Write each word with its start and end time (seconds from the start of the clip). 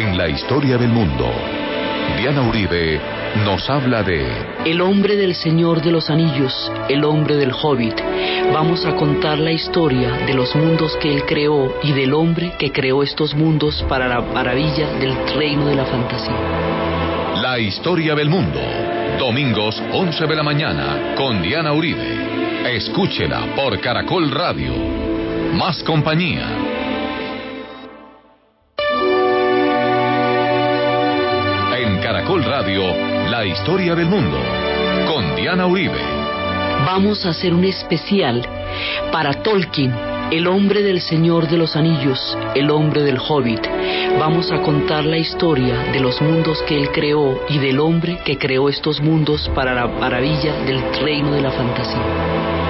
En 0.00 0.16
la 0.16 0.30
historia 0.30 0.78
del 0.78 0.88
mundo, 0.88 1.30
Diana 2.16 2.40
Uribe 2.40 2.98
nos 3.44 3.68
habla 3.68 4.02
de... 4.02 4.26
El 4.64 4.80
hombre 4.80 5.14
del 5.14 5.34
Señor 5.34 5.82
de 5.82 5.92
los 5.92 6.08
Anillos, 6.08 6.72
el 6.88 7.04
hombre 7.04 7.36
del 7.36 7.52
Hobbit. 7.52 8.00
Vamos 8.50 8.86
a 8.86 8.96
contar 8.96 9.38
la 9.38 9.52
historia 9.52 10.12
de 10.24 10.32
los 10.32 10.56
mundos 10.56 10.96
que 10.96 11.12
él 11.12 11.24
creó 11.26 11.74
y 11.82 11.92
del 11.92 12.14
hombre 12.14 12.54
que 12.58 12.72
creó 12.72 13.02
estos 13.02 13.34
mundos 13.34 13.84
para 13.90 14.08
la 14.08 14.22
maravilla 14.22 14.90
del 14.94 15.14
reino 15.36 15.66
de 15.66 15.74
la 15.74 15.84
fantasía. 15.84 17.42
La 17.42 17.58
historia 17.58 18.14
del 18.14 18.30
mundo, 18.30 18.58
domingos 19.18 19.82
11 19.92 20.26
de 20.26 20.34
la 20.34 20.42
mañana 20.42 21.14
con 21.14 21.42
Diana 21.42 21.74
Uribe. 21.74 22.74
Escúchela 22.74 23.54
por 23.54 23.78
Caracol 23.80 24.30
Radio. 24.30 24.72
Más 25.52 25.82
compañía. 25.82 26.69
Radio, 32.38 32.94
la 33.28 33.44
historia 33.44 33.96
del 33.96 34.06
mundo 34.06 34.38
con 35.08 35.34
Diana 35.34 35.66
Uribe. 35.66 35.98
Vamos 36.86 37.26
a 37.26 37.30
hacer 37.30 37.52
un 37.52 37.64
especial 37.64 38.46
para 39.10 39.42
Tolkien, 39.42 39.92
el 40.30 40.46
hombre 40.46 40.84
del 40.84 41.00
Señor 41.00 41.48
de 41.48 41.56
los 41.56 41.74
Anillos, 41.74 42.38
el 42.54 42.70
hombre 42.70 43.02
del 43.02 43.18
Hobbit. 43.18 43.66
Vamos 44.20 44.52
a 44.52 44.62
contar 44.62 45.04
la 45.04 45.18
historia 45.18 45.76
de 45.92 45.98
los 45.98 46.22
mundos 46.22 46.62
que 46.68 46.76
él 46.76 46.90
creó 46.92 47.40
y 47.48 47.58
del 47.58 47.80
hombre 47.80 48.20
que 48.24 48.38
creó 48.38 48.68
estos 48.68 49.00
mundos 49.00 49.50
para 49.52 49.74
la 49.74 49.88
maravilla 49.88 50.54
del 50.66 50.80
reino 51.02 51.32
de 51.32 51.40
la 51.42 51.50
fantasía. 51.50 52.69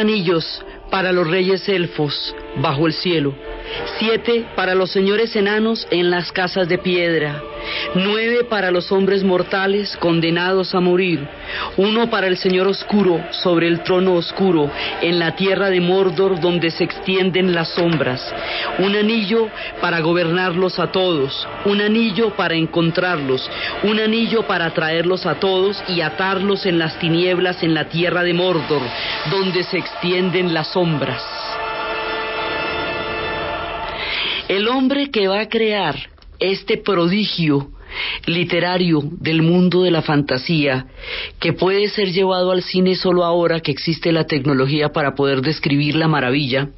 Anillos 0.00 0.62
para 0.90 1.12
los 1.12 1.28
reyes 1.28 1.68
elfos 1.68 2.34
bajo 2.56 2.86
el 2.86 2.92
cielo, 2.92 3.34
siete 3.98 4.46
para 4.56 4.74
los 4.74 4.90
señores 4.90 5.36
enanos 5.36 5.86
en 5.90 6.10
las 6.10 6.32
casas 6.32 6.68
de 6.68 6.78
piedra, 6.78 7.40
nueve 7.94 8.44
para 8.44 8.70
los 8.70 8.90
hombres 8.92 9.24
mortales 9.24 9.96
condenados 9.98 10.74
a 10.74 10.80
morir, 10.80 11.26
uno 11.76 12.10
para 12.10 12.26
el 12.26 12.36
Señor 12.36 12.66
oscuro 12.66 13.20
sobre 13.30 13.68
el 13.68 13.82
trono 13.82 14.14
oscuro 14.14 14.70
en 15.00 15.18
la 15.18 15.34
tierra 15.34 15.70
de 15.70 15.80
Mordor 15.80 16.40
donde 16.40 16.70
se 16.70 16.84
extienden 16.84 17.54
las 17.54 17.68
sombras, 17.74 18.20
un 18.78 18.96
anillo 18.96 19.48
para 19.80 20.00
gobernarlos 20.00 20.78
a 20.78 20.92
todos, 20.92 21.46
un 21.64 21.80
anillo 21.80 22.30
para 22.36 22.54
encontrarlos, 22.54 23.50
un 23.82 23.98
anillo 24.00 24.46
para 24.46 24.70
traerlos 24.70 25.26
a 25.26 25.36
todos 25.36 25.82
y 25.88 26.00
atarlos 26.00 26.66
en 26.66 26.78
las 26.78 26.98
tinieblas 26.98 27.62
en 27.62 27.74
la 27.74 27.88
tierra 27.88 28.22
de 28.22 28.34
Mordor 28.34 28.82
donde 29.30 29.64
se 29.64 29.78
extienden 29.78 30.54
las 30.54 30.68
sombras. 30.72 31.22
El 34.48 34.68
hombre 34.68 35.10
que 35.10 35.28
va 35.28 35.40
a 35.40 35.48
crear 35.48 35.96
este 36.40 36.78
prodigio 36.78 37.70
literario 38.26 39.02
del 39.02 39.42
mundo 39.42 39.82
de 39.82 39.90
la 39.90 40.02
fantasía 40.02 40.86
que 41.38 41.52
puede 41.52 41.88
ser 41.88 42.12
llevado 42.12 42.52
al 42.52 42.62
cine 42.62 42.94
solo 42.94 43.24
ahora 43.24 43.60
que 43.60 43.72
existe 43.72 44.12
la 44.12 44.24
tecnología 44.24 44.90
para 44.90 45.14
poder 45.14 45.42
describir 45.42 45.96
la 45.96 46.08
maravilla, 46.08 46.68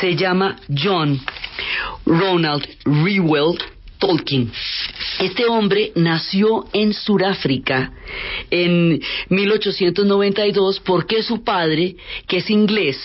se 0.00 0.16
llama 0.16 0.56
John 0.68 1.20
Ronald 2.04 2.66
Reuel 2.84 3.58
Tolkien. 3.98 4.50
Este 5.20 5.46
hombre 5.46 5.92
nació 5.94 6.66
en 6.72 6.92
Sudáfrica 6.92 7.92
en 8.50 9.00
1892 9.28 10.80
porque 10.80 11.22
su 11.22 11.44
padre, 11.44 11.96
que 12.26 12.38
es 12.38 12.50
inglés, 12.50 12.98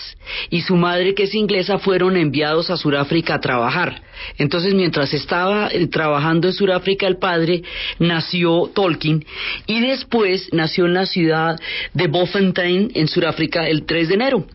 y 0.50 0.60
su 0.60 0.76
madre, 0.76 1.14
que 1.14 1.22
es 1.24 1.34
inglesa, 1.34 1.78
fueron 1.78 2.16
enviados 2.16 2.68
a 2.70 2.76
Sudáfrica 2.76 3.34
a 3.34 3.40
trabajar. 3.40 4.02
Entonces, 4.38 4.74
mientras 4.74 5.12
estaba 5.12 5.68
eh, 5.68 5.86
trabajando 5.86 6.48
en 6.48 6.54
Sudáfrica, 6.54 7.06
el 7.06 7.18
padre 7.18 7.62
nació 7.98 8.70
Tolkien 8.74 9.24
y 9.66 9.80
después 9.80 10.48
nació 10.52 10.86
en 10.86 10.94
la 10.94 11.06
ciudad 11.06 11.60
de 11.94 12.06
Bofontein, 12.08 12.92
en 12.94 13.08
Sudáfrica, 13.08 13.66
el 13.66 13.84
3 13.84 14.08
de 14.08 14.14
enero 14.14 14.46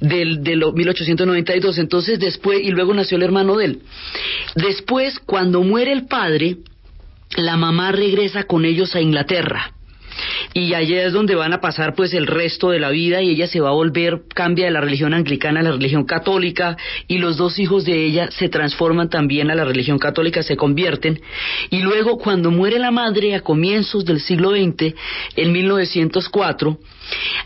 del, 0.00 0.42
de 0.42 0.56
1892. 0.56 1.78
Entonces, 1.78 2.18
después, 2.18 2.60
y 2.62 2.70
luego 2.70 2.94
nació 2.94 3.16
el 3.16 3.22
hermano 3.22 3.56
de 3.56 3.64
él. 3.64 3.82
Después, 4.54 5.18
cuando 5.20 5.62
muere 5.62 5.92
el 5.92 6.06
padre, 6.06 6.56
la 7.36 7.56
mamá 7.56 7.92
regresa 7.92 8.44
con 8.44 8.64
ellos 8.64 8.94
a 8.94 9.00
Inglaterra 9.00 9.74
y 10.54 10.74
allá 10.74 11.06
es 11.06 11.12
donde 11.12 11.34
van 11.34 11.52
a 11.52 11.60
pasar 11.60 11.94
pues 11.94 12.12
el 12.14 12.26
resto 12.26 12.70
de 12.70 12.80
la 12.80 12.90
vida 12.90 13.22
y 13.22 13.30
ella 13.30 13.46
se 13.46 13.60
va 13.60 13.70
a 13.70 13.72
volver, 13.72 14.22
cambia 14.34 14.66
de 14.66 14.70
la 14.70 14.80
religión 14.80 15.14
anglicana 15.14 15.60
a 15.60 15.62
la 15.62 15.72
religión 15.72 16.04
católica 16.04 16.76
y 17.06 17.18
los 17.18 17.36
dos 17.36 17.58
hijos 17.58 17.84
de 17.84 18.04
ella 18.04 18.30
se 18.30 18.48
transforman 18.48 19.10
también 19.10 19.50
a 19.50 19.54
la 19.54 19.64
religión 19.64 19.98
católica, 19.98 20.42
se 20.42 20.56
convierten. 20.56 21.20
Y 21.70 21.82
luego 21.82 22.18
cuando 22.18 22.50
muere 22.50 22.78
la 22.78 22.90
madre 22.90 23.34
a 23.34 23.40
comienzos 23.40 24.04
del 24.04 24.20
siglo 24.20 24.50
XX, 24.50 24.94
en 25.36 25.52
1904, 25.52 26.78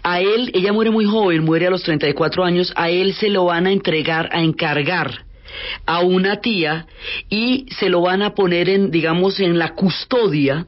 a 0.03 0.21
él, 0.21 0.51
ella 0.55 0.73
muere 0.73 0.91
muy 0.91 1.05
joven, 1.05 1.45
muere 1.45 1.67
a 1.67 1.71
los 1.71 1.83
34 1.83 2.45
años, 2.45 2.73
a 2.77 2.91
él 2.91 3.15
se 3.15 3.29
lo 3.29 3.47
van 3.47 3.67
a 3.67 3.73
entregar, 3.73 4.29
a 4.33 4.43
encargar 4.43 5.25
a 5.87 6.01
una 6.01 6.41
tía 6.41 6.87
y 7.29 7.67
se 7.79 7.89
lo 7.89 8.01
van 8.01 8.23
a 8.23 8.35
poner 8.35 8.69
en, 8.69 8.91
digamos, 8.91 9.39
en 9.41 9.59
la 9.59 9.75
custodia 9.75 10.67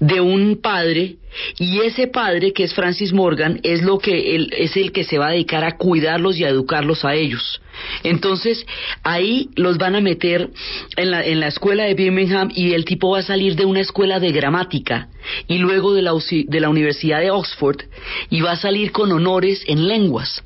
de 0.00 0.20
un 0.20 0.60
padre 0.60 1.16
y 1.58 1.80
ese 1.80 2.08
padre 2.08 2.52
que 2.52 2.64
es 2.64 2.74
Francis 2.74 3.12
Morgan 3.12 3.60
es 3.62 3.82
lo 3.82 3.98
que 3.98 4.36
él, 4.36 4.52
es 4.56 4.76
el 4.76 4.92
que 4.92 5.04
se 5.04 5.18
va 5.18 5.28
a 5.28 5.32
dedicar 5.32 5.64
a 5.64 5.76
cuidarlos 5.76 6.38
y 6.38 6.44
a 6.44 6.48
educarlos 6.48 7.04
a 7.04 7.14
ellos. 7.14 7.60
Entonces 8.02 8.66
ahí 9.02 9.48
los 9.56 9.78
van 9.78 9.96
a 9.96 10.00
meter 10.00 10.50
en 10.96 11.10
la, 11.10 11.24
en 11.24 11.40
la 11.40 11.48
escuela 11.48 11.84
de 11.84 11.94
Birmingham 11.94 12.50
y 12.54 12.72
el 12.72 12.84
tipo 12.84 13.10
va 13.10 13.20
a 13.20 13.22
salir 13.22 13.56
de 13.56 13.64
una 13.64 13.80
escuela 13.80 14.20
de 14.20 14.30
gramática 14.30 15.08
y 15.48 15.58
luego 15.58 15.94
de 15.94 16.02
la, 16.02 16.12
de 16.12 16.60
la 16.60 16.68
Universidad 16.68 17.20
de 17.20 17.30
Oxford 17.30 17.80
y 18.28 18.40
va 18.42 18.52
a 18.52 18.56
salir 18.56 18.92
con 18.92 19.10
honores 19.10 19.64
en 19.66 19.88
lenguas. 19.88 20.42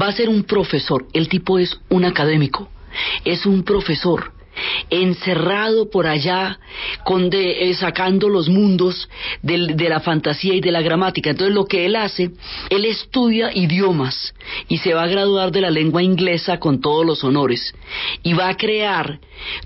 Va 0.00 0.06
a 0.06 0.12
ser 0.12 0.28
un 0.28 0.44
profesor. 0.44 1.06
El 1.12 1.28
tipo 1.28 1.58
es 1.58 1.80
un 1.88 2.04
académico, 2.04 2.70
es 3.24 3.44
un 3.44 3.64
profesor 3.64 4.37
encerrado 4.90 5.90
por 5.90 6.06
allá, 6.06 6.58
con 7.04 7.30
de, 7.30 7.70
eh, 7.70 7.74
sacando 7.74 8.28
los 8.28 8.48
mundos 8.48 9.08
de 9.42 9.88
la 9.88 10.00
fantasía 10.00 10.54
y 10.54 10.60
de 10.60 10.72
la 10.72 10.82
gramática. 10.82 11.30
Entonces 11.30 11.54
lo 11.54 11.66
que 11.66 11.86
él 11.86 11.96
hace, 11.96 12.30
él 12.70 12.84
estudia 12.84 13.50
idiomas 13.54 14.34
y 14.68 14.78
se 14.78 14.94
va 14.94 15.04
a 15.04 15.08
graduar 15.08 15.52
de 15.52 15.60
la 15.60 15.70
lengua 15.70 16.02
inglesa 16.02 16.58
con 16.58 16.80
todos 16.80 17.04
los 17.04 17.24
honores 17.24 17.74
y 18.22 18.32
va 18.34 18.48
a 18.48 18.56
crear 18.56 19.20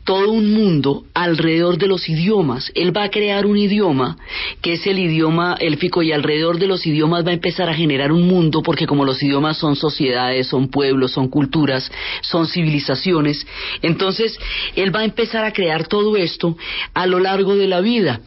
todo 0.04 0.30
un 0.30 0.52
mundo 0.52 1.04
alrededor 1.14 1.78
de 1.78 1.86
los 1.86 2.08
idiomas. 2.08 2.70
Él 2.74 2.96
va 2.96 3.04
a 3.04 3.10
crear 3.10 3.46
un 3.46 3.56
idioma 3.56 4.16
que 4.60 4.74
es 4.74 4.86
el 4.86 4.98
idioma 4.98 5.56
élfico 5.58 6.02
y 6.02 6.12
alrededor 6.12 6.58
de 6.58 6.66
los 6.66 6.86
idiomas 6.86 7.24
va 7.24 7.30
a 7.30 7.34
empezar 7.34 7.68
a 7.68 7.74
generar 7.74 8.12
un 8.12 8.26
mundo 8.26 8.62
porque 8.62 8.86
como 8.86 9.04
los 9.04 9.22
idiomas 9.22 9.56
son 9.56 9.76
sociedades, 9.76 10.48
son 10.48 10.68
pueblos, 10.68 11.12
son 11.12 11.28
culturas, 11.28 11.90
son 12.20 12.46
civilizaciones, 12.46 13.46
entonces 13.82 14.38
él 14.82 14.94
va 14.94 15.00
a 15.00 15.04
empezar 15.04 15.44
a 15.44 15.52
crear 15.52 15.86
todo 15.86 16.16
esto 16.16 16.56
a 16.94 17.06
lo 17.06 17.18
largo 17.18 17.56
de 17.56 17.66
la 17.66 17.80
vida 17.80 18.20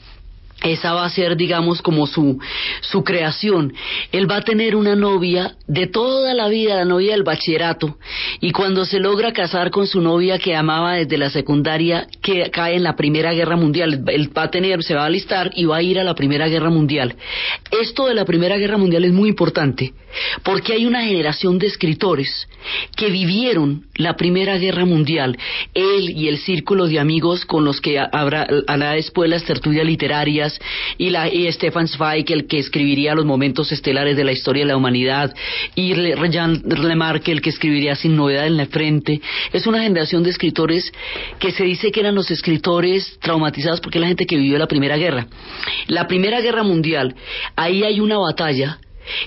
esa 0.66 0.94
va 0.94 1.06
a 1.06 1.10
ser, 1.10 1.38
digamos, 1.38 1.82
como 1.82 2.08
su, 2.08 2.40
su 2.82 3.04
creación. 3.04 3.74
Él 4.12 4.30
va 4.30 4.38
a 4.38 4.42
tener 4.42 4.76
una 4.76 4.96
novia 4.96 5.56
de 5.68 5.88
toda 5.88 6.34
la 6.34 6.48
vida, 6.48 6.76
la 6.76 6.86
novia 6.86 7.12
del 7.12 7.24
bachillerato, 7.24 7.98
y 8.42 8.52
cuando 8.52 8.86
se 8.86 9.00
logra 9.00 9.34
casar 9.34 9.72
con 9.72 9.88
su 9.88 10.02
novia 10.02 10.40
que 10.40 10.56
amaba 10.56 10.94
desde 10.94 11.18
la 11.18 11.30
secundaria, 11.30 12.08
que 12.22 12.50
cae 12.52 12.76
en 12.76 12.84
la 12.84 12.96
Primera 12.96 13.34
Guerra 13.34 13.56
Mundial, 13.56 14.04
él 14.08 14.38
va 14.38 14.44
a 14.44 14.52
tener, 14.52 14.84
se 14.84 14.96
va 14.96 15.04
a 15.04 15.08
alistar 15.08 15.52
y 15.56 15.66
va 15.66 15.78
a 15.78 15.82
ir 15.82 16.00
a 16.00 16.04
la 16.04 16.16
Primera 16.16 16.48
Guerra 16.48 16.70
Mundial. 16.70 17.16
Esto 17.82 18.08
de 18.08 18.14
la 18.14 18.26
Primera 18.26 18.58
Guerra 18.58 18.78
Mundial 18.78 19.06
es 19.06 19.14
muy 19.14 19.30
importante, 19.30 19.94
porque 20.44 20.74
hay 20.74 20.86
una 20.86 21.04
generación 21.04 21.60
de 21.60 21.68
escritores 21.68 22.48
que 22.96 23.10
vivieron 23.10 23.86
la 23.96 24.16
Primera 24.16 24.58
Guerra 24.58 24.86
Mundial, 24.86 25.38
él 25.74 26.10
y 26.10 26.28
el 26.28 26.38
círculo 26.38 26.88
de 26.88 27.00
amigos 27.00 27.46
con 27.46 27.66
los 27.66 27.82
que 27.82 28.00
habrá, 28.00 28.48
hará 28.68 28.92
después 28.92 29.30
las 29.30 29.44
tertulias 29.44 29.86
literarias, 29.86 30.55
y, 30.98 31.10
la, 31.10 31.28
y 31.28 31.52
Stefan 31.52 31.88
Zweig, 31.88 32.26
el 32.32 32.48
que 32.48 32.58
escribiría 32.58 33.16
los 33.16 33.26
momentos 33.26 33.72
estelares 33.72 34.18
de 34.18 34.24
la 34.24 34.32
historia 34.32 34.64
de 34.64 34.70
la 34.70 34.78
humanidad, 34.78 35.34
y 35.76 35.94
Jean 35.94 36.62
Lemarque, 36.66 37.32
el 37.32 37.42
que 37.42 37.50
escribiría 37.50 37.96
Sin 37.96 38.16
novedad 38.16 38.48
en 38.48 38.58
la 38.58 38.66
frente. 38.66 39.22
Es 39.54 39.68
una 39.68 39.82
generación 39.82 40.24
de 40.24 40.30
escritores 40.30 40.92
que 41.40 41.52
se 41.52 41.64
dice 41.64 41.92
que 41.92 42.00
eran 42.00 42.16
los 42.16 42.32
escritores 42.32 43.18
traumatizados 43.22 43.82
porque 43.82 44.00
la 44.00 44.08
gente 44.08 44.26
que 44.26 44.38
vivió 44.38 44.58
la 44.58 44.68
Primera 44.68 44.98
Guerra. 44.98 45.28
La 45.88 46.08
Primera 46.08 46.42
Guerra 46.42 46.64
Mundial, 46.64 47.16
ahí 47.56 47.84
hay 47.84 48.00
una 48.00 48.18
batalla 48.18 48.80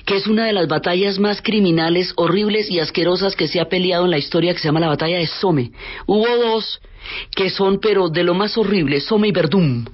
que 0.04 0.16
es 0.16 0.26
una 0.26 0.46
de 0.46 0.52
las 0.52 0.66
batallas 0.68 1.18
más 1.18 1.40
criminales, 1.40 2.12
horribles 2.16 2.70
y 2.70 2.80
asquerosas 2.80 3.36
que 3.36 3.48
se 3.48 3.60
ha 3.60 3.68
peleado 3.68 4.04
en 4.04 4.10
la 4.10 4.18
historia, 4.18 4.52
que 4.52 4.58
se 4.58 4.68
llama 4.68 4.80
la 4.80 4.88
batalla 4.88 5.18
de 5.18 5.26
Somme. 5.26 5.70
Hubo 6.06 6.26
dos 6.36 6.80
que 7.34 7.50
son, 7.50 7.78
pero 7.80 8.08
de 8.08 8.24
lo 8.24 8.34
más 8.34 8.58
horrible, 8.58 9.00
Somme 9.00 9.28
y 9.28 9.32
Verdún. 9.32 9.88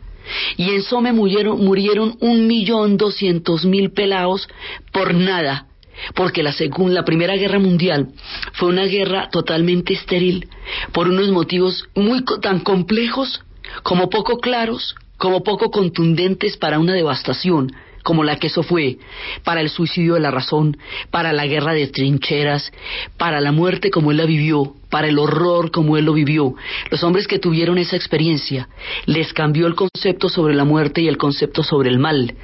Y 0.57 0.71
en 0.71 0.83
Somme 0.83 1.13
murieron, 1.13 1.65
murieron 1.65 2.17
un 2.21 2.47
millón 2.47 2.97
doscientos 2.97 3.65
mil 3.65 3.91
pelados 3.91 4.49
por 4.93 5.15
nada, 5.15 5.67
porque 6.15 6.43
la, 6.43 6.53
segunda, 6.53 6.95
la 6.95 7.05
Primera 7.05 7.37
Guerra 7.37 7.59
Mundial 7.59 8.09
fue 8.55 8.69
una 8.69 8.85
guerra 8.85 9.29
totalmente 9.31 9.95
estéril 9.95 10.49
por 10.93 11.09
unos 11.09 11.29
motivos 11.31 11.85
muy 11.95 12.25
tan 12.41 12.61
complejos 12.61 13.43
como 13.83 14.11
poco 14.11 14.39
claros, 14.39 14.95
como 15.17 15.43
poco 15.43 15.71
contundentes 15.71 16.57
para 16.57 16.79
una 16.79 16.95
devastación 16.95 17.73
como 18.05 18.23
la 18.23 18.37
que 18.37 18.49
eso 18.49 18.63
fue, 18.63 18.99
para 19.45 19.63
el 19.63 19.71
suicidio 19.71 20.15
de 20.15 20.21
la 20.21 20.31
razón, 20.31 20.77
para 21.11 21.33
la 21.33 21.47
guerra 21.47 21.73
de 21.73 21.87
trincheras, 21.87 22.71
para 23.17 23.41
la 23.41 23.51
muerte 23.51 23.91
como 23.91 24.11
él 24.11 24.19
la 24.19 24.27
vivió, 24.27 24.75
para 24.91 25.09
el 25.09 25.19
horror 25.19 25.71
como 25.71 25.97
él 25.97 26.05
lo 26.05 26.13
vivió. 26.13 26.55
Los 26.91 27.03
hombres 27.03 27.27
que 27.27 27.39
tuvieron 27.39 27.79
esa 27.79 27.97
experiencia 27.97 28.69
les 29.07 29.33
cambió 29.33 29.67
el 29.67 29.75
concepto 29.75 30.29
sobre 30.29 30.55
la 30.55 30.65
muerte 30.65 31.01
y 31.01 31.09
el 31.09 31.17
concepto 31.17 31.63
sobre 31.63 31.89
el 31.89 31.99
mal. 31.99 32.35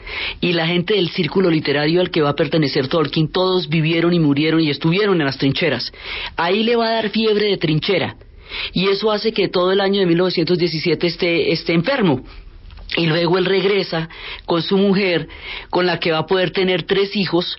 Y 0.40 0.54
la 0.54 0.66
gente 0.66 0.94
del 0.94 1.10
círculo 1.10 1.50
literario 1.50 2.00
al 2.00 2.10
que 2.10 2.22
va 2.22 2.30
a 2.30 2.36
pertenecer 2.36 2.88
Tolkien, 2.88 3.30
todos 3.30 3.68
vivieron 3.68 4.14
y 4.14 4.18
murieron 4.18 4.62
y 4.62 4.70
estuvieron 4.70 5.20
en 5.20 5.26
las 5.26 5.36
trincheras. 5.36 5.92
Ahí 6.38 6.62
le 6.62 6.74
va 6.74 6.88
a 6.88 6.92
dar 6.92 7.10
fiebre 7.10 7.50
de 7.50 7.58
trinchera. 7.58 8.16
Y 8.72 8.88
eso 8.88 9.12
hace 9.12 9.32
que 9.32 9.48
todo 9.48 9.72
el 9.72 9.80
año 9.82 10.00
de 10.00 10.06
1917 10.06 11.06
esté, 11.06 11.52
esté 11.52 11.74
enfermo 11.74 12.24
y 12.96 13.06
luego 13.06 13.38
él 13.38 13.44
regresa 13.44 14.08
con 14.46 14.62
su 14.62 14.76
mujer, 14.76 15.28
con 15.70 15.86
la 15.86 15.98
que 15.98 16.12
va 16.12 16.18
a 16.18 16.26
poder 16.26 16.50
tener 16.50 16.82
tres 16.84 17.14
hijos 17.14 17.56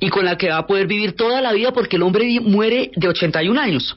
y 0.00 0.08
con 0.08 0.24
la 0.24 0.36
que 0.36 0.50
va 0.50 0.58
a 0.58 0.66
poder 0.66 0.86
vivir 0.86 1.12
toda 1.12 1.40
la 1.40 1.52
vida 1.52 1.72
porque 1.72 1.96
el 1.96 2.02
hombre 2.02 2.40
muere 2.40 2.90
de 2.96 3.08
81 3.08 3.60
años 3.60 3.96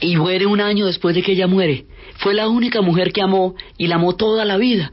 y 0.00 0.16
muere 0.16 0.46
un 0.46 0.60
año 0.60 0.86
después 0.86 1.14
de 1.14 1.22
que 1.22 1.32
ella 1.32 1.46
muere. 1.46 1.86
Fue 2.18 2.34
la 2.34 2.48
única 2.48 2.80
mujer 2.80 3.12
que 3.12 3.22
amó 3.22 3.54
y 3.78 3.86
la 3.86 3.96
amó 3.96 4.16
toda 4.16 4.44
la 4.44 4.56
vida. 4.56 4.92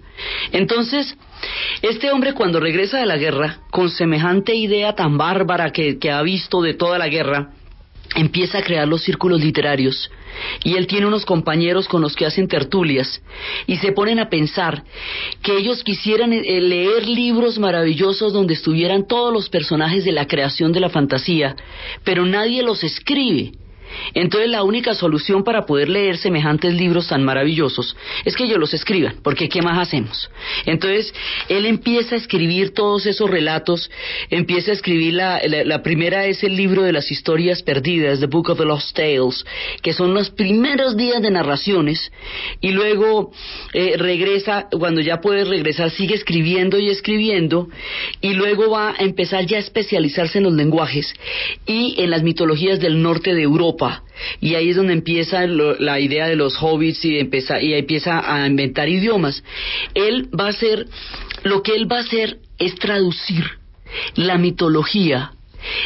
Entonces, 0.52 1.18
este 1.82 2.12
hombre 2.12 2.34
cuando 2.34 2.60
regresa 2.60 3.00
de 3.00 3.06
la 3.06 3.18
guerra, 3.18 3.60
con 3.70 3.90
semejante 3.90 4.56
idea 4.56 4.94
tan 4.94 5.18
bárbara 5.18 5.72
que, 5.72 6.00
que 6.00 6.12
ha 6.12 6.22
visto 6.22 6.62
de 6.62 6.74
toda 6.74 6.98
la 6.98 7.08
guerra, 7.10 7.52
empieza 8.16 8.60
a 8.60 8.64
crear 8.64 8.88
los 8.88 9.04
círculos 9.04 9.42
literarios 9.42 10.10
y 10.64 10.76
él 10.76 10.88
tiene 10.88 11.08
unos 11.08 11.26
compañeros 11.26 11.88
con 11.88 12.02
los 12.02 12.16
que 12.16 12.26
hacen 12.26 12.48
tertulias 12.48 13.22
y 13.66 13.78
se 13.78 13.92
ponen 13.92 14.20
a 14.20 14.30
pensar 14.30 14.84
que 15.42 15.58
ellos 15.58 15.84
quisieran 15.84 16.34
eh, 16.34 16.62
leer 16.62 17.08
libros 17.08 17.58
maravillosos 17.58 18.34
donde 18.34 18.54
estuvieran 18.54 19.08
todos 19.08 19.34
los 19.34 19.50
personajes 19.50 20.06
de 20.06 20.12
la 20.12 20.28
creación 20.28 20.72
de 20.72 20.80
la 20.80 20.90
fantasía, 20.90 21.56
pero 22.04 22.26
nadie 22.26 22.64
los 22.64 22.84
escribe. 22.84 23.52
Entonces 24.14 24.50
la 24.50 24.64
única 24.64 24.94
solución 24.94 25.44
para 25.44 25.66
poder 25.66 25.90
leer 25.90 26.18
semejantes 26.18 26.74
libros 26.74 27.08
tan 27.08 27.24
maravillosos 27.24 27.96
es 28.26 28.36
que 28.36 28.46
ellos 28.46 28.58
los 28.58 28.74
escriban, 28.74 29.16
porque 29.24 29.50
¿qué 29.50 29.62
más 29.62 29.78
hacemos? 29.78 30.30
Entonces 30.66 31.14
él 31.50 31.66
empieza 31.66 32.16
a 32.16 32.18
escribir 32.18 32.74
todos 32.74 33.06
esos 33.06 33.30
relatos, 33.30 33.90
empieza 34.30 34.72
a 34.72 34.74
escribir 34.74 35.14
la, 35.14 35.42
la, 35.46 35.84
primera 35.84 36.26
es 36.26 36.44
el 36.44 36.56
libro 36.56 36.84
de 36.84 36.92
las 36.92 37.12
historias 37.12 37.62
perdidas, 37.64 38.20
The 38.20 38.26
Book 38.26 38.50
of 38.50 38.58
the 38.58 38.66
Lost 38.66 38.96
Tales, 38.96 39.46
que 39.82 39.94
son 39.94 40.14
los 40.14 40.30
primeros 40.30 40.98
días 40.98 41.22
de 41.22 41.32
narraciones, 41.32 42.12
y 42.62 42.72
luego 42.72 43.32
eh, 43.74 43.96
regresa, 43.98 44.68
cuando 44.72 45.02
ya 45.02 45.22
puede 45.22 45.44
regresar, 45.44 45.92
sigue 45.92 46.16
escribiendo 46.16 46.80
y 46.80 46.90
escribiendo, 46.90 47.68
y 48.22 48.34
luego 48.34 48.72
va 48.72 48.92
a 48.92 49.04
empezar 49.04 49.46
ya 49.46 49.58
a 49.58 49.62
especializarse 49.62 50.40
en 50.40 50.46
los 50.46 50.54
lenguajes 50.54 51.14
y 51.66 51.96
en 51.98 52.10
las 52.10 52.24
mitologías 52.24 52.80
del 52.80 53.02
norte 53.02 53.34
de 53.34 53.44
Europa 53.44 53.77
y 54.40 54.56
ahí 54.56 54.70
es 54.70 54.76
donde 54.76 54.94
empieza 54.94 55.46
la 55.48 56.00
idea 56.00 56.28
de 56.28 56.36
los 56.36 56.58
hobbits 56.62 57.04
y, 57.06 57.20
empieza, 57.20 57.62
y 57.62 57.74
empieza 57.74 58.22
a 58.26 58.46
inventar 58.48 58.90
idiomas. 58.90 59.44
Él 59.94 60.30
va 60.38 60.48
a 60.48 60.50
hacer, 60.50 60.88
lo 61.44 61.62
que 61.64 61.76
él 61.76 61.92
va 61.92 61.98
a 61.98 62.02
hacer 62.02 62.40
es 62.58 62.76
traducir 62.76 63.46
la 64.16 64.38
mitología. 64.38 65.32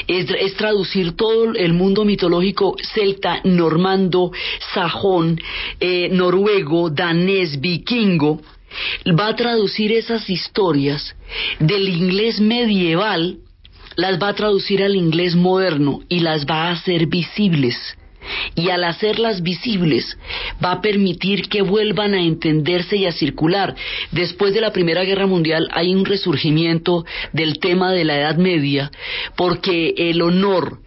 Es, 0.05 0.55
traducir 0.57 1.15
todo 1.15 1.53
el 1.55 1.73
mundo 1.73 2.03
mitológico 2.05 2.75
celta, 2.93 3.39
normando, 3.45 4.31
sajón, 4.73 5.39
eh, 5.79 6.09
noruego, 6.11 6.89
danés, 6.89 7.59
vikingo, 7.59 8.41
va 9.17 9.27
a 9.27 9.35
traducir 9.35 9.91
esas 9.91 10.29
historias 10.29 11.15
del 11.59 11.87
inglés 11.89 12.39
medieval 12.39 13.37
las 13.95 14.21
va 14.21 14.29
a 14.29 14.33
traducir 14.33 14.83
al 14.83 14.95
inglés 14.95 15.35
moderno 15.35 16.01
y 16.09 16.19
las 16.19 16.45
va 16.45 16.67
a 16.67 16.71
hacer 16.71 17.07
visibles. 17.07 17.75
Y 18.53 18.69
al 18.69 18.83
hacerlas 18.83 19.41
visibles 19.41 20.17
va 20.63 20.73
a 20.73 20.81
permitir 20.81 21.49
que 21.49 21.63
vuelvan 21.63 22.13
a 22.13 22.21
entenderse 22.21 22.95
y 22.95 23.05
a 23.05 23.11
circular. 23.11 23.75
Después 24.11 24.53
de 24.53 24.61
la 24.61 24.71
Primera 24.71 25.03
Guerra 25.03 25.25
Mundial 25.25 25.67
hay 25.71 25.93
un 25.95 26.05
resurgimiento 26.05 27.03
del 27.33 27.57
tema 27.57 27.91
de 27.91 28.05
la 28.05 28.17
Edad 28.19 28.37
Media 28.37 28.91
porque 29.35 29.95
el 29.97 30.21
honor 30.21 30.79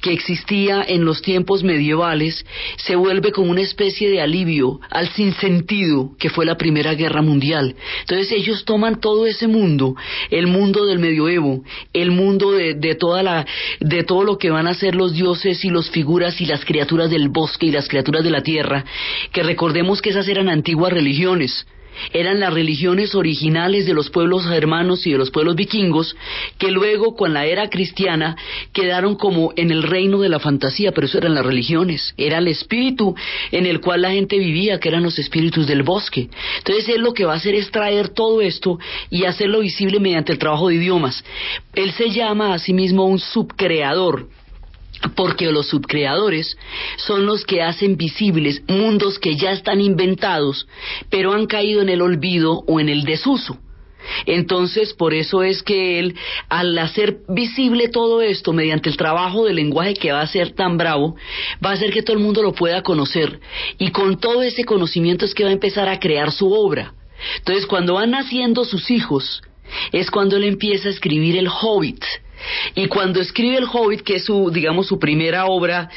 que 0.00 0.12
existía 0.12 0.84
en 0.86 1.04
los 1.04 1.22
tiempos 1.22 1.62
medievales 1.62 2.44
se 2.76 2.96
vuelve 2.96 3.32
como 3.32 3.50
una 3.50 3.62
especie 3.62 4.10
de 4.10 4.20
alivio 4.20 4.80
al 4.90 5.08
sinsentido 5.10 6.10
que 6.18 6.30
fue 6.30 6.46
la 6.46 6.56
Primera 6.56 6.94
Guerra 6.94 7.22
Mundial. 7.22 7.74
Entonces 8.00 8.32
ellos 8.32 8.64
toman 8.64 9.00
todo 9.00 9.26
ese 9.26 9.46
mundo, 9.46 9.94
el 10.30 10.46
mundo 10.46 10.86
del 10.86 10.98
medioevo, 10.98 11.62
el 11.92 12.10
mundo 12.10 12.52
de, 12.52 12.94
toda 12.94 13.22
la, 13.22 13.46
de 13.80 14.04
todo 14.04 14.24
lo 14.24 14.38
que 14.38 14.50
van 14.50 14.66
a 14.66 14.74
ser 14.74 14.94
los 14.94 15.12
dioses 15.14 15.64
y 15.64 15.70
las 15.70 15.90
figuras 15.90 16.40
y 16.40 16.46
las 16.46 16.64
criaturas 16.64 17.10
del 17.10 17.28
bosque 17.28 17.66
y 17.66 17.72
las 17.72 17.88
criaturas 17.88 18.24
de 18.24 18.30
la 18.30 18.42
tierra, 18.42 18.84
que 19.32 19.42
recordemos 19.42 20.02
que 20.02 20.10
esas 20.10 20.28
eran 20.28 20.48
antiguas 20.48 20.92
religiones 20.92 21.66
eran 22.12 22.40
las 22.40 22.52
religiones 22.52 23.14
originales 23.14 23.86
de 23.86 23.94
los 23.94 24.10
pueblos 24.10 24.46
germanos 24.46 25.06
y 25.06 25.12
de 25.12 25.18
los 25.18 25.30
pueblos 25.30 25.56
vikingos, 25.56 26.16
que 26.58 26.70
luego 26.70 27.14
con 27.14 27.32
la 27.34 27.46
era 27.46 27.68
cristiana 27.68 28.36
quedaron 28.72 29.16
como 29.16 29.52
en 29.56 29.70
el 29.70 29.82
reino 29.82 30.20
de 30.20 30.28
la 30.28 30.38
fantasía, 30.38 30.92
pero 30.92 31.06
eso 31.06 31.18
eran 31.18 31.34
las 31.34 31.46
religiones, 31.46 32.14
era 32.16 32.38
el 32.38 32.48
espíritu 32.48 33.14
en 33.50 33.66
el 33.66 33.80
cual 33.80 34.02
la 34.02 34.10
gente 34.10 34.38
vivía, 34.38 34.78
que 34.78 34.88
eran 34.88 35.02
los 35.02 35.18
espíritus 35.18 35.66
del 35.66 35.82
bosque. 35.82 36.28
Entonces 36.58 36.88
él 36.88 37.02
lo 37.02 37.12
que 37.12 37.24
va 37.24 37.34
a 37.34 37.36
hacer 37.36 37.54
es 37.54 37.70
traer 37.70 38.08
todo 38.08 38.40
esto 38.40 38.78
y 39.10 39.24
hacerlo 39.24 39.60
visible 39.60 40.00
mediante 40.00 40.32
el 40.32 40.38
trabajo 40.38 40.68
de 40.68 40.76
idiomas. 40.76 41.24
Él 41.74 41.92
se 41.92 42.10
llama 42.10 42.54
a 42.54 42.58
sí 42.58 42.72
mismo 42.72 43.06
un 43.06 43.18
subcreador 43.18 44.28
porque 45.14 45.50
los 45.50 45.68
subcreadores 45.68 46.56
son 46.96 47.26
los 47.26 47.44
que 47.44 47.62
hacen 47.62 47.96
visibles 47.96 48.62
mundos 48.68 49.18
que 49.18 49.36
ya 49.36 49.52
están 49.52 49.80
inventados, 49.80 50.66
pero 51.10 51.32
han 51.32 51.46
caído 51.46 51.82
en 51.82 51.88
el 51.88 52.02
olvido 52.02 52.64
o 52.66 52.80
en 52.80 52.88
el 52.88 53.04
desuso. 53.04 53.58
Entonces, 54.26 54.94
por 54.94 55.14
eso 55.14 55.42
es 55.42 55.62
que 55.62 55.98
él, 55.98 56.16
al 56.48 56.76
hacer 56.78 57.18
visible 57.28 57.88
todo 57.88 58.20
esto 58.20 58.52
mediante 58.52 58.88
el 58.88 58.96
trabajo 58.96 59.44
del 59.44 59.56
lenguaje 59.56 59.94
que 59.94 60.12
va 60.12 60.20
a 60.20 60.26
ser 60.26 60.52
tan 60.52 60.76
bravo, 60.76 61.16
va 61.64 61.70
a 61.70 61.74
hacer 61.74 61.92
que 61.92 62.02
todo 62.02 62.16
el 62.16 62.22
mundo 62.22 62.42
lo 62.42 62.52
pueda 62.52 62.82
conocer. 62.82 63.40
Y 63.78 63.90
con 63.90 64.18
todo 64.18 64.42
ese 64.42 64.64
conocimiento 64.64 65.24
es 65.24 65.34
que 65.34 65.44
va 65.44 65.50
a 65.50 65.54
empezar 65.54 65.88
a 65.88 66.00
crear 66.00 66.32
su 66.32 66.52
obra. 66.52 66.94
Entonces, 67.38 67.66
cuando 67.66 67.94
van 67.94 68.10
naciendo 68.10 68.64
sus 68.64 68.90
hijos, 68.90 69.42
es 69.92 70.10
cuando 70.10 70.36
él 70.36 70.44
empieza 70.44 70.88
a 70.88 70.92
escribir 70.92 71.36
el 71.36 71.48
Hobbit. 71.48 72.04
Y 72.74 72.86
cuando 72.86 73.20
escribe 73.20 73.56
el 73.56 73.66
Hobbit, 73.70 74.02
que 74.02 74.16
es 74.16 74.24
su, 74.24 74.50
digamos, 74.50 74.86
su 74.86 74.98
primera 74.98 75.46
obra, 75.46 75.88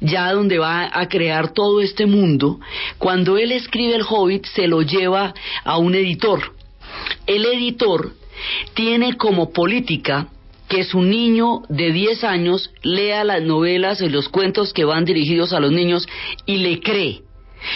ya 0.00 0.32
donde 0.32 0.58
va 0.58 0.90
a 0.92 1.08
crear 1.08 1.52
todo 1.52 1.80
este 1.80 2.06
mundo, 2.06 2.60
cuando 2.98 3.38
él 3.38 3.52
escribe 3.52 3.94
el 3.94 4.04
Hobbit, 4.08 4.46
se 4.46 4.66
lo 4.66 4.82
lleva 4.82 5.34
a 5.64 5.78
un 5.78 5.94
editor. 5.94 6.54
El 7.26 7.46
editor 7.46 8.12
tiene 8.74 9.16
como 9.16 9.52
política 9.52 10.28
que 10.68 10.84
su 10.84 11.02
niño 11.02 11.62
de 11.68 11.92
10 11.92 12.24
años 12.24 12.70
lea 12.82 13.24
las 13.24 13.42
novelas 13.42 14.00
y 14.00 14.08
los 14.08 14.28
cuentos 14.28 14.72
que 14.72 14.84
van 14.84 15.04
dirigidos 15.04 15.52
a 15.52 15.60
los 15.60 15.72
niños 15.72 16.08
y 16.46 16.56
le 16.58 16.80
cree. 16.80 17.22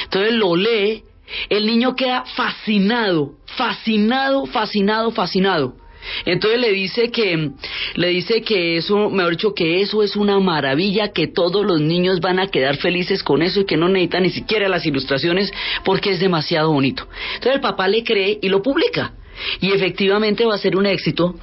Entonces 0.04 0.32
lo 0.32 0.56
lee, 0.56 1.04
el 1.49 1.66
niño 1.66 1.94
queda 1.94 2.25
fascinado, 2.35 3.35
fascinado, 3.56 4.47
fascinado, 4.47 5.11
fascinado. 5.11 5.76
Entonces 6.24 6.60
le 6.60 6.72
dice 6.72 7.10
que 7.10 7.50
le 7.94 8.08
dice 8.08 8.42
que 8.42 8.76
eso, 8.76 9.10
mejor 9.10 9.32
dicho, 9.32 9.54
que 9.54 9.80
eso 9.80 10.02
es 10.02 10.16
una 10.16 10.38
maravilla, 10.40 11.12
que 11.12 11.26
todos 11.26 11.64
los 11.64 11.80
niños 11.80 12.20
van 12.20 12.38
a 12.38 12.48
quedar 12.48 12.76
felices 12.76 13.22
con 13.22 13.42
eso 13.42 13.60
y 13.60 13.64
que 13.64 13.76
no 13.76 13.88
necesitan 13.88 14.22
ni 14.22 14.30
siquiera 14.30 14.68
las 14.68 14.86
ilustraciones 14.86 15.52
porque 15.84 16.10
es 16.10 16.20
demasiado 16.20 16.72
bonito. 16.72 17.06
Entonces 17.34 17.54
el 17.54 17.60
papá 17.60 17.88
le 17.88 18.04
cree 18.04 18.38
y 18.40 18.48
lo 18.48 18.62
publica. 18.62 19.12
Y 19.60 19.70
efectivamente 19.70 20.44
va 20.44 20.54
a 20.54 20.58
ser 20.58 20.76
un 20.76 20.86
éxito. 20.86 21.36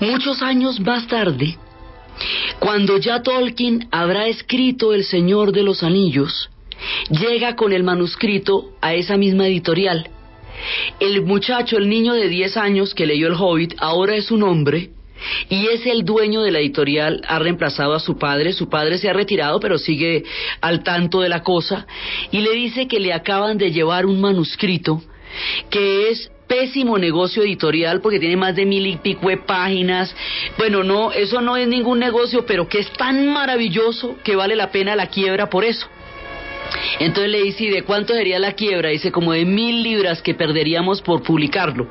Muchos 0.00 0.42
años 0.42 0.80
más 0.80 1.06
tarde, 1.06 1.56
cuando 2.58 2.98
ya 2.98 3.22
Tolkien 3.22 3.88
habrá 3.90 4.26
escrito 4.26 4.92
El 4.92 5.04
Señor 5.04 5.52
de 5.52 5.62
los 5.62 5.82
Anillos, 5.82 6.50
llega 7.10 7.56
con 7.56 7.72
el 7.72 7.82
manuscrito 7.82 8.72
a 8.82 8.94
esa 8.94 9.16
misma 9.16 9.46
editorial 9.46 10.10
el 11.00 11.22
muchacho, 11.22 11.76
el 11.76 11.88
niño 11.88 12.14
de 12.14 12.28
10 12.28 12.56
años 12.56 12.94
que 12.94 13.06
leyó 13.06 13.26
El 13.28 13.34
Hobbit, 13.34 13.74
ahora 13.78 14.16
es 14.16 14.30
un 14.30 14.42
hombre 14.42 14.90
y 15.48 15.66
es 15.68 15.86
el 15.86 16.04
dueño 16.04 16.42
de 16.42 16.50
la 16.50 16.60
editorial, 16.60 17.22
ha 17.26 17.38
reemplazado 17.38 17.94
a 17.94 18.00
su 18.00 18.18
padre, 18.18 18.52
su 18.52 18.68
padre 18.68 18.98
se 18.98 19.08
ha 19.08 19.12
retirado 19.12 19.60
pero 19.60 19.78
sigue 19.78 20.24
al 20.60 20.82
tanto 20.82 21.20
de 21.20 21.28
la 21.28 21.42
cosa 21.42 21.86
y 22.30 22.40
le 22.40 22.52
dice 22.52 22.86
que 22.86 23.00
le 23.00 23.12
acaban 23.12 23.58
de 23.58 23.72
llevar 23.72 24.06
un 24.06 24.20
manuscrito 24.20 25.02
que 25.70 26.10
es 26.10 26.30
pésimo 26.46 26.98
negocio 26.98 27.42
editorial 27.42 28.00
porque 28.00 28.20
tiene 28.20 28.36
más 28.36 28.54
de 28.54 28.66
mil 28.66 28.86
y 28.86 28.96
pico 28.96 29.28
de 29.28 29.36
páginas. 29.36 30.14
Bueno, 30.56 30.84
no, 30.84 31.12
eso 31.12 31.40
no 31.40 31.56
es 31.56 31.66
ningún 31.66 31.98
negocio, 31.98 32.46
pero 32.46 32.68
que 32.68 32.78
es 32.78 32.92
tan 32.92 33.28
maravilloso 33.28 34.16
que 34.22 34.36
vale 34.36 34.56
la 34.56 34.70
pena 34.70 34.96
la 34.96 35.08
quiebra 35.08 35.50
por 35.50 35.64
eso. 35.64 35.88
Entonces 36.98 37.30
le 37.30 37.42
dice, 37.42 37.64
¿y 37.64 37.70
de 37.70 37.82
cuánto 37.82 38.14
sería 38.14 38.38
la 38.38 38.52
quiebra? 38.52 38.90
Dice, 38.90 39.12
como 39.12 39.32
de 39.32 39.44
mil 39.44 39.82
libras 39.82 40.22
que 40.22 40.34
perderíamos 40.34 41.02
por 41.02 41.22
publicarlo. 41.22 41.88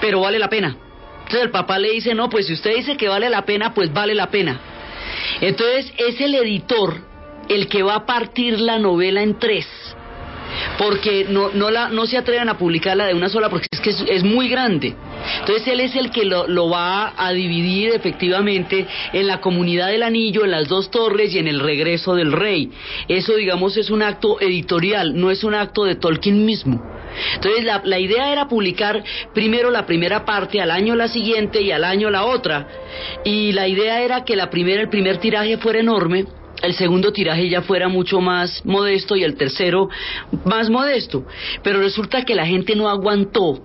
Pero 0.00 0.20
vale 0.20 0.38
la 0.38 0.48
pena. 0.48 0.76
Entonces 1.18 1.42
el 1.42 1.50
papá 1.50 1.78
le 1.78 1.90
dice, 1.90 2.14
no, 2.14 2.28
pues 2.28 2.46
si 2.46 2.54
usted 2.54 2.76
dice 2.76 2.96
que 2.96 3.08
vale 3.08 3.28
la 3.30 3.44
pena, 3.44 3.74
pues 3.74 3.92
vale 3.92 4.14
la 4.14 4.30
pena. 4.30 4.60
Entonces 5.40 5.92
es 5.98 6.20
el 6.20 6.34
editor 6.34 6.96
el 7.48 7.68
que 7.68 7.82
va 7.82 7.96
a 7.96 8.06
partir 8.06 8.58
la 8.60 8.78
novela 8.78 9.22
en 9.22 9.38
tres 9.38 9.66
porque 10.78 11.26
no, 11.28 11.50
no, 11.50 11.70
la, 11.70 11.88
no 11.88 12.06
se 12.06 12.16
atreven 12.16 12.48
a 12.48 12.58
publicarla 12.58 13.06
de 13.06 13.14
una 13.14 13.28
sola 13.28 13.48
porque 13.48 13.66
es 13.70 13.80
que 13.80 13.90
es, 13.90 14.22
muy 14.22 14.48
grande. 14.48 14.94
Entonces 15.40 15.66
él 15.68 15.80
es 15.80 15.94
el 15.96 16.10
que 16.10 16.24
lo, 16.24 16.46
lo, 16.46 16.68
va 16.68 17.14
a 17.16 17.32
dividir 17.32 17.90
efectivamente 17.90 18.86
en 19.12 19.26
la 19.26 19.40
comunidad 19.40 19.88
del 19.88 20.02
anillo, 20.02 20.44
en 20.44 20.50
las 20.50 20.68
dos 20.68 20.90
torres 20.90 21.34
y 21.34 21.38
en 21.38 21.48
el 21.48 21.60
regreso 21.60 22.14
del 22.14 22.32
rey. 22.32 22.70
Eso 23.08 23.34
digamos 23.34 23.76
es 23.76 23.90
un 23.90 24.02
acto 24.02 24.40
editorial, 24.40 25.18
no 25.18 25.30
es 25.30 25.44
un 25.44 25.54
acto 25.54 25.84
de 25.84 25.96
Tolkien 25.96 26.44
mismo. 26.44 26.82
Entonces 27.34 27.64
la, 27.64 27.82
la 27.84 27.98
idea 27.98 28.32
era 28.32 28.48
publicar 28.48 29.02
primero 29.34 29.70
la 29.70 29.84
primera 29.86 30.24
parte, 30.24 30.60
al 30.60 30.70
año 30.70 30.94
la 30.94 31.08
siguiente 31.08 31.60
y 31.60 31.70
al 31.70 31.84
año 31.84 32.10
la 32.10 32.24
otra. 32.24 32.66
Y 33.24 33.52
la 33.52 33.68
idea 33.68 34.02
era 34.02 34.24
que 34.24 34.36
la 34.36 34.50
primera, 34.50 34.80
el 34.80 34.88
primer 34.88 35.18
tiraje 35.18 35.58
fuera 35.58 35.80
enorme 35.80 36.24
el 36.62 36.74
segundo 36.74 37.12
tiraje 37.12 37.48
ya 37.48 37.62
fuera 37.62 37.88
mucho 37.88 38.20
más 38.20 38.64
modesto 38.64 39.16
y 39.16 39.24
el 39.24 39.36
tercero 39.36 39.88
más 40.44 40.70
modesto. 40.70 41.24
Pero 41.62 41.80
resulta 41.80 42.24
que 42.24 42.34
la 42.34 42.46
gente 42.46 42.76
no 42.76 42.88
aguantó 42.88 43.62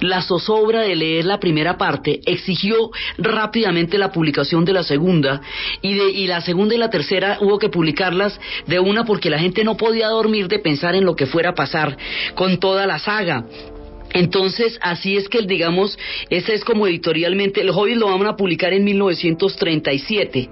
la 0.00 0.22
zozobra 0.22 0.80
de 0.82 0.96
leer 0.96 1.24
la 1.24 1.38
primera 1.38 1.78
parte 1.78 2.20
exigió 2.26 2.90
rápidamente 3.18 3.98
la 3.98 4.12
publicación 4.12 4.64
de 4.64 4.72
la 4.72 4.82
segunda 4.82 5.40
y, 5.80 5.94
de, 5.94 6.10
y 6.10 6.26
la 6.26 6.40
segunda 6.40 6.74
y 6.74 6.78
la 6.78 6.90
tercera 6.90 7.38
hubo 7.40 7.58
que 7.58 7.68
publicarlas 7.68 8.40
de 8.66 8.80
una 8.80 9.04
porque 9.04 9.30
la 9.30 9.38
gente 9.38 9.64
no 9.64 9.76
podía 9.76 10.08
dormir 10.08 10.48
de 10.48 10.58
pensar 10.58 10.94
en 10.94 11.04
lo 11.04 11.16
que 11.16 11.26
fuera 11.26 11.50
a 11.50 11.54
pasar 11.54 11.96
con 12.34 12.58
toda 12.58 12.86
la 12.86 12.98
saga. 12.98 13.44
Entonces, 14.12 14.78
así 14.82 15.16
es 15.16 15.28
que, 15.28 15.42
digamos, 15.42 15.98
ese 16.30 16.54
es 16.54 16.64
como 16.64 16.86
editorialmente, 16.86 17.60
el 17.60 17.70
Hobbit 17.70 17.96
lo 17.96 18.06
vamos 18.06 18.26
a 18.26 18.36
publicar 18.36 18.72
en 18.72 18.84
1937 18.84 20.50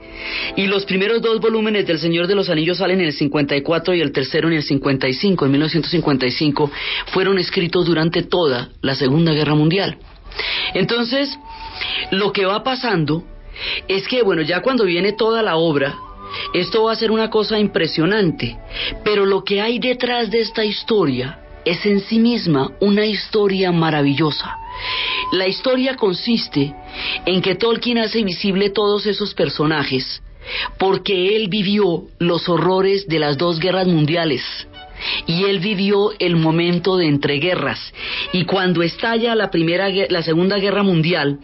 y 0.57 0.67
los 0.67 0.85
primeros 0.85 1.23
dos 1.23 1.41
volúmenes 1.41 1.87
del 1.87 1.99
Señor 1.99 2.29
de 2.29 2.37
los 2.37 2.49
Anillos 2.51 2.79
salen 2.79 3.01
en 3.01 3.07
el 3.07 3.13
54 3.13 3.95
y 3.95 4.01
el 4.01 4.13
tercero 4.13 4.49
en 4.49 4.55
el 4.55 4.63
55, 4.63 5.45
en 5.45 5.51
1955, 5.51 6.71
fueron 7.07 7.39
escritos 7.39 7.87
durante 7.87 8.23
toda 8.23 8.71
la 8.81 8.95
Segunda 8.95 9.33
Guerra 9.33 9.55
Mundial. 9.55 9.99
Entonces, 10.75 11.37
lo 12.13 12.33
que 12.33 12.47
va 12.47 12.63
pasando 12.63 13.25
es 13.89 14.07
que, 14.07 14.23
bueno, 14.23 14.43
ya 14.43 14.63
cuando 14.63 14.85
viene 14.85 15.13
toda 15.13 15.43
la 15.43 15.57
obra, 15.57 15.99
esto 16.55 16.85
va 16.85 16.93
a 16.93 16.97
ser 16.97 17.11
una 17.11 17.31
cosa 17.31 17.59
impresionante, 17.59 18.57
pero 19.05 19.27
lo 19.27 19.43
que 19.43 19.61
hay 19.61 19.79
detrás 19.79 20.31
de 20.31 20.41
esta 20.41 20.65
historia 20.65 21.41
es 21.69 21.85
en 21.85 22.01
sí 22.01 22.19
misma 22.19 22.73
una 22.81 23.05
historia 23.05 23.71
maravillosa. 23.73 24.59
La 25.33 25.47
historia 25.47 25.97
consiste 25.97 26.73
en 27.27 27.43
que 27.43 27.57
Tolkien 27.57 27.99
hace 27.99 28.23
visible 28.23 28.71
todos 28.71 29.07
esos 29.07 29.35
personajes 29.35 30.23
porque 30.79 31.37
él 31.37 31.49
vivió 31.49 32.05
los 32.19 32.49
horrores 32.49 33.07
de 33.07 33.19
las 33.19 33.37
dos 33.37 33.59
guerras 33.59 33.87
mundiales 33.87 34.43
y 35.27 35.45
él 35.45 35.59
vivió 35.59 36.13
el 36.19 36.37
momento 36.37 36.97
de 36.97 37.07
entreguerras 37.07 37.93
y 38.33 38.45
cuando 38.45 38.83
estalla 38.83 39.35
la 39.35 39.51
primera 39.51 39.91
la 40.09 40.23
segunda 40.23 40.57
guerra 40.57 40.83
mundial 40.83 41.39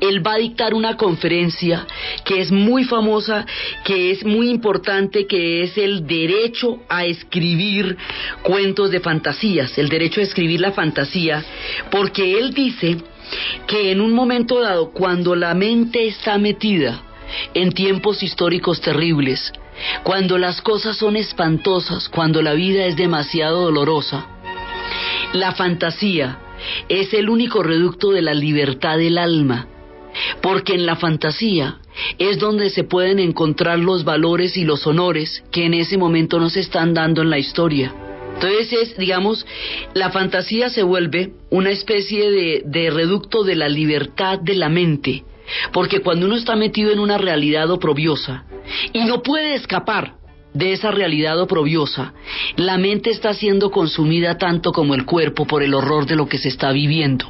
él 0.00 0.26
va 0.26 0.34
a 0.34 0.38
dictar 0.38 0.74
una 0.74 0.96
conferencia 0.96 1.86
que 2.24 2.40
es 2.40 2.50
muy 2.52 2.84
famosa, 2.84 3.46
que 3.84 4.10
es 4.10 4.24
muy 4.24 4.50
importante, 4.50 5.26
que 5.26 5.62
es 5.62 5.76
el 5.78 6.06
derecho 6.06 6.80
a 6.88 7.04
escribir 7.04 7.96
cuentos 8.42 8.90
de 8.90 9.00
fantasías, 9.00 9.76
el 9.78 9.88
derecho 9.88 10.20
a 10.20 10.24
escribir 10.24 10.60
la 10.60 10.72
fantasía, 10.72 11.44
porque 11.90 12.38
él 12.38 12.52
dice 12.52 12.96
que 13.66 13.90
en 13.90 14.00
un 14.00 14.12
momento 14.12 14.60
dado, 14.60 14.90
cuando 14.90 15.34
la 15.34 15.54
mente 15.54 16.06
está 16.06 16.38
metida 16.38 17.02
en 17.54 17.72
tiempos 17.72 18.22
históricos 18.22 18.80
terribles, 18.80 19.52
cuando 20.02 20.38
las 20.38 20.60
cosas 20.62 20.96
son 20.96 21.16
espantosas, 21.16 22.08
cuando 22.08 22.42
la 22.42 22.52
vida 22.52 22.84
es 22.86 22.96
demasiado 22.96 23.62
dolorosa, 23.62 24.26
la 25.34 25.52
fantasía 25.52 26.38
es 26.88 27.12
el 27.12 27.28
único 27.28 27.62
reducto 27.64 28.12
de 28.12 28.22
la 28.22 28.34
libertad 28.34 28.98
del 28.98 29.18
alma, 29.18 29.66
porque 30.40 30.74
en 30.74 30.86
la 30.86 30.94
fantasía 30.94 31.78
es 32.18 32.38
donde 32.38 32.70
se 32.70 32.84
pueden 32.84 33.18
encontrar 33.18 33.80
los 33.80 34.04
valores 34.04 34.56
y 34.56 34.64
los 34.64 34.86
honores 34.86 35.42
que 35.50 35.66
en 35.66 35.74
ese 35.74 35.98
momento 35.98 36.38
no 36.38 36.50
se 36.50 36.60
están 36.60 36.94
dando 36.94 37.20
en 37.22 37.30
la 37.30 37.38
historia. 37.38 37.92
Entonces 38.34 38.72
es, 38.72 38.96
digamos, 38.96 39.44
la 39.92 40.10
fantasía 40.10 40.70
se 40.70 40.84
vuelve 40.84 41.32
una 41.50 41.70
especie 41.70 42.30
de, 42.30 42.62
de 42.64 42.90
reducto 42.90 43.42
de 43.42 43.56
la 43.56 43.68
libertad 43.68 44.38
de 44.38 44.54
la 44.54 44.68
mente, 44.68 45.24
porque 45.72 45.98
cuando 45.98 46.26
uno 46.26 46.36
está 46.36 46.54
metido 46.54 46.92
en 46.92 47.00
una 47.00 47.18
realidad 47.18 47.68
oprobiosa 47.72 48.44
y 48.92 49.04
no 49.04 49.20
puede 49.20 49.54
escapar 49.54 50.14
de 50.54 50.72
esa 50.72 50.90
realidad 50.90 51.38
oprobiosa, 51.40 52.14
la 52.56 52.78
mente 52.78 53.10
está 53.10 53.34
siendo 53.34 53.70
consumida 53.70 54.38
tanto 54.38 54.72
como 54.72 54.94
el 54.94 55.04
cuerpo 55.04 55.46
por 55.46 55.62
el 55.62 55.74
horror 55.74 56.06
de 56.06 56.16
lo 56.16 56.28
que 56.28 56.38
se 56.38 56.48
está 56.48 56.72
viviendo. 56.72 57.26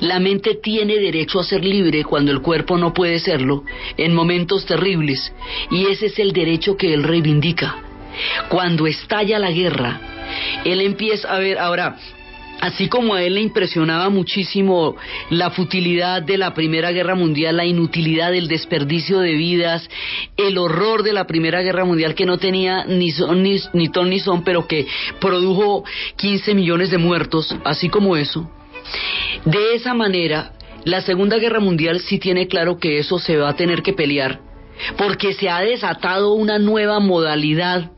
La 0.00 0.20
mente 0.20 0.54
tiene 0.54 0.96
derecho 0.96 1.40
a 1.40 1.44
ser 1.44 1.64
libre 1.64 2.04
cuando 2.04 2.30
el 2.30 2.40
cuerpo 2.40 2.78
no 2.78 2.94
puede 2.94 3.18
serlo, 3.18 3.64
en 3.96 4.14
momentos 4.14 4.64
terribles, 4.64 5.32
y 5.70 5.86
ese 5.86 6.06
es 6.06 6.18
el 6.18 6.32
derecho 6.32 6.76
que 6.76 6.94
él 6.94 7.02
reivindica. 7.02 7.82
Cuando 8.48 8.86
estalla 8.86 9.38
la 9.38 9.50
guerra, 9.50 10.00
él 10.64 10.80
empieza 10.80 11.34
a 11.34 11.38
ver, 11.40 11.58
ahora, 11.58 11.98
así 12.60 12.88
como 12.88 13.14
a 13.14 13.22
él 13.22 13.34
le 13.34 13.40
impresionaba 13.40 14.08
muchísimo 14.08 14.96
la 15.30 15.50
futilidad 15.50 16.22
de 16.22 16.38
la 16.38 16.54
Primera 16.54 16.92
Guerra 16.92 17.14
Mundial, 17.14 17.56
la 17.56 17.64
inutilidad, 17.64 18.34
el 18.34 18.48
desperdicio 18.48 19.20
de 19.20 19.32
vidas, 19.32 19.88
el 20.36 20.58
horror 20.58 21.02
de 21.02 21.12
la 21.12 21.26
Primera 21.26 21.62
Guerra 21.62 21.84
Mundial 21.84 22.14
que 22.14 22.26
no 22.26 22.38
tenía 22.38 22.84
ni, 22.84 23.10
son, 23.10 23.42
ni, 23.42 23.58
ni 23.72 23.88
ton 23.88 24.10
ni 24.10 24.20
son, 24.20 24.44
pero 24.44 24.66
que 24.66 24.86
produjo 25.20 25.84
15 26.16 26.54
millones 26.54 26.90
de 26.90 26.98
muertos, 26.98 27.54
así 27.64 27.88
como 27.88 28.16
eso. 28.16 28.50
De 29.44 29.74
esa 29.74 29.94
manera, 29.94 30.52
la 30.84 31.00
Segunda 31.00 31.38
Guerra 31.38 31.60
Mundial 31.60 32.00
sí 32.00 32.18
tiene 32.18 32.46
claro 32.46 32.78
que 32.78 32.98
eso 32.98 33.18
se 33.18 33.36
va 33.36 33.50
a 33.50 33.56
tener 33.56 33.82
que 33.82 33.92
pelear, 33.92 34.40
porque 34.96 35.34
se 35.34 35.48
ha 35.48 35.60
desatado 35.60 36.32
una 36.34 36.58
nueva 36.58 37.00
modalidad 37.00 37.90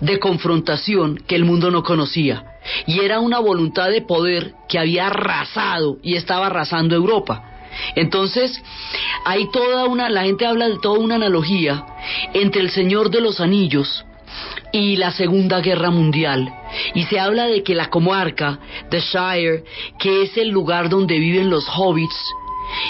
de 0.00 0.18
confrontación 0.18 1.16
que 1.26 1.36
el 1.36 1.44
mundo 1.44 1.70
no 1.70 1.82
conocía. 1.82 2.51
Y 2.86 3.00
era 3.00 3.20
una 3.20 3.38
voluntad 3.38 3.90
de 3.90 4.02
poder 4.02 4.54
que 4.68 4.78
había 4.78 5.08
arrasado 5.08 5.98
y 6.02 6.16
estaba 6.16 6.46
arrasando 6.46 6.94
Europa. 6.94 7.44
Entonces, 7.96 8.62
hay 9.24 9.50
toda 9.50 9.86
una, 9.86 10.08
la 10.10 10.24
gente 10.24 10.46
habla 10.46 10.68
de 10.68 10.78
toda 10.80 10.98
una 10.98 11.16
analogía 11.16 11.84
entre 12.34 12.60
el 12.60 12.70
Señor 12.70 13.10
de 13.10 13.20
los 13.20 13.40
Anillos 13.40 14.04
y 14.72 14.96
la 14.96 15.10
Segunda 15.10 15.60
Guerra 15.60 15.90
Mundial. 15.90 16.52
Y 16.94 17.04
se 17.04 17.18
habla 17.18 17.46
de 17.46 17.62
que 17.62 17.74
la 17.74 17.90
comarca, 17.90 18.58
The 18.90 19.00
Shire, 19.00 19.64
que 19.98 20.22
es 20.22 20.36
el 20.36 20.48
lugar 20.48 20.88
donde 20.88 21.18
viven 21.18 21.50
los 21.50 21.66
hobbits 21.68 22.16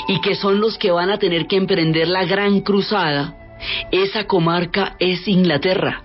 y 0.08 0.20
que 0.20 0.34
son 0.34 0.60
los 0.60 0.78
que 0.78 0.92
van 0.92 1.10
a 1.10 1.18
tener 1.18 1.46
que 1.46 1.56
emprender 1.56 2.08
la 2.08 2.24
gran 2.24 2.60
cruzada, 2.60 3.34
esa 3.90 4.24
comarca 4.24 4.96
es 4.98 5.26
Inglaterra 5.26 6.02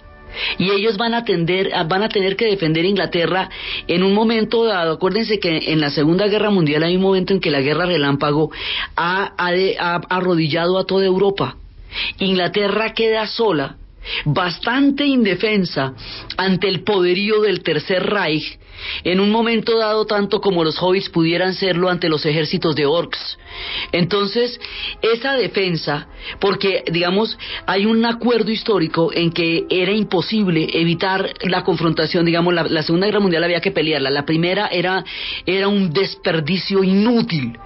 y 0.58 0.72
ellos 0.72 0.98
van 0.98 1.13
a, 1.13 1.24
tender, 1.24 1.72
van 1.88 2.03
a 2.03 2.10
tener 2.10 2.36
que 2.36 2.46
defender 2.46 2.86
Inglaterra 2.86 3.50
en 3.88 4.03
un 4.03 4.13
momento 4.13 4.65
dado. 4.65 4.94
Acuérdense 4.94 5.39
que 5.39 5.72
en 5.72 5.79
la 5.79 5.89
Segunda 5.89 6.27
Guerra 6.27 6.50
Mundial 6.50 6.84
hay 6.84 6.96
un 6.96 7.01
momento 7.01 7.34
en 7.34 7.39
que 7.39 7.51
la 7.51 7.62
guerra 7.62 7.86
relámpago 7.86 8.51
ha, 8.96 9.34
ha 9.38 9.96
arrodillado 10.10 10.77
a 10.77 10.86
toda 10.86 11.06
Europa. 11.06 11.58
Inglaterra 12.20 12.94
queda 12.94 13.27
sola 13.27 13.77
bastante 14.25 15.06
indefensa 15.06 15.94
ante 16.38 16.67
el 16.67 16.84
poderío 16.84 17.41
del 17.41 17.62
Tercer 17.62 18.03
Reich, 18.03 18.60
en 19.03 19.19
un 19.19 19.31
momento 19.31 19.77
dado 19.77 20.05
tanto 20.05 20.41
como 20.41 20.63
los 20.63 20.81
hobbits 20.81 21.10
pudieran 21.10 21.53
serlo 21.53 21.89
ante 21.89 22.10
los 22.10 22.25
ejércitos 22.25 22.75
de 22.75 22.86
orcs. 22.86 23.38
Entonces, 23.91 24.60
esa 25.01 25.34
defensa, 25.34 26.07
porque 26.39 26.84
digamos, 26.91 27.38
hay 27.65 27.86
un 27.86 28.05
acuerdo 28.05 28.51
histórico 28.51 29.12
en 29.13 29.31
que 29.31 29.65
era 29.69 29.91
imposible 29.91 30.67
evitar 30.74 31.34
la 31.41 31.63
confrontación, 31.63 32.25
digamos, 32.25 32.53
la, 32.53 32.84
Segunda 32.84 33.07
Guerra 33.07 33.19
Mundial 33.19 33.43
había 33.43 33.62
que 33.62 33.72
pelearla, 33.72 34.10
la 34.10 34.25
primera 34.25 34.67
era, 34.67 35.03
era 35.46 35.67
un 35.67 35.91
desperdicio 35.91 36.84
inútil. 36.84 37.57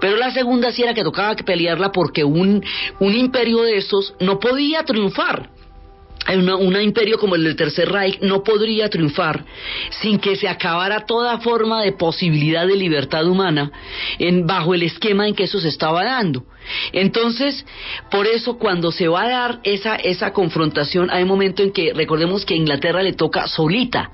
Pero 0.00 0.16
la 0.16 0.30
segunda 0.30 0.72
sí 0.72 0.82
era 0.82 0.94
que 0.94 1.02
tocaba 1.02 1.34
pelearla 1.36 1.92
porque 1.92 2.24
un, 2.24 2.64
un 2.98 3.14
imperio 3.14 3.62
de 3.62 3.76
estos 3.76 4.14
no 4.20 4.38
podía 4.40 4.84
triunfar 4.84 5.50
un 6.34 6.80
imperio 6.80 7.18
como 7.18 7.34
el 7.34 7.44
del 7.44 7.56
Tercer 7.56 7.90
Reich 7.90 8.20
no 8.20 8.42
podría 8.42 8.88
triunfar 8.88 9.44
sin 10.00 10.18
que 10.18 10.36
se 10.36 10.48
acabara 10.48 11.06
toda 11.06 11.38
forma 11.38 11.82
de 11.82 11.92
posibilidad 11.92 12.66
de 12.66 12.76
libertad 12.76 13.26
humana 13.26 13.70
en, 14.18 14.46
bajo 14.46 14.74
el 14.74 14.82
esquema 14.82 15.28
en 15.28 15.34
que 15.34 15.44
eso 15.44 15.60
se 15.60 15.68
estaba 15.68 16.04
dando. 16.04 16.44
Entonces, 16.92 17.64
por 18.10 18.26
eso 18.26 18.58
cuando 18.58 18.90
se 18.90 19.08
va 19.08 19.22
a 19.22 19.28
dar 19.28 19.60
esa, 19.62 19.96
esa 19.96 20.32
confrontación, 20.32 21.10
hay 21.10 21.22
un 21.22 21.28
momento 21.28 21.62
en 21.62 21.72
que 21.72 21.92
recordemos 21.94 22.44
que 22.44 22.54
a 22.54 22.58
Inglaterra 22.58 23.02
le 23.02 23.12
toca 23.12 23.46
solita. 23.46 24.10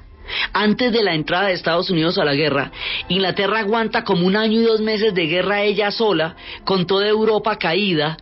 Antes 0.53 0.93
de 0.93 1.03
la 1.03 1.15
entrada 1.15 1.49
de 1.49 1.55
Estados 1.55 1.91
Unidos 1.91 2.17
a 2.19 2.25
la 2.25 2.35
guerra, 2.35 2.71
Inglaterra 3.09 3.61
aguanta 3.61 4.05
como 4.05 4.27
un 4.27 4.37
año 4.37 4.61
y 4.61 4.65
dos 4.65 4.81
meses 4.81 5.15
de 5.15 5.27
guerra 5.27 5.63
ella 5.63 5.91
sola, 5.91 6.37
con 6.65 6.87
toda 6.87 7.09
Europa 7.09 7.59
caída, 7.59 8.17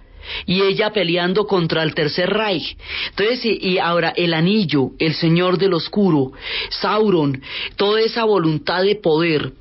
y 0.47 0.63
ella 0.63 0.91
peleando 0.93 1.47
contra 1.47 1.83
el 1.83 1.95
tercer 1.95 2.31
Reich. 2.31 2.77
Entonces, 3.11 3.45
y, 3.45 3.79
ahora 3.79 4.13
el 4.17 4.35
anillo, 4.35 4.91
el 4.99 5.15
señor 5.15 5.59
del 5.59 5.75
oscuro, 5.75 6.33
Sauron, 6.71 7.43
toda 7.77 8.01
esa 8.01 8.25
voluntad 8.25 8.83
de 8.83 8.97
poder 8.97 9.53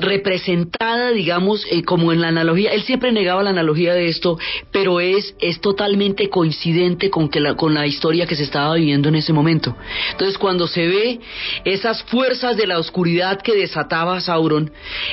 representada, 0.00 1.10
digamos, 1.10 1.66
eh, 1.70 1.82
como 1.82 2.12
en 2.12 2.20
la 2.20 2.28
analogía, 2.28 2.72
él 2.72 2.82
siempre 2.82 3.12
negaba 3.12 3.42
la 3.42 3.50
analogía 3.50 3.94
de 3.94 4.06
esto, 4.06 4.38
pero 4.70 5.00
es, 5.00 5.34
es 5.40 5.60
totalmente 5.60 6.28
coincidente 6.28 7.10
con, 7.10 7.28
que 7.28 7.40
la, 7.40 7.54
con 7.56 7.74
la 7.74 7.86
historia 7.86 8.26
que 8.26 8.36
se 8.36 8.44
estaba 8.44 8.74
viviendo 8.74 9.08
en 9.08 9.16
ese 9.16 9.32
momento. 9.32 9.76
Entonces, 10.12 10.38
cuando 10.38 10.66
se 10.66 10.86
ve 10.86 11.20
esas 11.64 12.02
fuerzas 12.04 12.56
de 12.56 12.66
la 12.66 12.78
oscuridad 12.78 13.40
que 13.40 13.54
desataba 13.54 14.20
Sauron, 14.20 14.70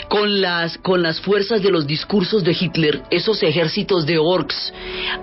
con 0.09 0.41
las, 0.41 0.77
con 0.77 1.01
las 1.01 1.21
fuerzas 1.21 1.61
de 1.61 1.71
los 1.71 1.87
discursos 1.87 2.43
de 2.43 2.55
Hitler, 2.59 3.01
esos 3.09 3.41
ejércitos 3.43 4.05
de 4.05 4.17
orcs, 4.17 4.73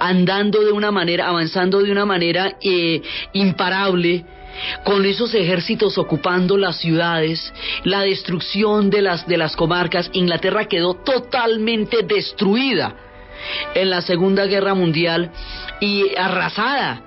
andando 0.00 0.64
de 0.64 0.72
una 0.72 0.90
manera, 0.90 1.28
avanzando 1.28 1.82
de 1.82 1.92
una 1.92 2.04
manera 2.04 2.56
eh, 2.62 3.02
imparable, 3.32 4.24
con 4.84 5.04
esos 5.06 5.34
ejércitos 5.34 5.98
ocupando 5.98 6.56
las 6.56 6.78
ciudades, 6.78 7.52
la 7.84 8.02
destrucción 8.02 8.90
de 8.90 9.02
las, 9.02 9.26
de 9.26 9.36
las 9.36 9.56
comarcas, 9.56 10.10
Inglaterra 10.12 10.66
quedó 10.66 10.94
totalmente 10.94 12.02
destruida 12.02 12.94
en 13.74 13.90
la 13.90 14.02
Segunda 14.02 14.46
Guerra 14.46 14.74
Mundial 14.74 15.30
y 15.80 16.14
arrasada 16.16 17.02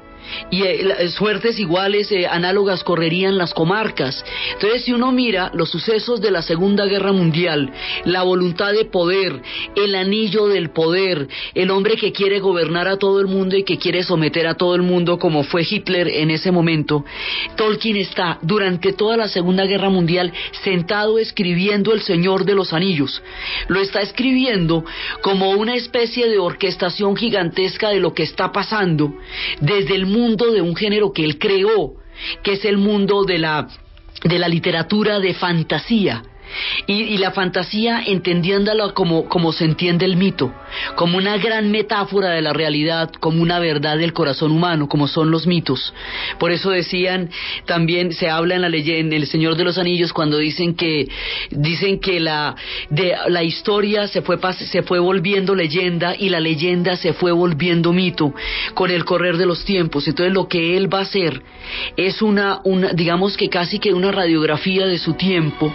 y 0.50 0.64
eh, 0.64 1.10
suertes 1.10 1.60
iguales, 1.60 2.12
eh, 2.12 2.28
análogas 2.28 2.84
correrían 2.84 3.38
las 3.38 3.54
comarcas. 3.54 4.24
Entonces, 4.54 4.84
si 4.84 4.94
uno 4.94 5.12
mira 5.12 5.52
los 5.54 5.70
sucesos 5.70 6.22
de 6.22 6.32
la 6.32 6.42
Segunda 6.42 6.86
Guerra 6.86 7.12
Mundial, 7.12 7.72
la 8.06 8.24
voluntad 8.24 8.72
de 8.74 8.86
poder, 8.86 9.42
el 9.76 9.96
anillo 9.96 10.48
del 10.48 10.70
poder, 10.70 11.28
el 11.54 11.72
hombre 11.72 11.96
que 11.96 12.12
quiere 12.12 12.40
gobernar 12.40 12.88
a 12.88 12.98
todo 12.98 13.20
el 13.20 13.28
mundo 13.28 13.56
y 13.56 13.64
que 13.64 13.78
quiere 13.78 14.04
someter 14.04 14.48
a 14.48 14.56
todo 14.56 14.76
el 14.76 14.82
mundo 14.82 15.20
como 15.20 15.44
fue 15.44 15.66
Hitler 15.70 16.08
en 16.08 16.32
ese 16.32 16.52
momento, 16.52 17.06
Tolkien 17.56 17.98
está 17.98 18.40
durante 18.42 18.94
toda 18.94 19.18
la 19.18 19.28
Segunda 19.28 19.66
Guerra 19.66 19.90
Mundial 19.90 20.34
sentado 20.64 21.20
escribiendo 21.20 21.94
El 21.94 22.02
Señor 22.02 22.46
de 22.46 22.56
los 22.56 22.74
Anillos. 22.74 23.22
Lo 23.68 23.80
está 23.80 24.02
escribiendo 24.02 24.84
como 25.22 25.52
una 25.52 25.76
especie 25.76 26.28
de 26.28 26.40
orquestación 26.40 27.16
gigantesca 27.16 27.90
de 27.90 28.00
lo 28.00 28.14
que 28.14 28.24
está 28.24 28.52
pasando 28.52 29.14
desde 29.60 29.96
el 29.96 30.06
mundo 30.06 30.21
mundo 30.22 30.52
de 30.52 30.62
un 30.62 30.76
género 30.76 31.12
que 31.12 31.24
él 31.24 31.38
creó, 31.38 31.96
que 32.44 32.54
es 32.54 32.66
el 32.66 32.78
mundo 32.78 33.24
de 33.24 33.40
la, 33.40 33.68
de 34.24 34.40
la 34.40 34.48
literatura 34.48 35.20
de 35.20 35.34
fantasía. 35.34 36.24
Y, 36.88 37.18
la 37.18 37.32
fantasía 37.32 38.02
entendiéndola 38.06 38.94
como, 38.94 39.30
como 39.30 39.52
se 39.52 39.66
entiende 39.66 40.06
el 40.06 40.18
mito, 40.18 40.54
como 40.96 41.18
una 41.18 41.38
gran 41.38 41.72
metáfora 41.72 42.30
de 42.30 42.42
la 42.42 42.54
realidad, 42.54 43.12
como 43.20 43.42
una 43.42 43.60
verdad 43.60 43.98
del 43.98 44.14
corazón 44.14 44.52
humano, 44.52 44.88
como 44.88 45.08
son 45.08 45.30
los 45.30 45.46
mitos. 45.46 45.94
Por 46.40 46.52
eso 46.52 46.72
decían, 46.72 47.30
también 47.66 48.12
se 48.14 48.30
habla 48.30 48.56
en 48.56 48.62
la 48.62 48.70
leyenda, 48.70 49.16
en 49.16 49.22
El 49.22 49.28
Señor 49.28 49.56
de 49.56 49.64
los 49.64 49.78
Anillos, 49.78 50.14
cuando 50.14 50.38
dicen 50.38 50.76
que, 50.76 51.08
dicen 51.52 52.00
que 52.00 52.20
la, 52.20 52.56
de, 52.90 53.16
la 53.28 53.44
historia 53.44 54.08
se 54.08 54.22
fue, 54.22 54.38
se 54.54 54.84
fue 54.84 55.00
volviendo 55.00 55.56
leyenda 55.56 56.16
y 56.18 56.30
la 56.30 56.40
leyenda 56.40 56.96
se 56.96 57.14
fue 57.14 57.32
volviendo 57.32 57.94
mito 57.94 58.34
con 58.74 58.92
el 58.92 59.06
correr 59.06 59.38
de 59.38 59.46
los 59.46 59.64
tiempos. 59.66 60.08
Entonces 60.08 60.34
lo 60.34 60.48
que 60.48 60.78
él 60.78 60.94
va 60.94 61.00
a 61.00 61.04
hacer 61.04 61.42
es 61.98 62.22
una, 62.22 62.62
una 62.64 62.90
digamos 62.94 63.38
que 63.38 63.50
casi 63.50 63.80
que 63.80 63.94
una 63.94 64.12
radiografía 64.12 64.86
de 64.86 64.98
su 64.98 65.14
tiempo, 65.14 65.74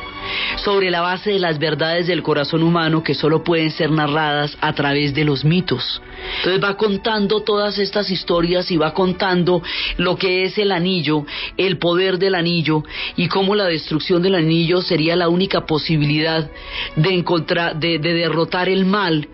sobre 0.56 0.90
la 0.90 1.00
base 1.00 1.32
de 1.32 1.38
las 1.38 1.58
verdades 1.58 2.06
del 2.06 2.22
corazón 2.22 2.62
humano 2.62 3.02
que 3.02 3.14
solo 3.14 3.42
pueden 3.44 3.70
ser 3.70 3.90
narradas 3.90 4.56
a 4.60 4.72
través 4.72 5.14
de 5.14 5.24
los 5.24 5.44
mitos. 5.44 6.00
Entonces 6.38 6.62
va 6.62 6.76
contando 6.76 7.42
todas 7.42 7.78
estas 7.78 8.10
historias 8.10 8.70
y 8.70 8.76
va 8.76 8.94
contando 8.94 9.62
lo 9.96 10.16
que 10.16 10.44
es 10.44 10.58
el 10.58 10.72
anillo, 10.72 11.24
el 11.56 11.78
poder 11.78 12.18
del 12.18 12.34
anillo 12.34 12.82
y 13.16 13.28
cómo 13.28 13.54
la 13.54 13.64
destrucción 13.64 14.22
del 14.22 14.34
anillo 14.34 14.82
sería 14.82 15.16
la 15.16 15.28
única 15.28 15.66
posibilidad 15.66 16.50
de 16.96 17.14
encontrar, 17.14 17.78
de, 17.78 17.98
derrotar 17.98 18.68
el 18.68 18.86
mal 18.86 19.28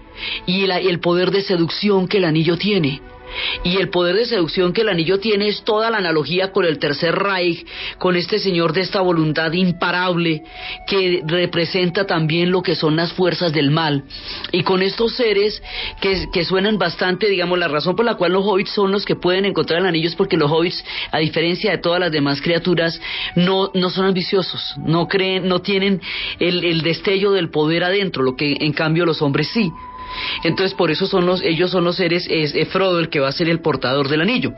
y 0.46 0.64
el 0.64 1.00
poder 1.00 1.30
de 1.30 1.42
seducción 1.42 2.06
que 2.08 2.18
el 2.18 2.24
anillo 2.24 2.56
tiene. 2.56 3.00
Y 3.64 3.76
el 3.76 3.88
poder 3.88 4.16
de 4.16 4.26
seducción 4.26 4.72
que 4.72 4.82
el 4.82 4.88
anillo 4.88 5.18
tiene 5.18 5.48
es 5.48 5.62
toda 5.64 5.90
la 5.90 5.98
analogía 5.98 6.52
con 6.52 6.64
el 6.64 6.78
tercer 6.78 7.14
Reich, 7.14 7.66
con 7.98 8.16
este 8.16 8.38
señor 8.38 8.72
de 8.72 8.82
esta 8.82 9.00
voluntad 9.00 9.52
imparable 9.52 10.42
que 10.86 11.22
representa 11.26 12.06
también 12.06 12.50
lo 12.50 12.62
que 12.62 12.74
son 12.74 12.96
las 12.96 13.12
fuerzas 13.12 13.52
del 13.52 13.70
mal. 13.70 14.04
Y 14.52 14.62
con 14.62 14.82
estos 14.82 15.14
seres 15.16 15.62
que, 16.00 16.26
que 16.32 16.44
suenan 16.44 16.78
bastante, 16.78 17.28
digamos, 17.28 17.58
la 17.58 17.68
razón 17.68 17.96
por 17.96 18.04
la 18.04 18.14
cual 18.14 18.32
los 18.32 18.44
hobbits 18.44 18.70
son 18.70 18.92
los 18.92 19.04
que 19.04 19.16
pueden 19.16 19.44
encontrar 19.44 19.80
el 19.80 19.86
anillo 19.86 20.08
es 20.08 20.16
porque 20.16 20.36
los 20.36 20.50
hobbits, 20.50 20.84
a 21.10 21.18
diferencia 21.18 21.70
de 21.70 21.78
todas 21.78 22.00
las 22.00 22.12
demás 22.12 22.40
criaturas, 22.40 23.00
no, 23.36 23.70
no 23.74 23.90
son 23.90 24.06
ambiciosos, 24.06 24.74
no 24.84 25.08
creen, 25.08 25.48
no 25.48 25.60
tienen 25.60 26.00
el, 26.38 26.64
el 26.64 26.82
destello 26.82 27.32
del 27.32 27.50
poder 27.50 27.84
adentro, 27.84 28.22
lo 28.22 28.36
que 28.36 28.56
en 28.60 28.72
cambio 28.72 29.04
los 29.04 29.22
hombres 29.22 29.48
sí. 29.48 29.70
Entonces 30.44 30.74
por 30.74 30.90
eso 30.90 31.06
son 31.06 31.26
los, 31.26 31.42
ellos 31.42 31.70
son 31.70 31.84
los 31.84 31.96
seres, 31.96 32.26
es, 32.30 32.54
Frodo 32.68 32.98
el 33.00 33.08
que 33.08 33.20
va 33.20 33.28
a 33.28 33.32
ser 33.32 33.48
el 33.48 33.60
portador 33.60 34.08
del 34.08 34.22
anillo. 34.22 34.52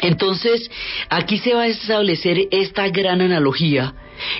Entonces, 0.00 0.70
aquí 1.10 1.38
se 1.38 1.54
va 1.54 1.62
a 1.62 1.66
establecer 1.66 2.48
esta 2.50 2.88
gran 2.88 3.20
analogía 3.20 3.94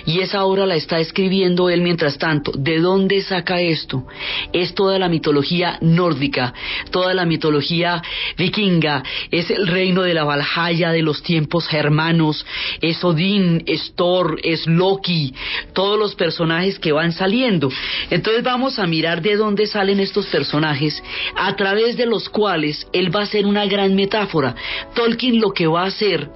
y 0.05 0.19
esa 0.19 0.45
obra 0.45 0.65
la 0.65 0.75
está 0.75 0.99
escribiendo 0.99 1.69
él 1.69 1.81
mientras 1.81 2.17
tanto. 2.17 2.51
¿De 2.55 2.79
dónde 2.79 3.21
saca 3.21 3.61
esto? 3.61 4.05
Es 4.51 4.73
toda 4.73 4.99
la 4.99 5.09
mitología 5.09 5.77
nórdica, 5.81 6.53
toda 6.91 7.13
la 7.13 7.25
mitología 7.25 8.01
vikinga, 8.37 9.03
es 9.31 9.49
el 9.49 9.67
reino 9.67 10.03
de 10.03 10.13
la 10.13 10.23
Valhalla 10.23 10.91
de 10.91 11.01
los 11.01 11.23
tiempos 11.23 11.67
germanos, 11.67 12.45
es 12.81 13.03
Odín, 13.03 13.63
es 13.65 13.93
Thor, 13.95 14.39
es 14.43 14.67
Loki, 14.67 15.33
todos 15.73 15.97
los 15.99 16.15
personajes 16.15 16.79
que 16.79 16.91
van 16.91 17.11
saliendo. 17.11 17.69
Entonces 18.09 18.43
vamos 18.43 18.79
a 18.79 18.87
mirar 18.87 19.21
de 19.21 19.35
dónde 19.35 19.67
salen 19.67 19.99
estos 19.99 20.27
personajes 20.27 21.01
a 21.35 21.55
través 21.55 21.97
de 21.97 22.05
los 22.05 22.29
cuales 22.29 22.87
él 22.93 23.15
va 23.15 23.21
a 23.21 23.23
hacer 23.23 23.45
una 23.45 23.65
gran 23.65 23.95
metáfora. 23.95 24.55
Tolkien 24.93 25.39
lo 25.39 25.51
que 25.51 25.67
va 25.67 25.83
a 25.83 25.87
hacer 25.87 26.29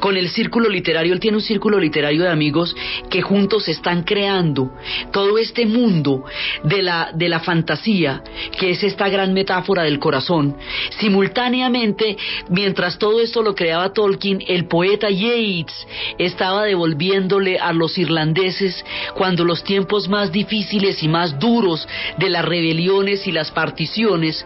con 0.00 0.16
el 0.16 0.28
círculo 0.28 0.68
literario, 0.68 1.12
él 1.12 1.20
tiene 1.20 1.36
un 1.36 1.42
círculo 1.42 1.78
literario 1.78 2.22
de 2.22 2.28
amigos 2.28 2.74
que 3.10 3.22
juntos 3.22 3.68
están 3.68 4.02
creando 4.02 4.72
todo 5.12 5.38
este 5.38 5.66
mundo 5.66 6.24
de 6.62 6.82
la, 6.82 7.10
de 7.14 7.28
la 7.28 7.40
fantasía, 7.40 8.22
que 8.58 8.70
es 8.70 8.82
esta 8.82 9.08
gran 9.08 9.32
metáfora 9.32 9.82
del 9.82 9.98
corazón. 9.98 10.56
Simultáneamente, 10.98 12.16
mientras 12.48 12.98
todo 12.98 13.20
esto 13.20 13.42
lo 13.42 13.54
creaba 13.54 13.92
Tolkien, 13.92 14.42
el 14.46 14.66
poeta 14.66 15.08
Yeats 15.10 15.86
estaba 16.18 16.64
devolviéndole 16.64 17.58
a 17.58 17.72
los 17.72 17.98
irlandeses 17.98 18.84
cuando 19.14 19.44
los 19.44 19.62
tiempos 19.64 20.08
más 20.08 20.32
difíciles 20.32 21.02
y 21.02 21.08
más 21.08 21.38
duros 21.38 21.86
de 22.18 22.28
las 22.28 22.44
rebeliones 22.44 23.26
y 23.26 23.32
las 23.32 23.50
particiones, 23.50 24.44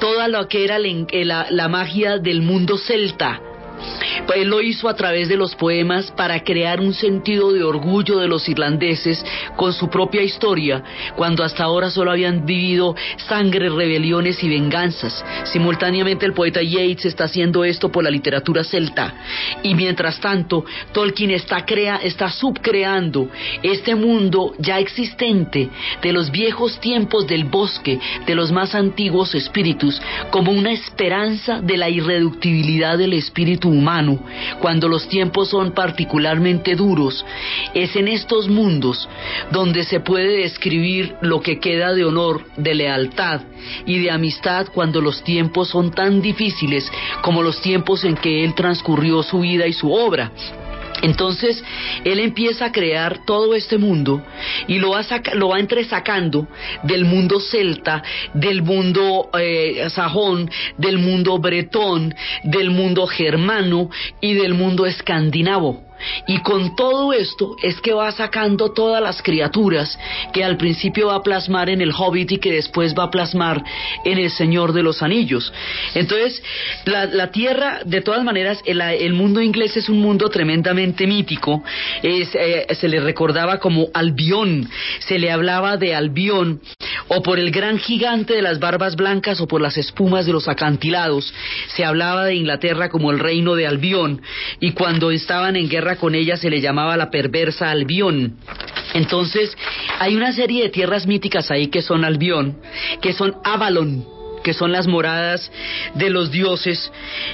toda 0.00 0.28
lo 0.28 0.48
que 0.48 0.64
era 0.64 0.78
la, 0.78 1.46
la 1.50 1.68
magia 1.68 2.18
del 2.18 2.42
mundo 2.42 2.78
celta, 2.78 3.40
pues 4.26 4.46
lo 4.46 4.60
hizo 4.60 4.88
a 4.88 4.94
través 4.94 5.28
de 5.28 5.36
los 5.36 5.54
poemas 5.54 6.10
para 6.12 6.42
crear 6.42 6.80
un 6.80 6.94
sentido 6.94 7.52
de 7.52 7.64
orgullo 7.64 8.18
de 8.18 8.28
los 8.28 8.48
irlandeses 8.48 9.24
con 9.56 9.72
su 9.72 9.88
propia 9.88 10.22
historia, 10.22 10.82
cuando 11.16 11.44
hasta 11.44 11.64
ahora 11.64 11.90
solo 11.90 12.10
habían 12.10 12.44
vivido 12.44 12.94
sangre, 13.28 13.68
rebeliones 13.68 14.42
y 14.42 14.48
venganzas. 14.48 15.24
Simultáneamente 15.44 16.26
el 16.26 16.32
poeta 16.32 16.62
Yeats 16.62 17.06
está 17.06 17.24
haciendo 17.24 17.64
esto 17.64 17.90
por 17.90 18.04
la 18.04 18.10
literatura 18.10 18.64
celta. 18.64 19.14
Y 19.62 19.74
mientras 19.74 20.20
tanto, 20.20 20.64
Tolkien 20.92 21.30
está, 21.30 21.64
crea, 21.64 21.96
está 21.96 22.30
subcreando 22.30 23.28
este 23.62 23.94
mundo 23.94 24.54
ya 24.58 24.78
existente 24.78 25.70
de 26.02 26.12
los 26.12 26.30
viejos 26.30 26.80
tiempos 26.80 27.26
del 27.26 27.44
bosque, 27.44 27.98
de 28.26 28.34
los 28.34 28.52
más 28.52 28.74
antiguos 28.74 29.34
espíritus, 29.34 30.00
como 30.30 30.52
una 30.52 30.72
esperanza 30.72 31.60
de 31.60 31.76
la 31.76 31.88
irreductibilidad 31.88 32.98
del 32.98 33.12
espíritu 33.14 33.67
humano, 33.68 34.18
cuando 34.60 34.88
los 34.88 35.08
tiempos 35.08 35.50
son 35.50 35.72
particularmente 35.72 36.74
duros, 36.74 37.24
es 37.74 37.94
en 37.96 38.08
estos 38.08 38.48
mundos 38.48 39.08
donde 39.50 39.84
se 39.84 40.00
puede 40.00 40.42
describir 40.42 41.14
lo 41.20 41.40
que 41.40 41.60
queda 41.60 41.92
de 41.94 42.04
honor, 42.04 42.44
de 42.56 42.74
lealtad 42.74 43.42
y 43.86 43.98
de 43.98 44.10
amistad 44.10 44.68
cuando 44.72 45.00
los 45.00 45.22
tiempos 45.22 45.68
son 45.68 45.90
tan 45.90 46.20
difíciles 46.20 46.90
como 47.22 47.42
los 47.42 47.60
tiempos 47.60 48.04
en 48.04 48.16
que 48.16 48.44
él 48.44 48.54
transcurrió 48.54 49.22
su 49.22 49.40
vida 49.40 49.66
y 49.66 49.72
su 49.72 49.92
obra. 49.92 50.32
Entonces, 51.02 51.62
él 52.04 52.20
empieza 52.20 52.66
a 52.66 52.72
crear 52.72 53.24
todo 53.24 53.54
este 53.54 53.78
mundo 53.78 54.22
y 54.66 54.78
lo 54.78 54.90
va, 54.90 55.02
lo 55.34 55.48
va 55.48 55.60
entresacando 55.60 56.48
del 56.82 57.04
mundo 57.04 57.40
celta, 57.40 58.02
del 58.34 58.62
mundo 58.62 59.30
eh, 59.38 59.88
sajón, 59.90 60.50
del 60.76 60.98
mundo 60.98 61.38
bretón, 61.38 62.14
del 62.42 62.70
mundo 62.70 63.06
germano 63.06 63.90
y 64.20 64.34
del 64.34 64.54
mundo 64.54 64.86
escandinavo. 64.86 65.87
Y 66.26 66.40
con 66.40 66.76
todo 66.76 67.12
esto 67.12 67.56
es 67.62 67.80
que 67.80 67.92
va 67.92 68.10
sacando 68.12 68.72
todas 68.72 69.02
las 69.02 69.22
criaturas 69.22 69.98
que 70.32 70.44
al 70.44 70.56
principio 70.56 71.08
va 71.08 71.16
a 71.16 71.22
plasmar 71.22 71.70
en 71.70 71.80
el 71.80 71.92
Hobbit 71.92 72.32
y 72.32 72.38
que 72.38 72.52
después 72.52 72.94
va 72.98 73.04
a 73.04 73.10
plasmar 73.10 73.62
en 74.04 74.18
el 74.18 74.30
Señor 74.30 74.72
de 74.72 74.82
los 74.82 75.02
Anillos. 75.02 75.52
Entonces, 75.94 76.42
la, 76.84 77.28
Tierra, 77.30 77.80
de 77.84 78.00
todas 78.00 78.24
maneras, 78.24 78.60
el, 78.64 79.12
mundo 79.12 79.42
inglés 79.42 79.76
es 79.76 79.88
un 79.88 80.00
mundo 80.00 80.28
tremendamente 80.28 81.06
mítico. 81.06 81.62
Eh, 82.02 82.66
se 82.70 82.88
le 82.88 83.00
recordaba 83.00 83.58
como 83.58 83.88
Albión, 83.94 84.68
se 85.00 85.18
le 85.18 85.30
hablaba 85.30 85.76
de 85.76 85.94
Albión, 85.94 86.60
o 87.08 87.22
por 87.22 87.38
el 87.38 87.50
gran 87.50 87.78
gigante 87.78 88.34
de 88.34 88.42
las 88.42 88.58
barbas 88.58 88.96
blancas 88.96 89.40
o 89.40 89.46
por 89.46 89.60
las 89.60 89.76
espumas 89.76 90.26
de 90.26 90.32
los 90.32 90.48
acantilados. 90.48 91.32
Se 91.68 91.84
hablaba 91.84 92.24
de 92.24 92.34
Inglaterra 92.34 92.88
como 92.88 93.10
el 93.10 93.18
reino 93.18 93.54
de 93.54 93.66
Albión, 93.66 94.22
y 94.60 94.72
cuando 94.72 95.10
estaban 95.10 95.56
en 95.56 95.68
guerra 95.68 95.87
con 95.96 96.14
ella 96.14 96.36
se 96.36 96.50
le 96.50 96.60
llamaba 96.60 96.96
la 96.96 97.10
perversa 97.10 97.70
Albión. 97.70 98.36
Entonces, 98.94 99.56
hay 99.98 100.16
una 100.16 100.32
serie 100.32 100.62
de 100.62 100.68
tierras 100.70 101.06
míticas 101.06 101.50
ahí 101.50 101.68
que 101.68 101.82
son 101.82 102.04
Albión, 102.04 102.58
que 103.00 103.12
son 103.12 103.36
Avalon, 103.44 104.17
que 104.42 104.54
son 104.54 104.72
las 104.72 104.86
moradas 104.86 105.50
de 105.94 106.10
los 106.10 106.30
dioses. 106.30 106.90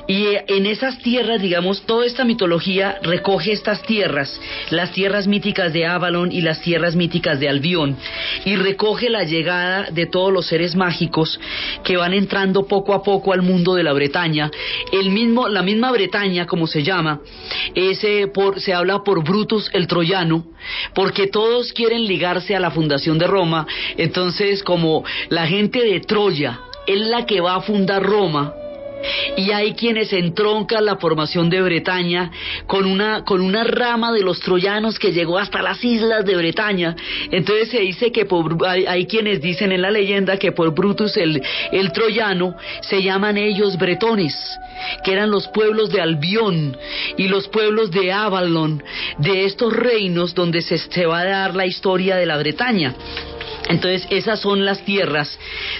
Y 0.08 0.26
en 0.48 0.66
esas 0.66 0.98
tierras, 0.98 1.40
digamos, 1.40 1.82
toda 1.82 2.06
esta 2.06 2.24
mitología 2.24 2.98
recoge 3.02 3.52
estas 3.52 3.82
tierras, 3.82 4.40
las 4.70 4.92
tierras 4.92 5.26
míticas 5.26 5.72
de 5.72 5.86
Avalon 5.86 6.32
y 6.32 6.40
las 6.40 6.60
tierras 6.60 6.96
míticas 6.96 7.40
de 7.40 7.48
Albión, 7.48 7.96
y 8.44 8.56
recoge 8.56 9.10
la 9.10 9.24
llegada 9.24 9.88
de 9.90 10.06
todos 10.06 10.32
los 10.32 10.46
seres 10.46 10.74
mágicos 10.74 11.40
que 11.82 11.96
van 11.96 12.14
entrando 12.14 12.66
poco 12.66 12.94
a 12.94 13.02
poco 13.02 13.32
al 13.32 13.42
mundo 13.42 13.74
de 13.74 13.82
la 13.82 13.92
Bretaña. 13.92 14.50
El 14.92 15.10
mismo, 15.10 15.48
la 15.48 15.62
misma 15.62 15.90
Bretaña, 15.92 16.46
como 16.46 16.66
se 16.66 16.82
llama, 16.82 17.20
ese 17.74 18.28
por, 18.28 18.60
se 18.60 18.72
habla 18.74 19.02
por 19.02 19.22
Brutus 19.24 19.70
el 19.72 19.86
troyano, 19.86 20.46
porque 20.94 21.26
todos 21.26 21.72
quieren 21.72 22.04
ligarse 22.06 22.54
a 22.54 22.60
la 22.60 22.70
fundación 22.70 23.18
de 23.18 23.26
Roma, 23.26 23.66
entonces 23.96 24.62
como 24.62 25.04
la 25.28 25.46
gente 25.46 25.80
de 25.80 26.00
Troya, 26.00 26.60
es 26.86 27.00
la 27.00 27.26
que 27.26 27.40
va 27.40 27.56
a 27.56 27.60
fundar 27.60 28.02
Roma. 28.02 28.54
Y 29.36 29.50
hay 29.50 29.74
quienes 29.74 30.12
entroncan 30.12 30.84
la 30.86 30.96
formación 30.96 31.50
de 31.50 31.60
Bretaña 31.60 32.30
con 32.66 32.86
una, 32.86 33.22
con 33.24 33.42
una 33.42 33.64
rama 33.64 34.12
de 34.12 34.22
los 34.22 34.40
troyanos 34.40 34.98
que 34.98 35.12
llegó 35.12 35.38
hasta 35.38 35.60
las 35.60 35.84
islas 35.84 36.24
de 36.24 36.36
Bretaña. 36.36 36.96
Entonces 37.30 37.68
se 37.68 37.80
dice 37.80 38.12
que 38.12 38.24
por, 38.24 38.56
hay, 38.66 39.06
quienes 39.06 39.42
dicen 39.42 39.72
en 39.72 39.82
la 39.82 39.90
leyenda 39.90 40.38
que 40.38 40.52
por 40.52 40.74
Brutus 40.74 41.16
el, 41.16 41.42
el 41.72 41.92
troyano 41.92 42.56
se 42.80 43.02
llaman 43.02 43.36
ellos 43.36 43.76
bretones 43.76 44.34
que 45.02 45.12
eran 45.12 45.30
los 45.30 45.48
pueblos 45.48 45.90
de 45.90 46.00
Albión 46.00 46.76
y 47.16 47.28
los 47.28 47.48
pueblos 47.48 47.90
de 47.90 48.12
Avalon, 48.12 48.82
de 49.18 49.44
estos 49.44 49.72
reinos 49.72 50.34
donde 50.34 50.62
se, 50.62 50.78
se 50.78 51.06
va 51.06 51.20
a 51.20 51.24
dar 51.24 51.54
la 51.54 51.66
historia 51.66 52.16
de 52.16 52.26
la 52.26 52.36
Bretaña. 52.36 52.94
Entonces, 53.68 54.06
esas 54.10 54.40
son 54.40 54.64
las 54.64 54.84
tierras, 54.84 55.38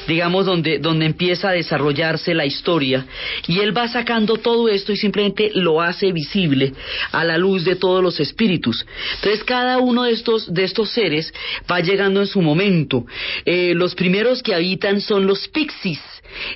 digamos, 0.09 0.47
donde, 0.47 0.79
donde 0.79 1.07
empieza 1.07 1.51
a 1.51 1.53
desarrollarse 1.53 2.35
la 2.35 2.47
historia. 2.47 3.07
Y 3.47 3.61
él 3.61 3.77
va 3.77 3.89
sacando 3.89 4.37
todo 4.37 4.69
esto 4.69 4.93
y 4.93 4.97
simplemente 4.97 5.51
lo 5.55 5.81
hace 5.81 6.13
visible 6.13 6.73
a 7.13 7.25
la 7.25 7.37
luz 7.37 7.65
de 7.65 7.77
todos 7.77 8.03
los 8.03 8.21
espíritus. 8.21 8.87
Entonces, 9.17 9.45
cada 9.45 9.79
uno 9.79 10.05
de 10.05 10.13
estos, 10.13 10.53
de 10.53 10.65
estos 10.65 10.91
seres 10.91 11.33
va 11.71 11.81
llegando 11.81 12.21
en 12.21 12.27
su 12.27 12.41
momento. 12.41 13.05
Eh, 13.45 13.75
los 13.75 13.95
primeros 13.95 14.43
que 14.43 14.55
habitan 14.55 15.01
son 15.01 15.27
los 15.27 15.49
pixies 15.49 16.01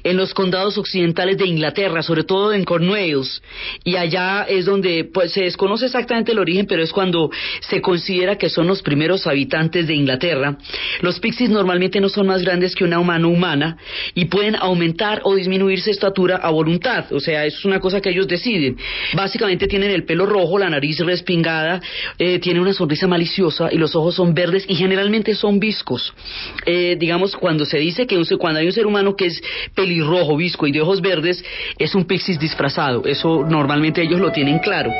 en 0.02 0.16
los 0.16 0.34
condados 0.34 0.78
occidentales 0.78 1.38
de 1.38 1.46
Inglaterra, 1.46 2.02
sobre 2.02 2.24
todo 2.24 2.52
en 2.52 2.64
Cornwalls, 2.64 3.42
y 3.84 3.96
allá 3.96 4.46
es 4.48 4.66
donde 4.66 5.04
pues, 5.04 5.32
se 5.32 5.42
desconoce 5.42 5.86
exactamente 5.86 6.32
el 6.32 6.38
origen, 6.38 6.66
pero 6.66 6.82
es 6.82 6.92
cuando 6.92 7.30
se 7.60 7.80
considera 7.80 8.36
que 8.36 8.48
son 8.48 8.66
los 8.66 8.82
primeros 8.82 9.26
habitantes 9.26 9.86
de 9.86 9.94
Inglaterra. 9.94 10.58
Los 11.00 11.20
pixies 11.20 11.50
normalmente 11.50 12.00
no 12.00 12.08
son 12.08 12.26
más 12.26 12.42
grandes 12.42 12.74
que 12.74 12.84
una 12.84 13.00
mano 13.00 13.28
humana 13.28 13.76
y 14.14 14.26
pueden 14.26 14.56
aumentar 14.56 15.20
o 15.24 15.34
disminuir 15.34 15.80
su 15.80 15.90
estatura 15.90 16.36
a 16.36 16.50
voluntad, 16.50 17.12
o 17.12 17.20
sea, 17.20 17.46
es 17.46 17.64
una 17.64 17.80
cosa 17.80 18.00
que 18.00 18.10
ellos 18.10 18.28
deciden. 18.28 18.76
Básicamente 19.14 19.66
tienen 19.66 19.90
el 19.90 20.04
pelo 20.04 20.26
rojo, 20.26 20.58
la 20.58 20.70
nariz 20.70 20.98
respingada, 21.00 21.80
eh, 22.18 22.38
tienen 22.38 22.62
una 22.62 22.72
sonrisa 22.72 23.06
maliciosa 23.06 23.68
y 23.72 23.78
los 23.78 23.94
ojos 23.94 24.16
son 24.16 24.34
verdes 24.34 24.64
y 24.68 24.74
generalmente 24.74 25.34
son 25.34 25.58
viscos. 25.58 26.12
Eh, 26.66 26.96
digamos, 26.98 27.36
cuando 27.36 27.64
se 27.64 27.78
dice 27.78 28.06
que 28.06 28.18
cuando 28.38 28.60
hay 28.60 28.66
un 28.66 28.72
ser 28.72 28.86
humano 28.86 29.16
que 29.16 29.26
es 29.26 29.40
pelirrojo, 29.74 30.36
visco 30.36 30.66
y 30.66 30.72
de 30.72 30.80
ojos 30.80 31.00
verdes, 31.00 31.44
es 31.78 31.94
un 31.94 32.04
pixis 32.04 32.38
disfrazado. 32.38 33.04
Eso 33.04 33.44
normalmente 33.48 34.02
ellos 34.02 34.20
lo 34.20 34.32
tienen 34.32 34.58
claro. 34.58 34.90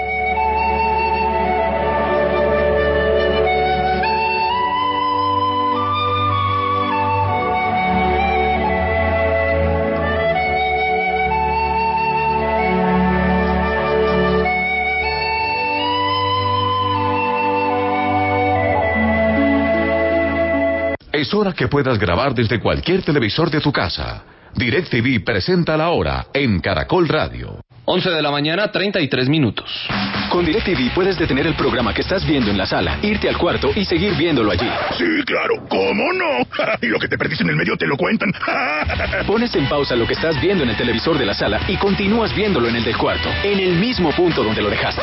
Es 21.18 21.34
hora 21.34 21.52
que 21.52 21.66
puedas 21.66 21.98
grabar 21.98 22.32
desde 22.32 22.60
cualquier 22.60 23.02
televisor 23.02 23.50
de 23.50 23.60
tu 23.60 23.72
casa. 23.72 24.22
DirecTV 24.58 25.22
presenta 25.22 25.76
la 25.76 25.90
hora 25.90 26.26
en 26.32 26.58
Caracol 26.60 27.06
Radio. 27.08 27.67
11 27.90 28.10
de 28.10 28.20
la 28.20 28.30
mañana, 28.30 28.70
33 28.70 29.30
minutos. 29.30 29.88
Con 30.28 30.44
DirecTV 30.44 30.92
puedes 30.94 31.18
detener 31.18 31.46
el 31.46 31.54
programa 31.54 31.94
que 31.94 32.02
estás 32.02 32.22
viendo 32.26 32.50
en 32.50 32.58
la 32.58 32.66
sala, 32.66 32.98
irte 33.00 33.30
al 33.30 33.38
cuarto 33.38 33.70
y 33.74 33.82
seguir 33.86 34.14
viéndolo 34.14 34.50
allí. 34.50 34.68
Sí, 34.98 35.06
claro, 35.24 35.54
¿cómo 35.70 36.12
no? 36.12 36.46
y 36.82 36.86
lo 36.88 36.98
que 36.98 37.08
te 37.08 37.16
perdiste 37.16 37.44
en 37.44 37.50
el 37.50 37.56
medio 37.56 37.78
te 37.78 37.86
lo 37.86 37.96
cuentan. 37.96 38.30
Pones 39.26 39.54
en 39.54 39.66
pausa 39.70 39.96
lo 39.96 40.06
que 40.06 40.12
estás 40.12 40.38
viendo 40.38 40.64
en 40.64 40.70
el 40.70 40.76
televisor 40.76 41.16
de 41.16 41.24
la 41.24 41.32
sala 41.32 41.62
y 41.66 41.78
continúas 41.78 42.36
viéndolo 42.36 42.68
en 42.68 42.76
el 42.76 42.84
del 42.84 42.98
cuarto, 42.98 43.30
en 43.42 43.58
el 43.58 43.76
mismo 43.76 44.12
punto 44.12 44.44
donde 44.44 44.60
lo 44.60 44.68
dejaste. 44.68 45.02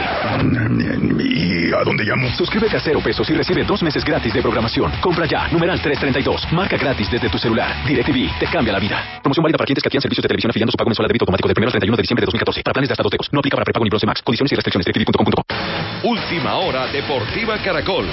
¿Y 1.23 1.73
a 1.73 1.83
dónde 1.83 2.03
llamo? 2.03 2.29
Suscríbete 2.37 2.77
a 2.77 2.79
cero 2.79 3.01
pesos 3.03 3.27
y 3.31 3.33
recibe 3.33 3.63
dos 3.63 3.81
meses 3.81 4.05
gratis 4.05 4.31
de 4.31 4.43
programación. 4.43 4.91
Compra 5.01 5.25
ya, 5.25 5.47
numeral 5.47 5.81
332. 5.81 6.53
Marca 6.53 6.77
gratis 6.77 7.09
desde 7.09 7.29
tu 7.29 7.39
celular. 7.39 7.83
DirecTV 7.87 8.37
te 8.37 8.45
cambia 8.45 8.73
la 8.73 8.79
vida. 8.79 9.19
Promoción 9.23 9.41
válida 9.41 9.57
para 9.57 9.65
clientes 9.65 9.81
que 9.81 9.87
adquieran 9.87 10.03
servicios 10.03 10.21
de 10.21 10.27
televisión 10.27 10.51
afiliando 10.51 10.71
su 10.71 10.77
pago 10.77 10.89
mensual 10.89 11.05
a 11.05 11.07
débito 11.07 11.23
automático 11.23 11.47
del 11.47 11.57
1 11.57 11.65
al 11.65 11.71
31 11.71 11.97
de 11.97 12.01
diciembre 12.03 12.21
de 12.21 12.25
2014. 12.27 12.61
Planes 12.75 12.89
de 12.89 12.93
hasta 12.93 13.03
dos 13.03 13.11
tecos. 13.11 13.29
No 13.31 13.39
aplica 13.39 13.55
para 13.55 13.63
prepago 13.63 13.85
ni 13.85 13.89
Plus 13.89 14.03
Max. 14.05 14.21
Condiciones 14.21 14.51
y 14.51 14.55
restricciones. 14.55 14.85
DirecTV.com.co. 14.85 15.45
Última 16.03 16.55
hora 16.57 16.87
Deportiva 16.87 17.57
Caracol. 17.59 18.05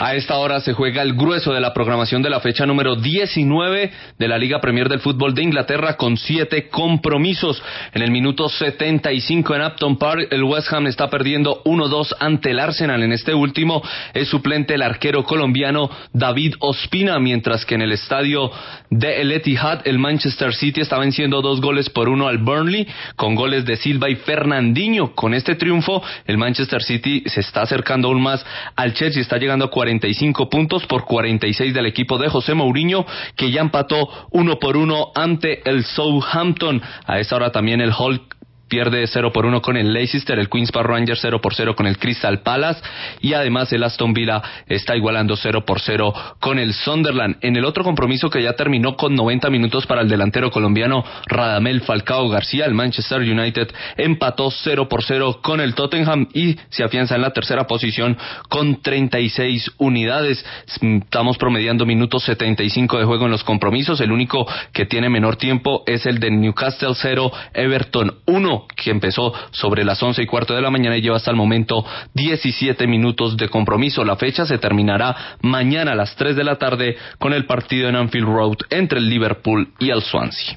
A 0.00 0.14
esta 0.14 0.36
hora 0.38 0.60
se 0.60 0.72
juega 0.72 1.02
el 1.02 1.14
grueso 1.14 1.52
de 1.52 1.60
la 1.60 1.72
programación 1.72 2.22
de 2.22 2.30
la 2.30 2.40
fecha 2.40 2.66
número 2.66 2.96
19 2.96 3.92
de 4.18 4.28
la 4.28 4.38
Liga 4.38 4.60
Premier 4.60 4.88
del 4.88 5.00
Fútbol 5.00 5.34
de 5.34 5.42
Inglaterra 5.42 5.96
con 5.96 6.16
siete 6.16 6.68
compromisos. 6.68 7.62
En 7.92 8.02
el 8.02 8.10
minuto 8.10 8.48
75 8.48 9.54
en 9.54 9.62
Upton 9.62 9.96
Park, 9.98 10.28
el 10.30 10.42
West 10.42 10.72
Ham 10.72 10.86
está 10.86 11.08
perdiendo 11.08 11.62
1-2 11.64 12.14
ante 12.18 12.50
el 12.50 12.58
Arsenal. 12.58 13.02
En 13.02 13.12
este 13.12 13.34
último 13.34 13.82
es 14.12 14.28
suplente 14.28 14.74
el 14.74 14.82
arquero 14.82 15.24
colombiano 15.24 15.90
David 16.12 16.54
Ospina, 16.60 17.18
mientras 17.18 17.64
que 17.64 17.74
en 17.76 17.82
el 17.82 17.92
estadio 17.92 18.50
de 18.90 19.20
El 19.20 19.32
Etihad 19.32 19.82
el 19.84 19.98
Manchester 19.98 20.54
City 20.54 20.80
está 20.80 20.98
venciendo 20.98 21.42
dos 21.42 21.60
goles 21.60 21.88
por 21.90 22.08
uno 22.08 22.28
al 22.28 22.38
Burnley 22.38 22.86
con 23.16 23.34
goles 23.34 23.64
de 23.64 23.76
Silva 23.76 24.10
y 24.10 24.16
Fernandinho. 24.16 25.14
Con 25.14 25.34
este 25.34 25.54
triunfo 25.54 26.02
el 26.26 26.38
Manchester 26.38 26.82
City 26.82 27.22
se 27.26 27.40
está 27.40 27.62
acercando 27.62 28.08
aún 28.08 28.20
más 28.20 28.44
al 28.76 28.94
Chelsea, 28.94 29.22
está 29.22 29.38
llegando 29.38 29.66
a 29.66 29.70
45 29.82 30.48
puntos 30.48 30.86
por 30.86 31.04
46 31.04 31.74
del 31.74 31.86
equipo 31.86 32.16
de 32.16 32.28
José 32.28 32.54
Mourinho, 32.54 33.04
que 33.34 33.50
ya 33.50 33.62
empató 33.62 34.08
uno 34.30 34.60
por 34.60 34.76
uno 34.76 35.10
ante 35.12 35.68
el 35.68 35.84
Southampton. 35.84 36.80
A 37.04 37.18
esta 37.18 37.34
hora 37.34 37.50
también 37.50 37.80
el 37.80 37.90
Hulk 37.92 38.41
pierde 38.72 39.06
0 39.06 39.34
por 39.34 39.44
1 39.44 39.60
con 39.60 39.76
el 39.76 39.92
Leicester, 39.92 40.38
el 40.38 40.48
Queens 40.48 40.72
Park 40.72 40.88
Rangers 40.88 41.18
0 41.20 41.42
por 41.42 41.54
0 41.54 41.76
con 41.76 41.86
el 41.86 41.98
Crystal 41.98 42.40
Palace 42.40 42.80
y 43.20 43.34
además 43.34 43.70
el 43.74 43.82
Aston 43.82 44.14
Villa 44.14 44.40
está 44.66 44.96
igualando 44.96 45.36
0 45.36 45.66
por 45.66 45.78
0 45.78 46.14
con 46.40 46.58
el 46.58 46.72
Sunderland. 46.72 47.36
En 47.42 47.56
el 47.56 47.66
otro 47.66 47.84
compromiso 47.84 48.30
que 48.30 48.42
ya 48.42 48.54
terminó 48.54 48.96
con 48.96 49.14
90 49.14 49.50
minutos 49.50 49.86
para 49.86 50.00
el 50.00 50.08
delantero 50.08 50.50
colombiano 50.50 51.04
Radamel 51.26 51.82
Falcao 51.82 52.30
García, 52.30 52.64
el 52.64 52.72
Manchester 52.72 53.20
United 53.20 53.68
empató 53.98 54.50
0 54.50 54.88
por 54.88 55.04
0 55.04 55.40
con 55.42 55.60
el 55.60 55.74
Tottenham 55.74 56.28
y 56.32 56.56
se 56.70 56.82
afianza 56.82 57.14
en 57.14 57.20
la 57.20 57.34
tercera 57.34 57.66
posición 57.66 58.16
con 58.48 58.80
36 58.80 59.70
unidades. 59.76 60.46
Estamos 60.80 61.36
promediando 61.36 61.84
minutos 61.84 62.22
75 62.22 63.00
de 63.00 63.04
juego 63.04 63.26
en 63.26 63.32
los 63.32 63.44
compromisos. 63.44 64.00
El 64.00 64.12
único 64.12 64.46
que 64.72 64.86
tiene 64.86 65.10
menor 65.10 65.36
tiempo 65.36 65.82
es 65.86 66.06
el 66.06 66.20
de 66.20 66.30
Newcastle 66.30 66.94
0, 66.94 67.30
Everton 67.52 68.14
1 68.24 68.61
que 68.68 68.90
empezó 68.90 69.32
sobre 69.50 69.84
las 69.84 70.02
once 70.02 70.22
y 70.22 70.26
cuarto 70.26 70.54
de 70.54 70.62
la 70.62 70.70
mañana 70.70 70.96
y 70.96 71.02
lleva 71.02 71.16
hasta 71.16 71.30
el 71.30 71.36
momento 71.36 71.84
17 72.14 72.86
minutos 72.86 73.36
de 73.36 73.48
compromiso. 73.48 74.04
La 74.04 74.16
fecha 74.16 74.46
se 74.46 74.58
terminará 74.58 75.36
mañana 75.42 75.92
a 75.92 75.96
las 75.96 76.14
3 76.16 76.36
de 76.36 76.44
la 76.44 76.56
tarde 76.56 76.96
con 77.18 77.32
el 77.32 77.46
partido 77.46 77.88
en 77.88 77.96
Anfield 77.96 78.26
Road 78.26 78.58
entre 78.70 78.98
el 78.98 79.08
Liverpool 79.08 79.72
y 79.78 79.90
el 79.90 80.02
Swansea. 80.02 80.56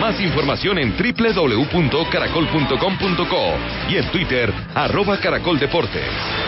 Más 0.00 0.20
información 0.20 0.78
en 0.78 0.94
www.caracol.com.co 0.96 3.54
y 3.88 3.96
en 3.96 4.10
Twitter, 4.10 4.52
arroba 4.74 5.18
caracoldeportes. 5.18 6.43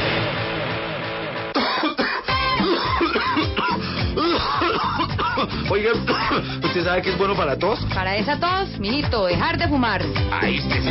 Oiga, 5.68 5.90
¿usted 6.64 6.84
sabe 6.84 7.02
que 7.02 7.10
es 7.10 7.18
bueno 7.18 7.34
para 7.34 7.58
tos? 7.58 7.80
Para 7.92 8.16
esa 8.16 8.38
tos, 8.38 8.78
mijito, 8.78 9.26
dejar 9.26 9.58
de 9.58 9.66
fumar. 9.66 10.00
Ay, 10.30 10.56
este 10.56 10.80
sí 10.80 10.90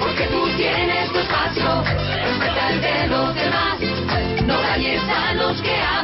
Porque 0.00 0.26
tú 0.28 0.48
tienes 0.56 1.12
tu 1.12 1.18
espacio, 1.18 1.82
respeta 1.84 2.70
el 2.70 2.80
de 2.80 3.06
los 3.08 3.34
demás. 3.34 3.78
No 4.46 4.60
dañes 4.60 5.02
a 5.02 5.34
los 5.34 5.60
que 5.60 5.76
amas. 5.76 6.03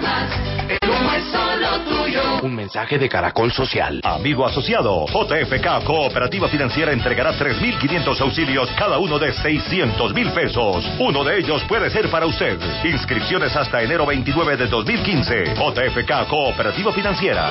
Es 1.21 1.27
solo 1.31 1.81
tuyo. 1.81 2.23
Un 2.43 2.55
mensaje 2.55 2.99
de 2.99 3.09
Caracol 3.09 3.53
Social. 3.53 4.01
Amigo 4.03 4.47
asociado, 4.47 5.07
JFK 5.07 5.85
Cooperativa 5.85 6.49
Financiera 6.49 6.93
entregará 6.93 7.33
3.500 7.35 8.21
auxilios, 8.21 8.71
cada 8.79 8.99
uno 8.99 9.19
de 9.19 9.33
600 9.33 10.15
mil 10.15 10.31
pesos. 10.31 10.85
Uno 10.99 11.23
de 11.23 11.39
ellos 11.39 11.63
puede 11.65 11.91
ser 11.91 12.11
para 12.11 12.25
usted. 12.25 12.59
Inscripciones 12.85 13.55
hasta 13.55 13.83
enero 13.83 14.07
29 14.07 14.57
de 14.57 14.67
2015. 14.67 15.55
JFK 15.57 16.27
Cooperativa 16.29 16.93
Financiera. 16.93 17.51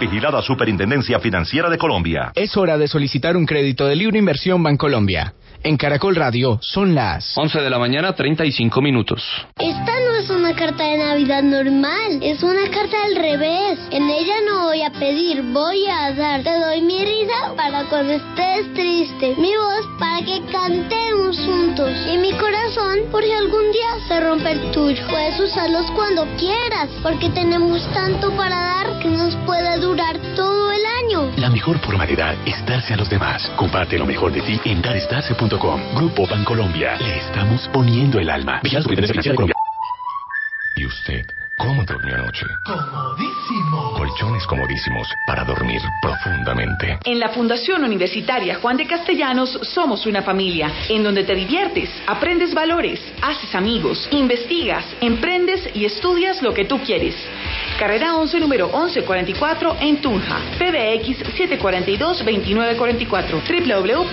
Vigilada 0.00 0.40
Superintendencia 0.40 1.20
Financiera 1.20 1.68
de 1.68 1.76
Colombia. 1.76 2.32
Es 2.34 2.56
hora 2.56 2.78
de 2.78 2.88
solicitar 2.88 3.36
un 3.36 3.44
crédito 3.44 3.86
de 3.86 3.96
libre 3.96 4.18
inversión 4.18 4.62
Bancolombia. 4.62 5.34
En 5.62 5.76
Caracol 5.76 6.16
Radio 6.16 6.58
son 6.62 6.94
las 6.94 7.36
11 7.36 7.60
de 7.60 7.68
la 7.68 7.78
mañana, 7.78 8.14
35 8.14 8.80
minutos. 8.80 9.22
Esta 9.58 9.92
no 10.00 10.14
es 10.16 10.30
una 10.30 10.54
carta 10.54 10.84
de 10.84 10.96
Navidad 10.96 11.42
normal, 11.42 12.18
es 12.22 12.42
una 12.42 12.70
carta 12.70 12.96
al 13.04 13.16
revés. 13.16 13.78
En 13.90 14.08
ella 14.08 14.36
no 14.48 14.64
voy 14.64 14.80
a 14.80 14.90
pedir, 14.90 15.42
voy 15.52 15.86
a 15.86 16.14
dar. 16.14 16.42
Te 16.42 16.58
doy 16.58 16.80
mi 16.80 17.04
risa 17.04 17.52
para 17.56 17.84
cuando 17.90 18.14
estés 18.14 18.72
triste, 18.72 19.34
mi 19.36 19.52
voz 19.54 19.86
para 19.98 20.24
que 20.24 20.40
cantemos 20.50 21.38
juntos 21.38 21.90
y 22.10 22.16
mi 22.16 22.32
corazón 22.32 23.00
por 23.10 23.22
si 23.22 23.30
algún 23.30 23.70
día 23.70 24.08
se 24.08 24.18
rompe 24.18 24.52
el 24.52 24.70
tuyo. 24.72 25.02
Puedes 25.10 25.38
usarlos 25.40 25.90
cuando 25.90 26.26
quieras, 26.38 26.88
porque 27.02 27.28
tenemos 27.30 27.86
tanto 27.92 28.34
para 28.34 28.56
dar 28.56 28.98
que 29.00 29.08
nos 29.08 29.36
puede 29.44 29.78
durar 29.78 30.18
todo 30.34 30.72
el 30.72 30.86
año. 31.04 31.30
La 31.36 31.50
mejor 31.50 31.78
forma 31.80 32.06
de 32.06 32.16
dar 32.16 32.36
es 32.46 32.64
darse 32.64 32.94
a 32.94 32.96
los 32.96 33.10
demás. 33.10 33.50
Comparte 33.56 33.98
lo 33.98 34.06
mejor 34.06 34.32
de 34.32 34.40
ti 34.40 34.58
en 34.64 34.80
darestarse.com. 35.50 35.80
Grupo 35.96 36.26
Bancolombia. 36.26 36.96
Le 36.98 37.18
estamos 37.18 37.68
poniendo 37.68 38.18
el 38.18 38.30
alma. 38.30 38.60
Vigilado 38.62 38.84
Superintendencia 38.84 39.22
Financiera 39.22 39.32
de 39.32 39.36
Colombia. 39.36 39.54
¿Y 40.76 40.86
usted 40.86 41.26
cómo 41.58 41.84
durmió 41.84 42.14
anoche? 42.14 42.46
Comodísimo. 42.64 43.92
Colchones 43.94 44.46
comodísimos 44.46 45.06
para 45.26 45.44
dormir 45.44 45.80
profundamente. 46.00 46.98
En 47.04 47.18
la 47.18 47.28
Fundación 47.28 47.84
Universitaria 47.84 48.58
Juan 48.60 48.78
de 48.78 48.86
Castellanos 48.86 49.58
somos 49.62 50.06
una 50.06 50.22
familia 50.22 50.72
en 50.88 51.02
donde 51.02 51.24
te 51.24 51.34
diviertes, 51.34 51.90
aprendes 52.06 52.54
valores, 52.54 53.00
haces 53.20 53.54
amigos, 53.54 54.08
investigas, 54.10 54.86
emprendes 55.02 55.68
y 55.74 55.84
estudias 55.84 56.40
lo 56.40 56.54
que 56.54 56.64
tú 56.64 56.78
quieres. 56.80 57.14
Carrera 57.80 58.14
11, 58.14 58.38
número 58.40 58.66
1144 58.68 59.78
en 59.80 60.02
Tunja. 60.02 60.38
PBX 60.58 61.24
742-2944. 61.58 63.40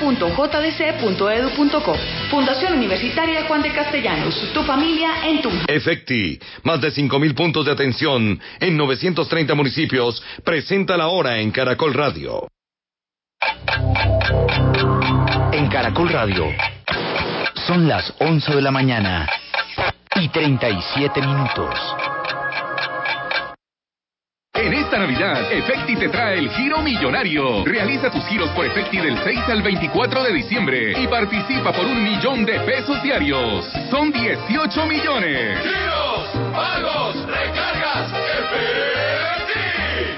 www.jdc.edu.co. 0.07 1.95
Fundación 2.31 2.75
Universitaria 2.75 3.43
Juan 3.43 3.61
de 3.61 3.73
Castellanos. 3.73 4.53
Tu 4.53 4.63
familia 4.63 5.27
en 5.27 5.41
Tunja. 5.41 5.65
Efecti, 5.67 6.39
más 6.63 6.79
de 6.79 6.93
5.000 6.93 7.35
puntos 7.35 7.65
de 7.65 7.73
atención 7.73 8.39
en 8.61 8.77
930 8.77 9.53
municipios. 9.53 10.23
Presenta 10.45 10.95
la 10.95 11.07
hora 11.07 11.37
en 11.39 11.51
Caracol 11.51 11.93
Radio. 11.93 12.47
En 15.51 15.67
Caracol 15.67 16.07
Radio 16.07 16.45
son 17.67 17.85
las 17.85 18.13
11 18.19 18.55
de 18.55 18.61
la 18.61 18.71
mañana 18.71 19.27
y 20.15 20.29
37 20.29 21.19
minutos. 21.19 21.75
En 24.57 24.73
esta 24.73 24.97
Navidad, 24.97 25.51
Efecti 25.51 25.95
te 25.95 26.09
trae 26.09 26.39
el 26.39 26.49
Giro 26.49 26.81
Millonario. 26.81 27.63
Realiza 27.63 28.09
tus 28.09 28.25
giros 28.25 28.49
por 28.51 28.65
Efecti 28.65 28.97
del 28.97 29.17
6 29.23 29.39
al 29.47 29.61
24 29.61 30.23
de 30.23 30.33
diciembre 30.33 30.93
y 30.99 31.07
participa 31.07 31.71
por 31.71 31.85
un 31.85 32.03
millón 32.03 32.43
de 32.43 32.59
pesos 32.61 33.01
diarios. 33.03 33.65
Son 33.91 34.11
18 34.11 34.85
millones. 34.87 35.59
¡Giros! 35.61 36.53
¡Pagos! 36.53 37.15
¡Recargas! 37.27 38.11
¡Efecti! 38.11 38.97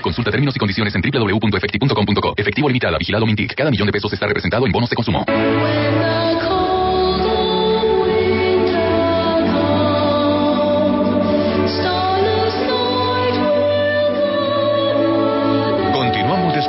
Consulta 0.01 0.31
términos 0.31 0.55
y 0.55 0.59
condiciones 0.59 0.95
en 0.95 1.01
www.efecti.com.co. 1.01 2.33
Efectivo 2.37 2.69
limitada, 2.69 2.97
vigilado 2.97 3.25
Mintic. 3.25 3.53
Cada 3.55 3.69
millón 3.69 3.87
de 3.87 3.91
pesos 3.91 4.13
está 4.13 4.25
representado 4.25 4.65
en 4.65 4.71
bonos 4.71 4.89
de 4.89 4.95
consumo. 4.95 5.25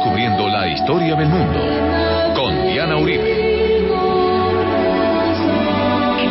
Descubriendo 0.00 0.48
la 0.48 0.66
historia 0.66 1.14
del 1.14 1.28
mundo 1.28 1.60
con 2.34 2.66
Diana 2.66 2.96
Uribe. 2.96 3.39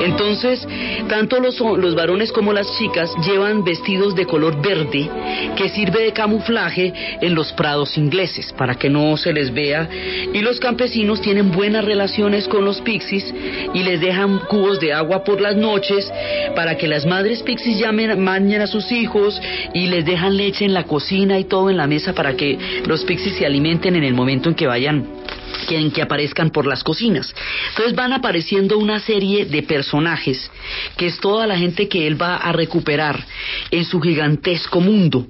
Entonces, 0.10 0.67
tanto 1.08 1.39
los, 1.39 1.60
los 1.60 1.95
varones 1.95 2.32
como 2.32 2.52
las 2.52 2.78
chicas 2.78 3.13
llevan 3.26 3.63
vestidos 3.63 4.15
de 4.15 4.26
color 4.26 4.60
verde 4.62 5.10
que 5.56 5.69
sirve 5.69 6.04
de 6.04 6.13
camuflaje 6.13 6.91
en 7.22 7.36
los 7.36 7.54
prados 7.54 7.98
ingleses 7.98 8.52
para 8.54 8.76
que 8.76 8.89
no 8.89 9.15
se 9.17 9.32
les 9.32 9.54
vea. 9.54 9.88
Y 10.34 10.39
los 10.39 10.60
campesinos 10.60 11.22
tienen 11.22 11.52
buenas 11.52 11.86
relaciones 11.86 12.48
con 12.48 12.65
los 12.65 12.82
pixies 12.82 13.34
y 13.74 13.84
les 13.84 14.02
dejan 14.02 14.39
cubos 14.50 14.80
de 14.80 14.93
agua 14.93 15.24
por 15.24 15.41
las 15.41 15.56
noches 15.56 16.12
para 16.56 16.76
que 16.76 16.88
las 16.88 17.06
madres 17.06 17.43
pixies 17.43 17.78
llamen, 17.80 18.19
mañen 18.19 18.62
a 18.62 18.67
sus 18.67 18.91
hijos 18.91 19.39
y 19.74 19.88
les 19.88 20.06
dejan 20.06 20.38
leche 20.38 20.65
en 20.65 20.74
la 20.74 20.86
cocina 20.86 21.38
y 21.38 21.43
todo 21.43 21.69
en 21.69 21.78
la 21.78 21.86
mesa 21.86 22.13
para 22.13 22.36
que 22.36 22.58
los 22.88 23.04
pixies 23.04 23.36
se 23.38 23.45
alimenten 23.45 23.95
en 23.95 24.04
el 24.04 24.15
momento 24.15 24.50
en 24.50 24.56
que 24.56 24.65
vayan 24.65 25.19
quieren 25.67 25.91
que 25.91 26.02
aparezcan 26.02 26.50
por 26.50 26.65
las 26.65 26.84
cocinas. 26.84 27.34
Entonces 27.69 27.95
van 27.95 28.13
apareciendo 28.13 28.78
una 28.78 29.00
serie 29.00 29.45
de 29.45 29.63
personajes 29.63 30.50
que 30.98 31.08
es 31.08 31.19
toda 31.19 31.48
la 31.48 31.58
gente 31.58 31.88
que 31.88 32.08
él 32.08 32.22
va 32.22 32.38
a 32.38 32.52
recuperar 32.52 33.26
en 33.72 33.86
su 33.86 34.00
gigantesco 34.02 34.80
mundo. 34.82 35.28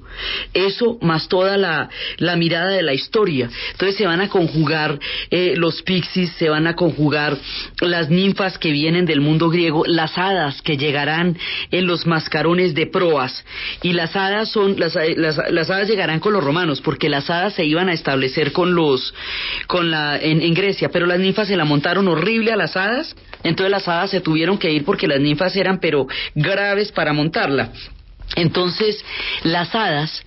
Eso 0.53 0.97
más 1.01 1.27
toda 1.27 1.57
la, 1.57 1.89
la 2.17 2.35
mirada 2.35 2.71
de 2.71 2.83
la 2.83 2.93
historia. 2.93 3.49
Entonces 3.71 3.97
se 3.97 4.05
van 4.05 4.21
a 4.21 4.29
conjugar 4.29 4.99
eh, 5.29 5.53
los 5.55 5.81
pixies, 5.81 6.31
se 6.37 6.49
van 6.49 6.67
a 6.67 6.75
conjugar 6.75 7.37
las 7.81 8.09
ninfas 8.09 8.57
que 8.57 8.71
vienen 8.71 9.05
del 9.05 9.21
mundo 9.21 9.49
griego, 9.49 9.83
las 9.85 10.17
hadas 10.17 10.61
que 10.61 10.77
llegarán 10.77 11.37
en 11.71 11.85
los 11.85 12.05
mascarones 12.05 12.73
de 12.75 12.87
proas. 12.87 13.43
Y 13.81 13.93
las 13.93 14.15
hadas 14.15 14.51
son, 14.51 14.79
las, 14.79 14.95
las 15.15 15.69
hadas 15.69 15.87
llegarán 15.87 16.19
con 16.19 16.33
los 16.33 16.43
romanos, 16.43 16.81
porque 16.81 17.09
las 17.09 17.29
hadas 17.29 17.53
se 17.53 17.65
iban 17.65 17.89
a 17.89 17.93
establecer 17.93 18.51
con 18.51 18.75
los, 18.75 19.13
con 19.67 19.91
la 19.91 20.17
en, 20.21 20.53
Grecia, 20.53 20.89
pero 20.89 21.05
las 21.05 21.19
ninfas 21.19 21.47
se 21.47 21.55
la 21.55 21.65
montaron 21.65 22.07
horrible 22.07 22.51
a 22.51 22.55
las 22.55 22.75
hadas, 22.75 23.15
entonces 23.43 23.71
las 23.71 23.87
hadas 23.87 24.11
se 24.11 24.21
tuvieron 24.21 24.57
que 24.57 24.71
ir 24.71 24.83
porque 24.83 25.07
las 25.07 25.19
ninfas 25.19 25.55
eran 25.55 25.79
pero 25.79 26.07
graves 26.35 26.91
para 26.91 27.13
montarla. 27.13 27.71
Entonces 28.35 29.03
las 29.43 29.73
hadas 29.73 30.23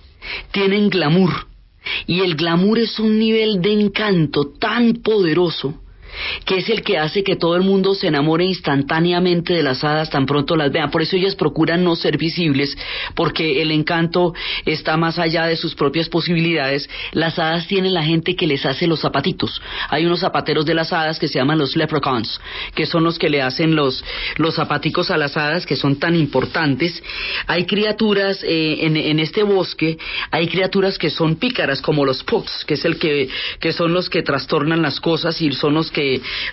tienen 0.51 0.89
glamour 0.89 1.47
y 2.07 2.21
el 2.21 2.35
glamour 2.35 2.79
es 2.79 2.99
un 2.99 3.19
nivel 3.19 3.61
de 3.61 3.73
encanto 3.73 4.53
tan 4.59 4.95
poderoso 4.95 5.82
que 6.45 6.57
es 6.57 6.69
el 6.69 6.81
que 6.81 6.97
hace 6.97 7.23
que 7.23 7.35
todo 7.35 7.55
el 7.55 7.63
mundo 7.63 7.93
se 7.93 8.07
enamore 8.07 8.45
instantáneamente 8.45 9.53
de 9.53 9.63
las 9.63 9.83
hadas 9.83 10.09
tan 10.09 10.25
pronto 10.25 10.55
las 10.55 10.71
vean. 10.71 10.91
Por 10.91 11.01
eso 11.01 11.15
ellas 11.15 11.35
procuran 11.35 11.83
no 11.83 11.95
ser 11.95 12.17
visibles, 12.17 12.77
porque 13.15 13.61
el 13.61 13.71
encanto 13.71 14.33
está 14.65 14.97
más 14.97 15.19
allá 15.19 15.45
de 15.45 15.55
sus 15.55 15.75
propias 15.75 16.09
posibilidades. 16.09 16.89
Las 17.11 17.39
hadas 17.39 17.67
tienen 17.67 17.93
la 17.93 18.03
gente 18.03 18.35
que 18.35 18.47
les 18.47 18.65
hace 18.65 18.87
los 18.87 19.01
zapatitos. 19.01 19.61
Hay 19.89 20.05
unos 20.05 20.21
zapateros 20.21 20.65
de 20.65 20.73
las 20.73 20.93
hadas 20.93 21.19
que 21.19 21.27
se 21.27 21.39
llaman 21.39 21.59
los 21.59 21.75
leprechauns, 21.75 22.39
que 22.75 22.85
son 22.85 23.03
los 23.03 23.17
que 23.17 23.29
le 23.29 23.41
hacen 23.41 23.75
los, 23.75 24.03
los 24.37 24.55
zapaticos 24.55 25.11
a 25.11 25.17
las 25.17 25.37
hadas, 25.37 25.65
que 25.65 25.75
son 25.75 25.97
tan 25.97 26.15
importantes. 26.15 27.01
Hay 27.47 27.65
criaturas 27.65 28.43
eh, 28.43 28.77
en, 28.81 29.19
este 29.19 29.43
bosque, 29.43 29.97
hay 30.31 30.47
criaturas 30.47 30.97
que 30.97 31.09
son 31.09 31.35
pícaras, 31.35 31.81
como 31.81 32.05
los 32.05 32.23
pugs, 32.23 32.65
que 32.65 32.75
es 32.75 32.85
el 32.85 32.97
que, 32.97 33.29
que 33.59 33.73
son 33.73 33.93
los 33.93 34.09
que 34.09 34.23
trastornan 34.23 34.81
las 34.81 34.99
cosas 34.99 35.41
y 35.41 35.51
son 35.53 35.73
los 35.75 35.91
que 35.91 36.02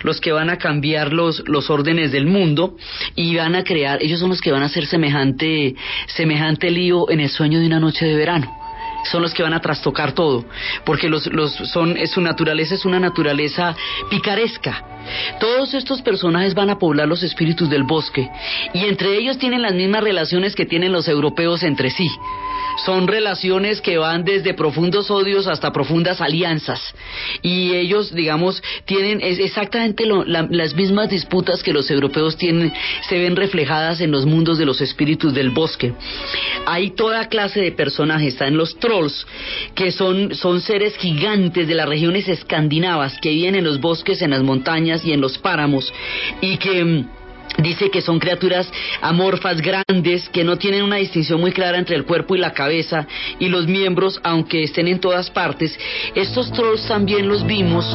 los 0.03 0.21
que 0.21 0.31
van 0.31 0.49
a 0.49 0.57
cambiar 0.57 1.13
los, 1.13 1.43
los 1.47 1.69
órdenes 1.69 2.11
del 2.11 2.25
mundo 2.25 2.75
y 3.15 3.35
van 3.35 3.55
a 3.55 3.63
crear, 3.63 4.01
ellos 4.01 4.19
son 4.19 4.29
los 4.29 4.41
que 4.41 4.51
van 4.51 4.63
a 4.63 4.67
hacer 4.67 4.85
semejante, 4.85 5.75
semejante 6.07 6.69
lío 6.69 7.09
en 7.09 7.19
el 7.19 7.29
sueño 7.29 7.59
de 7.59 7.67
una 7.67 7.79
noche 7.79 8.05
de 8.05 8.15
verano 8.15 8.60
son 9.05 9.21
los 9.21 9.33
que 9.33 9.43
van 9.43 9.53
a 9.53 9.61
trastocar 9.61 10.13
todo, 10.13 10.45
porque 10.85 11.09
los, 11.09 11.27
los 11.27 11.53
son, 11.53 11.95
su 12.07 12.21
naturaleza 12.21 12.75
es 12.75 12.85
una 12.85 12.99
naturaleza 12.99 13.75
picaresca. 14.09 14.85
Todos 15.39 15.73
estos 15.73 16.01
personajes 16.01 16.53
van 16.53 16.69
a 16.69 16.77
poblar 16.77 17.07
los 17.07 17.23
espíritus 17.23 17.69
del 17.69 17.83
bosque 17.83 18.29
y 18.73 18.85
entre 18.85 19.17
ellos 19.17 19.37
tienen 19.37 19.61
las 19.61 19.73
mismas 19.73 20.03
relaciones 20.03 20.55
que 20.55 20.65
tienen 20.65 20.91
los 20.91 21.07
europeos 21.07 21.63
entre 21.63 21.89
sí 21.89 22.09
son 22.85 23.07
relaciones 23.07 23.81
que 23.81 23.97
van 23.97 24.23
desde 24.23 24.53
profundos 24.53 25.11
odios 25.11 25.47
hasta 25.47 25.71
profundas 25.71 26.21
alianzas. 26.21 26.93
Y 27.41 27.73
ellos, 27.75 28.13
digamos, 28.13 28.61
tienen 28.85 29.19
exactamente 29.21 30.05
las 30.05 30.75
mismas 30.75 31.09
disputas 31.09 31.63
que 31.63 31.73
los 31.73 31.89
europeos 31.91 32.37
tienen, 32.37 32.73
se 33.07 33.19
ven 33.19 33.35
reflejadas 33.35 34.01
en 34.01 34.11
los 34.11 34.25
mundos 34.25 34.57
de 34.57 34.65
los 34.65 34.81
espíritus 34.81 35.33
del 35.33 35.51
bosque. 35.51 35.93
Hay 36.65 36.91
toda 36.91 37.27
clase 37.27 37.61
de 37.61 37.71
personajes, 37.71 38.33
están 38.33 38.57
los 38.57 38.77
trolls, 38.91 39.25
que 39.73 39.91
son, 39.91 40.35
son 40.35 40.59
seres 40.59 40.97
gigantes 40.97 41.67
de 41.67 41.75
las 41.75 41.87
regiones 41.87 42.27
escandinavas 42.27 43.17
que 43.21 43.29
viven 43.29 43.55
en 43.55 43.63
los 43.63 43.79
bosques, 43.79 44.21
en 44.21 44.31
las 44.31 44.43
montañas 44.43 45.05
y 45.05 45.13
en 45.13 45.21
los 45.21 45.37
páramos 45.37 45.93
y 46.41 46.57
que 46.57 46.83
mm, 46.83 47.07
Dice 47.57 47.91
que 47.91 48.01
son 48.01 48.17
criaturas 48.17 48.71
amorfas 49.01 49.61
grandes 49.61 50.29
que 50.29 50.45
no 50.45 50.57
tienen 50.57 50.83
una 50.83 50.95
distinción 50.95 51.41
muy 51.41 51.51
clara 51.51 51.77
entre 51.77 51.97
el 51.97 52.05
cuerpo 52.05 52.33
y 52.33 52.39
la 52.39 52.53
cabeza 52.53 53.05
y 53.39 53.49
los 53.49 53.67
miembros, 53.67 54.21
aunque 54.23 54.63
estén 54.63 54.87
en 54.87 55.01
todas 55.01 55.29
partes. 55.29 55.77
Estos 56.15 56.49
trolls 56.53 56.87
también 56.87 57.27
los 57.27 57.45
vimos. 57.45 57.85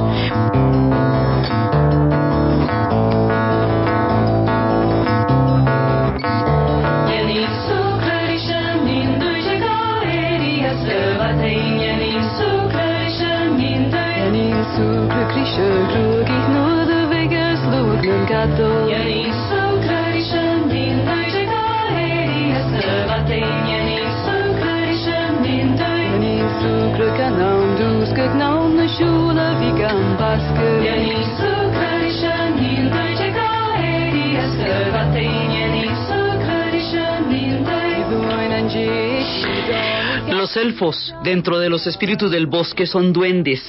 Los 40.47 40.57
elfos, 40.57 41.13
dentro 41.25 41.59
de 41.59 41.69
los 41.69 41.89
espíritus 41.89 42.31
del 42.31 42.47
bosque, 42.47 42.87
son 42.87 43.13
duendes 43.13 43.61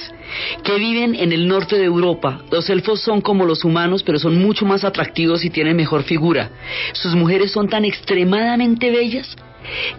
que 0.62 0.78
viven 0.78 1.16
en 1.16 1.32
el 1.32 1.48
norte 1.48 1.76
de 1.76 1.86
Europa. 1.86 2.40
Los 2.52 2.70
elfos 2.70 3.00
son 3.00 3.20
como 3.20 3.44
los 3.44 3.64
humanos, 3.64 4.04
pero 4.04 4.20
son 4.20 4.40
mucho 4.40 4.64
más 4.64 4.84
atractivos 4.84 5.44
y 5.44 5.50
tienen 5.50 5.76
mejor 5.76 6.04
figura. 6.04 6.52
Sus 6.92 7.16
mujeres 7.16 7.50
son 7.50 7.68
tan 7.68 7.84
extremadamente 7.84 8.92
bellas 8.92 9.36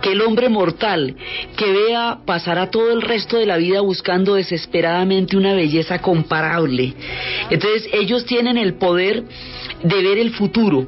que 0.02 0.14
el 0.14 0.22
hombre 0.22 0.48
mortal 0.48 1.18
que 1.58 1.70
vea 1.70 2.20
pasará 2.26 2.70
todo 2.70 2.94
el 2.94 3.02
resto 3.02 3.38
de 3.38 3.46
la 3.46 3.58
vida 3.58 3.82
buscando 3.82 4.36
desesperadamente 4.36 5.36
una 5.36 5.52
belleza 5.54 6.00
comparable. 6.00 6.94
Entonces 7.50 7.90
ellos 7.92 8.26
tienen 8.26 8.58
el 8.58 8.76
poder 8.76 9.26
de 9.84 10.02
ver 10.02 10.18
el 10.18 10.32
futuro, 10.32 10.88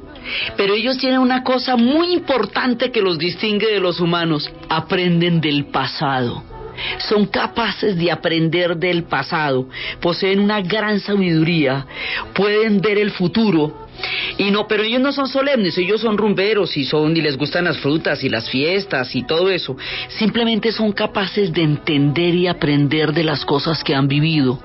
pero 0.57 0.73
ellos 0.73 0.97
tienen 0.97 1.19
una 1.19 1.43
cosa 1.43 1.75
muy 1.75 2.13
importante 2.13 2.91
que 2.91 3.01
los 3.01 3.17
distingue 3.17 3.67
de 3.67 3.79
los 3.79 3.99
humanos, 3.99 4.51
aprenden 4.69 5.41
del 5.41 5.65
pasado. 5.65 6.43
Son 7.10 7.25
capaces 7.25 7.97
de 7.97 8.12
aprender 8.12 8.77
del 8.77 9.03
pasado, 9.03 9.67
poseen 9.99 10.39
una 10.39 10.62
gran 10.62 10.99
sabiduría, 10.99 11.86
pueden 12.34 12.81
ver 12.81 12.97
el 12.97 13.12
futuro 13.12 13.88
y 14.37 14.51
no, 14.51 14.67
pero 14.67 14.83
ellos 14.83 15.01
no 15.01 15.11
son 15.11 15.27
solemnes, 15.27 15.77
ellos 15.77 16.01
son 16.01 16.17
rumberos 16.17 16.75
y 16.77 16.85
son 16.85 17.15
y 17.15 17.21
les 17.21 17.37
gustan 17.37 17.65
las 17.65 17.77
frutas 17.77 18.23
y 18.23 18.29
las 18.29 18.49
fiestas 18.49 19.15
y 19.15 19.23
todo 19.23 19.49
eso. 19.49 19.75
Simplemente 20.09 20.71
son 20.71 20.91
capaces 20.91 21.51
de 21.53 21.61
entender 21.61 22.35
y 22.35 22.47
aprender 22.47 23.13
de 23.13 23.23
las 23.23 23.45
cosas 23.45 23.83
que 23.83 23.95
han 23.95 24.07
vivido, 24.07 24.59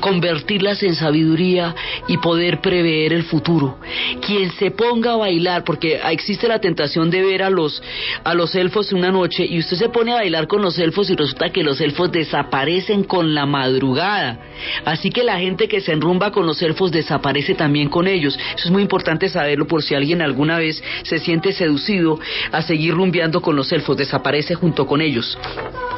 convertirlas 0.00 0.82
en 0.82 0.94
sabiduría 0.94 1.74
y 2.06 2.18
poder 2.18 2.60
prever 2.60 3.12
el 3.12 3.24
futuro. 3.24 3.78
Quien 4.24 4.50
se 4.52 4.70
ponga 4.70 5.12
a 5.12 5.16
bailar, 5.16 5.64
porque 5.64 6.00
existe 6.10 6.48
la 6.48 6.60
tentación 6.60 7.10
de 7.10 7.22
ver 7.22 7.42
a 7.42 7.50
los 7.50 7.82
a 8.24 8.34
los 8.34 8.54
elfos 8.54 8.92
una 8.92 9.10
noche 9.10 9.46
y 9.46 9.58
usted 9.58 9.76
se 9.76 9.88
pone 9.88 10.12
a 10.12 10.16
bailar 10.16 10.46
con 10.46 10.62
los 10.62 10.78
elfos 10.78 11.10
y 11.10 11.16
resulta 11.16 11.50
que 11.50 11.62
los 11.62 11.80
elfos 11.80 12.10
desaparecen 12.12 13.04
con 13.04 13.34
la 13.34 13.46
madrugada. 13.46 14.40
Así 14.84 15.10
que 15.10 15.24
la 15.24 15.38
gente 15.38 15.68
que 15.68 15.80
se 15.80 15.92
enrumba 15.92 16.30
con 16.32 16.46
los 16.46 16.60
elfos 16.62 16.90
desaparece 16.90 17.54
también 17.54 17.88
con 17.88 18.06
ellos. 18.06 18.38
Eso 18.56 18.66
es 18.66 18.70
muy 18.70 18.82
importante 18.82 19.28
saberlo 19.28 19.66
por 19.66 19.82
si 19.82 19.94
alguien 19.94 20.22
alguna 20.22 20.58
vez 20.58 20.82
se 21.02 21.18
siente 21.18 21.52
seducido 21.52 22.18
a 22.52 22.62
seguir 22.62 22.94
rumbeando 22.94 23.40
con 23.40 23.56
los 23.56 23.72
elfos, 23.72 23.96
desaparece 23.96 24.54
junto 24.54 24.86
con 24.86 25.00
ellos. 25.00 25.38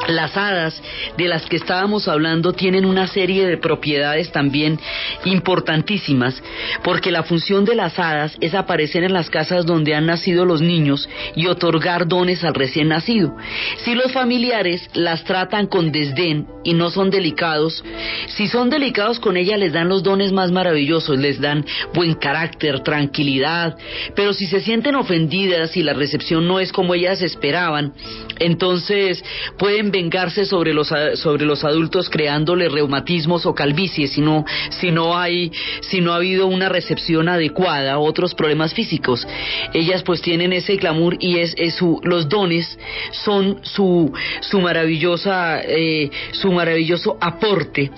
Las 0.09 0.37
hadas 0.37 0.83
de 1.17 1.29
las 1.29 1.47
que 1.47 1.57
estábamos 1.57 2.09
hablando 2.09 2.53
tienen 2.53 2.85
una 2.85 3.07
serie 3.07 3.47
de 3.47 3.59
propiedades 3.59 4.33
también 4.33 4.81
importantísimas, 5.25 6.43
porque 6.83 7.13
la 7.13 7.23
función 7.23 7.65
de 7.65 7.75
las 7.75 7.99
hadas 7.99 8.37
es 8.41 8.55
aparecer 8.55 9.05
en 9.05 9.13
las 9.13 9.31
casas 9.31 9.67
donde 9.67 9.95
han 9.95 10.07
nacido 10.07 10.45
los 10.45 10.63
niños 10.63 11.09
y 11.37 11.47
otorgar 11.47 12.09
dones 12.09 12.43
al 12.45 12.55
recién 12.55 12.89
nacido. 12.89 13.37
Si 13.85 13.95
los 13.95 14.13
familiares 14.13 14.89
las 14.95 15.23
tratan 15.25 15.67
con 15.67 15.93
desdén 15.93 16.47
y 16.65 16.75
no 16.75 16.91
son 16.91 17.11
delicados, 17.11 17.85
si 18.29 18.49
son 18.49 18.70
delicados 18.70 19.20
con 19.20 19.37
ella 19.37 19.57
les 19.57 19.72
dan 19.72 19.89
los 19.89 20.03
dones 20.03 20.33
más 20.33 20.51
maravillosos, 20.51 21.18
les 21.18 21.41
dan 21.41 21.64
buen 21.95 22.14
carácter, 22.14 22.30
carácter, 22.31 22.81
tranquilidad, 22.85 23.76
pero 24.14 24.33
si 24.33 24.47
se 24.47 24.61
sienten 24.61 24.95
ofendidas 24.95 25.76
y 25.76 25.83
la 25.83 25.95
recepción 25.95 26.47
no 26.47 26.61
es 26.61 26.70
como 26.72 26.95
ellas 26.95 27.22
esperaban, 27.22 27.93
entonces 28.39 29.24
pueden 29.59 29.91
vengarse 29.91 30.45
sobre 30.45 30.72
los, 30.72 30.93
sobre 31.14 31.45
los 31.45 31.64
adultos 31.64 32.09
creándoles 32.09 32.70
reumatismos 32.70 33.47
o 33.47 33.55
calvicie 33.55 34.07
si 34.07 34.20
no, 34.20 34.45
si 34.70 34.93
no 34.93 35.18
hay, 35.18 35.51
si 35.81 36.01
no 36.01 36.12
ha 36.12 36.16
habido 36.16 36.47
una 36.47 36.68
recepción 36.68 37.28
adecuada, 37.28 37.99
otros 37.99 38.33
problemas 38.35 38.74
físicos. 38.74 39.26
Ellas 39.74 40.05
pues 40.05 40.22
tienen 40.22 40.53
ese 40.53 40.76
glamour 40.76 41.16
y 41.18 41.39
es, 41.39 41.57
su, 41.74 42.01
los 42.05 42.28
dones 42.28 42.78
son 43.11 43.59
su, 43.62 44.12
su 44.41 44.61
maravillosa, 44.61 45.62
eh, 45.62 46.11
su 46.31 46.53
maravilloso 46.53 47.18
aporte 47.20 47.91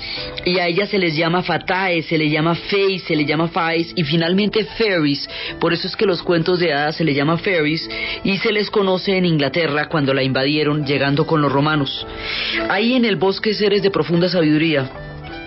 y 0.46 0.58
a 0.58 0.68
ellas 0.68 0.88
se 0.88 0.98
les 0.98 1.14
llama 1.14 1.42
fatae, 1.42 2.02
se 2.02 2.16
les 2.16 2.32
llama 2.32 2.54
face, 2.54 3.02
se 3.06 3.14
les 3.14 3.26
llama 3.26 3.48
fais 3.48 3.92
y 3.94 4.02
finalmente 4.04 4.21
fairies, 4.76 5.28
por 5.58 5.72
eso 5.72 5.86
es 5.86 5.96
que 5.96 6.06
los 6.06 6.22
cuentos 6.22 6.58
de 6.58 6.72
hadas 6.72 6.96
se 6.96 7.04
les 7.04 7.16
llama 7.16 7.38
fairies 7.38 7.88
y 8.24 8.36
se 8.38 8.52
les 8.52 8.70
conoce 8.70 9.16
en 9.16 9.24
Inglaterra 9.24 9.88
cuando 9.88 10.14
la 10.14 10.22
invadieron 10.22 10.84
llegando 10.86 11.26
con 11.26 11.40
los 11.42 11.52
romanos. 11.52 12.06
Ahí 12.68 12.94
en 12.94 13.04
el 13.04 13.16
bosque 13.16 13.54
seres 13.54 13.82
de 13.82 13.90
profunda 13.90 14.28
sabiduría 14.28 14.90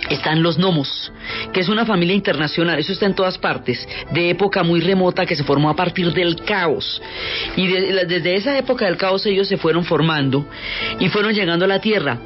están 0.10 0.44
los 0.44 0.58
gnomos, 0.58 1.12
que 1.52 1.62
es 1.62 1.70
una 1.70 1.86
familia 1.86 2.16
internacional, 2.16 2.78
eso 2.80 2.92
está 2.92 3.06
en 3.06 3.16
todas 3.16 3.38
partes, 3.38 3.88
de 4.12 4.30
época 4.30 4.64
muy 4.64 4.80
remota 4.80 5.26
que 5.26 5.36
se 5.36 5.44
formó 5.44 5.70
a 5.70 5.76
partir 5.76 6.14
del 6.14 6.36
caos. 6.44 7.02
Y 7.56 7.68
desde 7.68 8.36
esa 8.36 8.58
época 8.58 8.86
del 8.86 8.98
caos 8.98 9.26
ellos 9.26 9.48
se 9.48 9.58
fueron 9.58 9.84
formando 9.84 10.46
y 11.00 11.10
fueron 11.10 11.34
llegando 11.34 11.66
a 11.66 11.68
la 11.68 11.80
Tierra. 11.80 12.20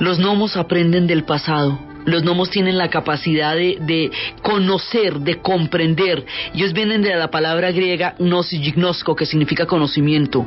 Los 0.00 0.18
gnomos 0.18 0.56
aprenden 0.56 1.06
del 1.06 1.24
pasado, 1.24 1.78
los 2.06 2.22
gnomos 2.22 2.50
tienen 2.50 2.78
la 2.78 2.88
capacidad 2.88 3.54
de, 3.54 4.10
conocer, 4.42 5.18
de 5.20 5.40
comprender. 5.40 6.24
Ellos 6.54 6.72
vienen 6.72 7.02
de 7.02 7.14
la 7.14 7.30
palabra 7.30 7.72
griega 7.72 8.14
gnosis 8.18 8.74
que 9.16 9.26
significa 9.26 9.66
conocimiento. 9.66 10.46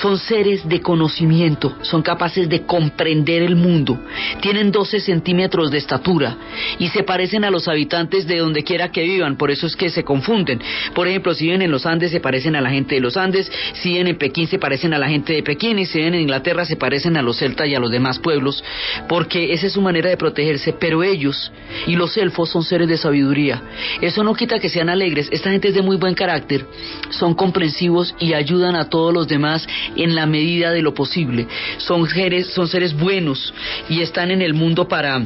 Son 0.00 0.18
seres 0.18 0.68
de 0.68 0.80
conocimiento, 0.80 1.76
son 1.82 2.02
capaces 2.02 2.48
de 2.48 2.62
comprender 2.66 3.42
el 3.42 3.56
mundo. 3.56 3.98
Tienen 4.40 4.70
12 4.72 5.00
centímetros 5.00 5.70
de 5.70 5.78
estatura 5.78 6.36
y 6.78 6.88
se 6.88 7.02
parecen 7.02 7.44
a 7.44 7.50
los 7.50 7.68
habitantes 7.68 8.26
de 8.26 8.38
donde 8.38 8.64
quiera 8.64 8.90
que 8.90 9.02
vivan, 9.02 9.36
por 9.36 9.50
eso 9.50 9.66
es 9.66 9.76
que 9.76 9.90
se 9.90 10.04
confunden. 10.04 10.60
Por 10.94 11.06
ejemplo, 11.06 11.34
si 11.34 11.44
viven 11.44 11.62
en 11.62 11.70
los 11.70 11.86
Andes 11.86 12.10
se 12.10 12.20
parecen 12.20 12.56
a 12.56 12.60
la 12.60 12.70
gente 12.70 12.96
de 12.96 13.00
los 13.00 13.16
Andes, 13.16 13.50
si 13.74 13.90
viven 13.90 14.08
en 14.08 14.18
Pekín 14.18 14.48
se 14.48 14.58
parecen 14.58 14.92
a 14.94 14.98
la 14.98 15.08
gente 15.08 15.32
de 15.34 15.42
Pekín 15.42 15.78
y 15.78 15.86
si 15.86 15.98
viven 15.98 16.14
en 16.14 16.22
Inglaterra 16.22 16.64
se 16.64 16.76
parecen 16.76 17.16
a 17.16 17.22
los 17.22 17.38
celtas 17.38 17.68
y 17.68 17.74
a 17.74 17.80
los 17.80 17.90
demás 17.90 18.18
pueblos, 18.18 18.62
porque 19.08 19.52
esa 19.52 19.66
es 19.66 19.72
su 19.72 19.82
manera 19.82 20.10
de 20.10 20.16
protegerse 20.16 20.72
pero 20.80 21.04
ellos 21.04 21.52
y 21.86 21.94
los 21.94 22.16
elfos 22.16 22.50
son 22.50 22.64
seres 22.64 22.88
de 22.88 22.96
sabiduría. 22.96 23.62
Eso 24.00 24.24
no 24.24 24.34
quita 24.34 24.58
que 24.58 24.68
sean 24.68 24.88
alegres, 24.88 25.28
esta 25.30 25.50
gente 25.50 25.68
es 25.68 25.74
de 25.74 25.82
muy 25.82 25.96
buen 25.96 26.14
carácter, 26.14 26.66
son 27.10 27.34
comprensivos 27.34 28.14
y 28.18 28.32
ayudan 28.32 28.74
a 28.74 28.88
todos 28.88 29.14
los 29.14 29.28
demás 29.28 29.68
en 29.94 30.14
la 30.14 30.26
medida 30.26 30.72
de 30.72 30.82
lo 30.82 30.94
posible. 30.94 31.46
Son 31.78 32.08
seres, 32.08 32.48
son 32.48 32.66
seres 32.66 32.94
buenos 32.94 33.52
y 33.88 34.00
están 34.00 34.30
en 34.30 34.42
el 34.42 34.54
mundo 34.54 34.88
para 34.88 35.22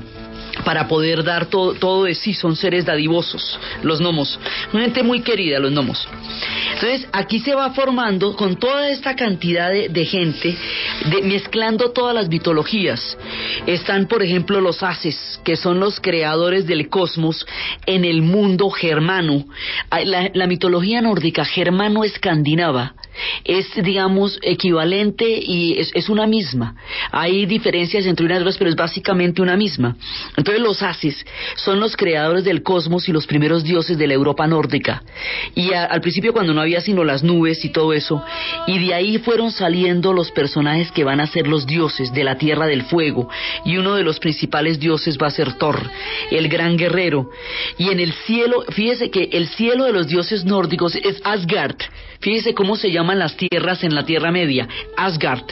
para 0.65 0.87
poder 0.87 1.25
dar 1.25 1.47
todo, 1.47 1.75
todo 1.75 2.05
de 2.05 2.15
sí, 2.15 2.35
son 2.35 2.57
seres 2.57 2.85
dadivosos, 2.85 3.59
los 3.83 4.01
gnomos, 4.01 4.39
una 4.73 4.85
gente 4.85 5.03
muy 5.03 5.23
querida, 5.23 5.59
los 5.59 5.73
gnomos. 5.73 6.09
Entonces, 6.75 7.09
aquí 7.13 7.41
se 7.41 7.55
va 7.55 7.71
formando 7.71 8.37
con 8.37 8.57
toda 8.57 8.91
esta 8.91 9.17
cantidad 9.17 9.71
de, 9.71 10.05
gente, 10.05 10.57
de, 11.07 11.23
mezclando 11.23 11.91
todas 11.93 12.15
las 12.15 12.29
mitologías. 12.29 13.17
Están, 13.67 14.07
por 14.07 14.23
ejemplo, 14.23 14.61
los 14.61 14.83
haces, 14.83 15.41
que 15.45 15.57
son 15.57 15.81
los 15.81 16.01
creadores 16.01 16.67
del 16.67 16.89
cosmos 16.89 17.47
en 17.87 18.05
el 18.05 18.23
mundo 18.23 18.71
germano. 18.71 19.47
La, 20.05 20.31
la 20.33 20.47
mitología 20.47 21.01
nórdica 21.01 21.45
germano-escandinava 21.45 22.95
es, 23.45 23.67
digamos, 23.83 24.39
equivalente 24.43 25.27
y 25.29 25.79
es, 25.79 26.09
una 26.09 26.27
misma. 26.27 26.77
Hay 27.11 27.47
diferencias 27.47 28.07
entre 28.07 28.27
unas 28.27 28.39
y 28.39 28.41
otras, 28.43 28.59
pero 28.59 28.71
es 28.71 28.77
básicamente 28.77 29.43
una 29.43 29.57
misma. 29.57 29.97
Entonces 30.37 30.63
los 30.63 30.83
Asis 30.83 31.25
son 31.57 31.81
los 31.81 31.97
creadores 31.97 32.45
del 32.45 32.63
cosmos 32.63 33.09
y 33.09 33.13
los 33.13 33.27
primeros 33.27 33.65
dioses 33.65 33.97
de 33.97 34.07
la 34.07 34.15
Europa 34.15 34.47
nórdica. 34.47 35.03
Y 35.55 35.73
al 35.73 36.01
principio 36.01 36.33
cuando 36.33 36.53
no 36.53 36.61
había 36.61 36.81
sino 36.81 37.05
las 37.05 37.23
nubes 37.23 37.65
y 37.65 37.71
todo 37.71 37.93
eso, 37.93 38.23
y 38.67 38.79
de 38.79 38.95
ahí 38.95 39.19
fueron 39.19 39.51
saliendo 39.51 40.13
los 40.13 40.31
personajes 40.31 40.93
que 40.93 41.05
van 41.05 41.21
a 41.21 41.27
ser 41.27 41.47
los 41.47 41.67
dioses 41.67 42.13
de 42.13 42.25
la 42.25 42.37
tierra 42.37 42.67
del 42.67 42.83
fuego. 42.83 43.29
Y 43.65 43.77
uno 43.77 43.95
de 43.95 44.03
los 44.03 44.19
principales 44.19 44.79
dioses 44.79 45.19
va 45.21 45.29
a 45.29 45.31
ser 45.31 45.55
Thor, 45.55 45.81
el 46.31 46.49
gran 46.49 46.77
guerrero. 46.77 47.31
Y 47.79 47.91
en 47.91 48.01
el 48.01 48.13
cielo, 48.13 48.65
fíjese 48.71 49.11
que 49.11 49.31
el 49.33 49.49
cielo 49.49 49.85
de 49.85 49.93
los 49.93 50.07
dioses 50.07 50.45
nórdicos 50.45 50.95
es 50.97 51.21
Asgard. 51.25 51.77
Fíjese 52.21 52.55
cómo 52.55 52.77
se 52.77 52.91
llaman 52.91 53.19
las 53.19 53.37
tierras 53.37 53.85
en 53.85 53.95
la 53.95 54.05
Tierra 54.05 54.31
Media. 54.31 54.69
Asgard 54.97 55.45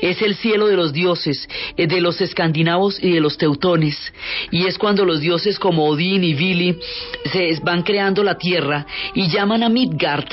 es 0.00 0.22
el 0.22 0.34
cielo 0.36 0.66
de 0.66 0.76
los 0.76 0.92
dioses, 0.92 1.48
eh, 1.76 1.86
de 1.86 2.00
los 2.00 2.20
escandinavos 2.20 3.02
y 3.02 3.12
de 3.12 3.20
los 3.20 3.36
teutones. 3.38 4.12
Y 4.50 4.66
es 4.66 4.78
cuando 4.78 5.04
los 5.04 5.20
dioses 5.20 5.58
como 5.58 5.86
Odín 5.86 6.24
y 6.24 6.34
Vili 6.34 6.78
se 7.32 7.58
van 7.62 7.82
creando 7.82 8.22
la 8.22 8.38
tierra 8.38 8.86
y 9.14 9.28
llaman 9.28 9.62
a 9.62 9.68
Midgard 9.68 10.28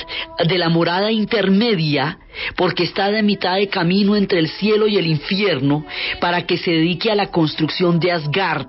de 0.46 0.58
la 0.58 0.68
morada 0.68 1.10
intermedia 1.10 2.18
porque 2.56 2.84
está 2.84 3.10
de 3.10 3.22
mitad 3.22 3.56
de 3.56 3.68
camino 3.68 4.16
entre 4.16 4.38
el 4.38 4.48
cielo 4.48 4.86
y 4.86 4.96
el 4.96 5.06
infierno, 5.06 5.84
para 6.20 6.46
que 6.46 6.56
se 6.56 6.72
dedique 6.72 7.10
a 7.10 7.14
la 7.14 7.26
construcción 7.26 7.98
de 8.00 8.12
Asgard, 8.12 8.68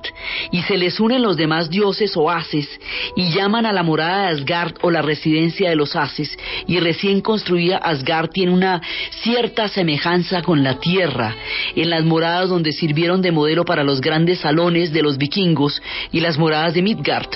y 0.51 0.61
se 0.63 0.77
les 0.77 0.99
unen 0.99 1.21
los 1.21 1.37
demás 1.37 1.69
dioses 1.69 2.15
o 2.15 2.29
haces, 2.29 2.67
y 3.15 3.31
llaman 3.31 3.65
a 3.65 3.73
la 3.73 3.83
morada 3.83 4.23
de 4.23 4.35
Asgard 4.35 4.75
o 4.81 4.91
la 4.91 5.01
residencia 5.01 5.69
de 5.69 5.75
los 5.75 5.95
haces, 5.95 6.37
y 6.67 6.79
recién 6.79 7.21
construida 7.21 7.77
Asgard 7.77 8.29
tiene 8.29 8.51
una 8.51 8.81
cierta 9.21 9.67
semejanza 9.67 10.41
con 10.41 10.63
la 10.63 10.79
tierra, 10.79 11.35
en 11.75 11.89
las 11.89 12.03
moradas 12.03 12.49
donde 12.49 12.71
sirvieron 12.71 13.21
de 13.21 13.31
modelo 13.31 13.65
para 13.65 13.83
los 13.83 14.01
grandes 14.01 14.39
salones 14.39 14.91
de 14.91 15.01
los 15.01 15.17
vikingos 15.17 15.81
y 16.11 16.19
las 16.19 16.37
moradas 16.37 16.73
de 16.73 16.81
Midgard, 16.81 17.29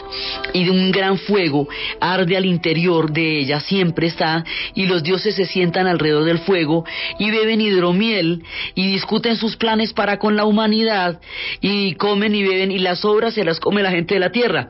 y 0.54 0.66
de 0.66 0.72
un 0.72 0.92
gran 0.92 1.18
fuego 1.18 1.68
arde 2.00 2.38
al 2.38 2.46
interior 2.46 3.12
de 3.12 3.40
ella, 3.40 3.60
siempre 3.60 4.08
está, 4.08 4.44
y 4.74 4.86
los 4.88 5.04
dioses 5.04 5.36
se 5.36 5.46
sientan 5.46 5.88
alrededor 5.88 6.17
del 6.24 6.40
fuego 6.40 6.86
y 7.20 7.32
beben 7.32 7.62
hidromiel 7.62 8.44
y 8.76 8.92
discuten 8.92 9.36
sus 9.36 9.56
planes 9.56 9.94
para 9.94 10.18
con 10.18 10.36
la 10.36 10.46
humanidad 10.46 11.20
y 11.62 11.94
comen 11.96 12.36
y 12.36 12.44
beben 12.44 12.72
y 12.72 12.80
las 12.80 13.04
obras 13.06 13.34
se 13.34 13.44
las 13.44 13.60
come 13.60 13.84
la 13.84 13.92
gente 13.92 14.16
de 14.16 14.20
la 14.20 14.32
tierra. 14.32 14.70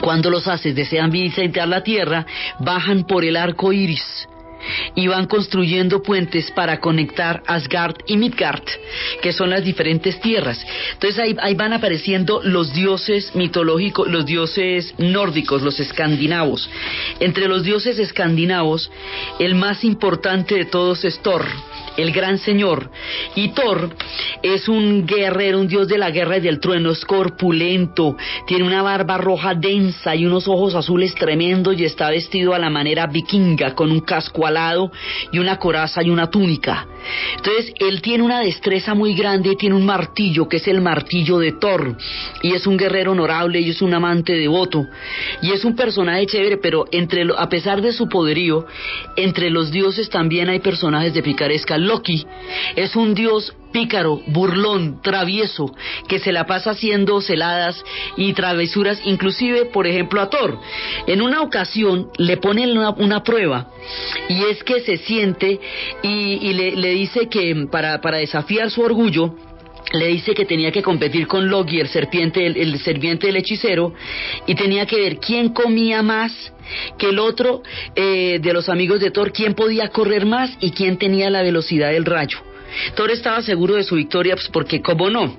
Cuando 0.00 0.30
los 0.30 0.46
haces 0.46 0.74
desean 0.74 1.10
visitar 1.10 1.68
la 1.68 1.82
tierra, 1.82 2.26
bajan 2.60 3.04
por 3.04 3.24
el 3.24 3.36
arco 3.36 3.72
iris 3.72 4.28
y 4.94 5.06
van 5.06 5.26
construyendo 5.26 6.02
puentes 6.02 6.50
para 6.52 6.80
conectar 6.80 7.42
Asgard 7.46 7.96
y 8.06 8.16
Midgard, 8.16 8.64
que 9.22 9.32
son 9.32 9.50
las 9.50 9.64
diferentes 9.64 10.20
tierras. 10.20 10.64
Entonces 10.92 11.18
ahí, 11.18 11.36
ahí, 11.40 11.54
van 11.54 11.72
apareciendo 11.72 12.40
los 12.42 12.72
dioses 12.72 13.34
mitológicos, 13.34 14.08
los 14.08 14.26
dioses 14.26 14.94
nórdicos, 14.98 15.62
los 15.62 15.78
escandinavos. 15.80 16.68
Entre 17.20 17.48
los 17.48 17.62
dioses 17.62 17.98
escandinavos, 17.98 18.90
el 19.38 19.54
más 19.54 19.84
importante 19.84 20.54
de 20.54 20.64
todos 20.64 21.04
es 21.04 21.20
Thor 21.20 21.46
el 21.96 22.12
gran 22.12 22.38
señor. 22.38 22.90
Y 23.34 23.48
Thor 23.48 23.90
es 24.42 24.68
un 24.68 25.06
guerrero, 25.06 25.60
un 25.60 25.68
dios 25.68 25.88
de 25.88 25.98
la 25.98 26.10
guerra 26.10 26.38
y 26.38 26.40
del 26.40 26.60
trueno, 26.60 26.90
es 26.90 27.04
corpulento, 27.04 28.16
tiene 28.46 28.64
una 28.64 28.82
barba 28.82 29.18
roja 29.18 29.54
densa 29.54 30.14
y 30.14 30.26
unos 30.26 30.48
ojos 30.48 30.74
azules 30.74 31.14
tremendos 31.14 31.78
y 31.78 31.84
está 31.84 32.10
vestido 32.10 32.54
a 32.54 32.58
la 32.58 32.70
manera 32.70 33.06
vikinga, 33.06 33.74
con 33.74 33.90
un 33.90 34.00
casco 34.00 34.46
y 35.32 35.38
una 35.38 35.58
coraza 35.58 36.02
y 36.02 36.10
una 36.10 36.30
túnica. 36.30 36.86
Entonces, 37.36 37.72
él 37.78 38.02
tiene 38.02 38.24
una 38.24 38.40
destreza 38.40 38.94
muy 38.94 39.14
grande 39.14 39.50
y 39.52 39.56
tiene 39.56 39.74
un 39.74 39.86
martillo, 39.86 40.48
que 40.48 40.58
es 40.58 40.68
el 40.68 40.80
martillo 40.80 41.38
de 41.38 41.52
Thor, 41.52 41.96
y 42.42 42.52
es 42.52 42.66
un 42.66 42.76
guerrero 42.76 43.12
honorable 43.12 43.60
y 43.60 43.70
es 43.70 43.80
un 43.82 43.94
amante 43.94 44.34
devoto, 44.34 44.86
y 45.42 45.52
es 45.52 45.64
un 45.64 45.74
personaje 45.74 46.26
chévere, 46.26 46.58
pero 46.58 46.84
entre 46.90 47.24
a 47.36 47.48
pesar 47.48 47.80
de 47.80 47.92
su 47.92 48.08
poderío, 48.08 48.66
entre 49.16 49.50
los 49.50 49.70
dioses 49.70 50.10
también 50.10 50.48
hay 50.48 50.60
personajes 50.60 51.14
de 51.14 51.22
picaresca. 51.22 51.78
Loki 51.78 52.26
es 52.76 52.96
un 52.96 53.14
dios 53.14 53.54
pícaro, 53.72 54.20
burlón, 54.26 55.00
travieso, 55.02 55.74
que 56.08 56.18
se 56.18 56.32
la 56.32 56.46
pasa 56.46 56.70
haciendo 56.70 57.20
celadas 57.20 57.82
y 58.16 58.32
travesuras, 58.32 59.00
inclusive, 59.04 59.66
por 59.66 59.86
ejemplo, 59.86 60.20
a 60.20 60.30
Thor. 60.30 60.58
En 61.06 61.22
una 61.22 61.42
ocasión 61.42 62.10
le 62.18 62.36
ponen 62.36 62.76
una, 62.76 63.22
prueba 63.22 63.68
y 64.28 64.44
es 64.44 64.62
que 64.64 64.80
se 64.80 64.96
siente 64.98 65.60
y, 66.02 66.52
le, 66.52 66.90
dice 66.90 67.28
que 67.28 67.66
para, 67.70 67.98
desafiar 68.18 68.70
su 68.70 68.82
orgullo, 68.82 69.34
le 69.92 70.06
dice 70.06 70.34
que 70.34 70.44
tenía 70.44 70.70
que 70.70 70.82
competir 70.82 71.26
con 71.26 71.48
Loki, 71.48 71.80
el 71.80 71.88
serpiente, 71.88 72.46
el, 72.46 72.78
serpiente 72.80 73.26
del 73.26 73.36
hechicero, 73.36 73.92
y 74.46 74.54
tenía 74.54 74.86
que 74.86 75.00
ver 75.00 75.18
quién 75.18 75.50
comía 75.50 76.02
más 76.02 76.32
que 76.96 77.08
el 77.08 77.18
otro 77.18 77.62
eh, 77.96 78.38
de 78.40 78.52
los 78.52 78.68
amigos 78.68 79.00
de 79.00 79.10
Thor, 79.10 79.32
quién 79.32 79.54
podía 79.54 79.88
correr 79.88 80.24
más 80.24 80.56
y 80.60 80.70
quién 80.70 80.98
tenía 80.98 81.28
la 81.30 81.42
velocidad 81.42 81.90
del 81.90 82.04
rayo. 82.04 82.38
Thor 82.94 83.10
estaba 83.10 83.42
seguro 83.42 83.74
de 83.74 83.84
su 83.84 83.96
victoria, 83.96 84.34
pues 84.34 84.48
porque 84.48 84.80
cómo 84.80 85.10
no. 85.10 85.36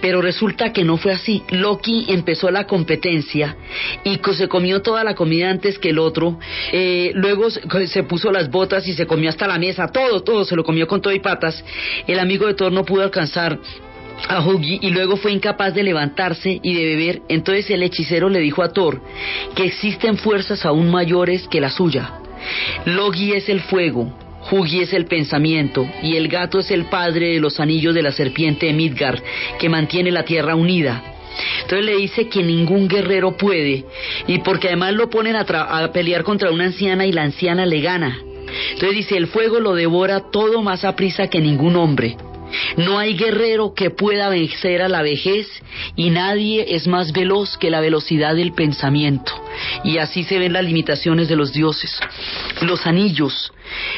Pero 0.00 0.22
resulta 0.22 0.72
que 0.72 0.84
no 0.84 0.96
fue 0.96 1.12
así. 1.12 1.42
Loki 1.50 2.06
empezó 2.08 2.50
la 2.50 2.66
competencia 2.66 3.56
y 4.04 4.20
se 4.32 4.48
comió 4.48 4.82
toda 4.82 5.04
la 5.04 5.14
comida 5.14 5.50
antes 5.50 5.78
que 5.78 5.90
el 5.90 5.98
otro. 5.98 6.38
Eh, 6.72 7.12
luego 7.14 7.50
se 7.50 8.02
puso 8.04 8.32
las 8.32 8.50
botas 8.50 8.86
y 8.88 8.94
se 8.94 9.06
comió 9.06 9.30
hasta 9.30 9.46
la 9.46 9.58
mesa. 9.58 9.88
Todo, 9.88 10.22
todo 10.22 10.44
se 10.44 10.56
lo 10.56 10.64
comió 10.64 10.86
con 10.86 11.00
todo 11.00 11.12
y 11.12 11.20
patas. 11.20 11.64
El 12.06 12.18
amigo 12.18 12.46
de 12.46 12.54
Thor 12.54 12.72
no 12.72 12.84
pudo 12.84 13.02
alcanzar 13.02 13.58
a 14.28 14.40
Hugi 14.40 14.78
y 14.82 14.90
luego 14.90 15.16
fue 15.16 15.32
incapaz 15.32 15.74
de 15.74 15.82
levantarse 15.82 16.60
y 16.62 16.74
de 16.74 16.84
beber. 16.84 17.22
Entonces 17.28 17.70
el 17.70 17.82
hechicero 17.82 18.28
le 18.28 18.40
dijo 18.40 18.62
a 18.62 18.72
Thor 18.72 19.00
que 19.54 19.64
existen 19.64 20.16
fuerzas 20.16 20.64
aún 20.64 20.90
mayores 20.90 21.48
que 21.48 21.60
la 21.60 21.70
suya. 21.70 22.18
Logi 22.84 23.32
es 23.32 23.48
el 23.48 23.60
fuego, 23.60 24.12
Hugi 24.50 24.80
es 24.82 24.92
el 24.92 25.06
pensamiento 25.06 25.88
y 26.02 26.16
el 26.16 26.28
gato 26.28 26.58
es 26.58 26.70
el 26.70 26.86
padre 26.86 27.34
de 27.34 27.40
los 27.40 27.60
anillos 27.60 27.94
de 27.94 28.02
la 28.02 28.12
serpiente 28.12 28.66
de 28.66 28.72
Midgard 28.72 29.20
que 29.58 29.68
mantiene 29.68 30.10
la 30.10 30.24
tierra 30.24 30.54
unida. 30.54 31.02
Entonces 31.62 31.86
le 31.86 31.96
dice 31.96 32.28
que 32.28 32.42
ningún 32.42 32.88
guerrero 32.88 33.36
puede 33.36 33.84
y 34.26 34.38
porque 34.40 34.68
además 34.68 34.92
lo 34.94 35.08
ponen 35.08 35.36
a, 35.36 35.40
a 35.40 35.92
pelear 35.92 36.22
contra 36.24 36.50
una 36.50 36.64
anciana 36.64 37.06
y 37.06 37.12
la 37.12 37.22
anciana 37.22 37.64
le 37.64 37.80
gana. 37.80 38.18
Entonces 38.72 38.96
dice, 38.96 39.16
el 39.16 39.28
fuego 39.28 39.60
lo 39.60 39.74
devora 39.74 40.20
todo 40.30 40.62
más 40.62 40.84
a 40.84 40.94
prisa 40.94 41.28
que 41.28 41.40
ningún 41.40 41.76
hombre. 41.76 42.16
No 42.76 42.98
hay 42.98 43.14
guerrero 43.14 43.74
que 43.74 43.90
pueda 43.90 44.28
vencer 44.28 44.82
a 44.82 44.88
la 44.88 45.02
vejez 45.02 45.46
y 45.96 46.10
nadie 46.10 46.74
es 46.74 46.86
más 46.86 47.12
veloz 47.12 47.56
que 47.58 47.70
la 47.70 47.80
velocidad 47.80 48.34
del 48.34 48.52
pensamiento. 48.52 49.32
Y 49.84 49.98
así 49.98 50.24
se 50.24 50.38
ven 50.38 50.52
las 50.52 50.64
limitaciones 50.64 51.28
de 51.28 51.36
los 51.36 51.52
dioses. 51.52 51.98
Los 52.62 52.86
anillos. 52.86 53.52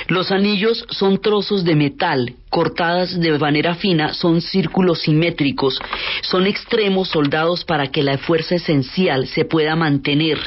Los 0.09 0.31
anillos 0.31 0.85
son 0.91 1.21
trozos 1.21 1.65
de 1.65 1.75
metal 1.75 2.35
cortadas 2.55 3.19
de 3.19 3.37
manera 3.37 3.75
fina, 3.75 4.15
son 4.15 4.41
círculos 4.41 5.01
simétricos, 5.01 5.81
son 6.23 6.47
extremos 6.47 7.09
soldados 7.09 7.65
para 7.65 7.89
que 7.89 8.05
la 8.05 8.17
fuerza 8.17 8.55
esencial 8.55 9.27
se 9.27 9.45
pueda 9.45 9.75
mantener. 9.75 10.39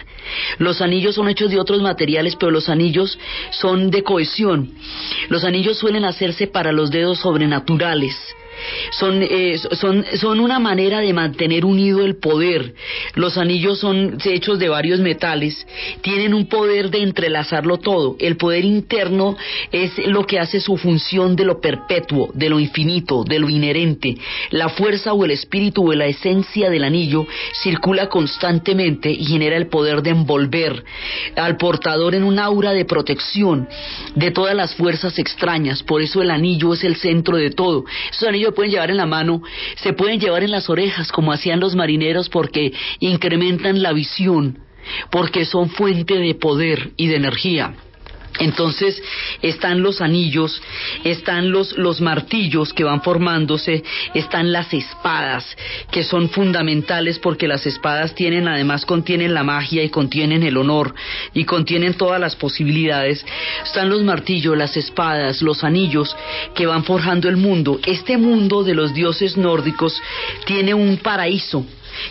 Los 0.57 0.81
anillos 0.81 1.15
son 1.15 1.27
hechos 1.27 1.51
de 1.51 1.59
otros 1.59 1.81
materiales, 1.81 2.37
pero 2.37 2.49
los 2.49 2.69
anillos 2.69 3.19
son 3.49 3.91
de 3.91 4.03
cohesión. 4.03 4.71
Los 5.27 5.43
anillos 5.43 5.79
suelen 5.79 6.05
hacerse 6.05 6.47
para 6.47 6.71
los 6.71 6.91
dedos 6.91 7.19
sobrenaturales 7.19 8.15
son, 8.91 9.21
eh, 9.21 9.57
son, 9.57 10.05
son 10.19 10.39
una 10.39 10.59
manera 10.59 10.99
de 10.99 11.13
mantener 11.13 11.65
unido 11.65 12.05
el 12.05 12.17
poder. 12.17 12.73
Los 13.15 13.37
anillos 13.37 13.79
son 13.79 14.17
hechos 14.23 14.59
de 14.59 14.69
varios 14.69 14.99
metales, 14.99 15.67
tienen 16.01 16.33
un 16.33 16.47
poder 16.47 16.89
de 16.89 17.03
entrelazarlo 17.03 17.77
todo. 17.77 18.15
El 18.19 18.37
poder 18.37 18.65
interno 18.65 19.37
es 19.71 19.97
lo 20.07 20.25
que 20.25 20.39
hace 20.39 20.59
su 20.59 20.77
función 20.77 21.35
de 21.35 21.45
lo 21.45 21.59
perpetuo, 21.61 22.29
de 22.33 22.49
lo 22.49 22.59
infinito, 22.59 23.23
de 23.23 23.39
lo 23.39 23.49
inherente. 23.49 24.17
La 24.51 24.69
fuerza 24.69 25.13
o 25.13 25.25
el 25.25 25.31
espíritu 25.31 25.89
o 25.89 25.93
la 25.93 26.05
esencia 26.05 26.69
del 26.69 26.83
anillo 26.83 27.27
circula 27.53 28.07
constantemente 28.09 29.11
y 29.11 29.25
genera 29.25 29.57
el 29.57 29.67
poder 29.67 30.01
de 30.01 30.11
envolver 30.11 30.83
al 31.35 31.57
portador 31.57 32.15
en 32.15 32.23
un 32.23 32.39
aura 32.39 32.71
de 32.71 32.85
protección 32.85 33.67
de 34.15 34.31
todas 34.31 34.55
las 34.55 34.75
fuerzas 34.75 35.17
extrañas. 35.19 35.83
Por 35.83 36.01
eso 36.01 36.21
el 36.21 36.31
anillo 36.31 36.73
es 36.73 36.83
el 36.83 36.95
centro 36.95 37.37
de 37.37 37.51
todo. 37.51 37.85
Esos 38.11 38.27
anillos 38.27 38.46
pueden 38.51 38.71
llevar 38.71 38.91
en 38.91 38.97
la 38.97 39.05
mano, 39.05 39.41
se 39.75 39.93
pueden 39.93 40.19
llevar 40.19 40.43
en 40.43 40.51
las 40.51 40.69
orejas, 40.69 41.11
como 41.11 41.31
hacían 41.31 41.59
los 41.59 41.75
marineros, 41.75 42.29
porque 42.29 42.73
incrementan 42.99 43.81
la 43.81 43.93
visión, 43.93 44.59
porque 45.11 45.45
son 45.45 45.69
fuente 45.69 46.15
de 46.15 46.35
poder 46.35 46.91
y 46.97 47.07
de 47.07 47.15
energía. 47.15 47.73
Entonces 48.39 49.01
están 49.41 49.81
los 49.81 50.01
anillos, 50.01 50.61
están 51.03 51.51
los, 51.51 51.77
los 51.77 52.01
martillos 52.01 52.73
que 52.73 52.83
van 52.83 53.01
formándose, 53.01 53.83
están 54.13 54.51
las 54.51 54.73
espadas, 54.73 55.45
que 55.91 56.03
son 56.03 56.29
fundamentales 56.29 57.19
porque 57.19 57.47
las 57.47 57.65
espadas 57.65 58.13
tienen, 58.15 58.47
además 58.47 58.85
contienen 58.85 59.33
la 59.33 59.43
magia 59.43 59.83
y 59.83 59.89
contienen 59.89 60.43
el 60.43 60.57
honor 60.57 60.93
y 61.33 61.45
contienen 61.45 61.95
todas 61.95 62.19
las 62.19 62.35
posibilidades. 62.35 63.25
Están 63.63 63.89
los 63.89 64.03
martillos, 64.03 64.57
las 64.57 64.77
espadas, 64.77 65.41
los 65.41 65.63
anillos 65.63 66.15
que 66.53 66.65
van 66.65 66.83
forjando 66.83 67.29
el 67.29 67.37
mundo. 67.37 67.79
Este 67.85 68.17
mundo 68.17 68.63
de 68.63 68.75
los 68.75 68.93
dioses 68.93 69.37
nórdicos 69.37 70.01
tiene 70.45 70.73
un 70.73 70.97
paraíso 70.97 71.65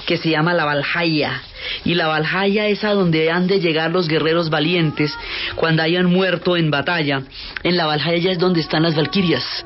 que 0.07 0.16
se 0.16 0.30
llama 0.30 0.55
la 0.55 0.64
Valhalla 0.64 1.43
y 1.84 1.95
la 1.95 2.07
Valhalla 2.07 2.66
es 2.66 2.84
a 2.84 2.93
donde 2.93 3.30
han 3.30 3.47
de 3.47 3.61
llegar 3.61 3.91
los 3.91 4.09
guerreros 4.09 4.51
valientes 4.51 5.16
cuando 5.55 5.82
hayan 5.82 6.07
muerto 6.07 6.57
en 6.57 6.70
batalla. 6.70 7.22
En 7.62 7.76
la 7.76 7.87
Valhalla 7.87 8.30
es 8.30 8.39
donde 8.39 8.61
están 8.61 8.82
las 8.82 8.95
Valquirias 8.95 9.64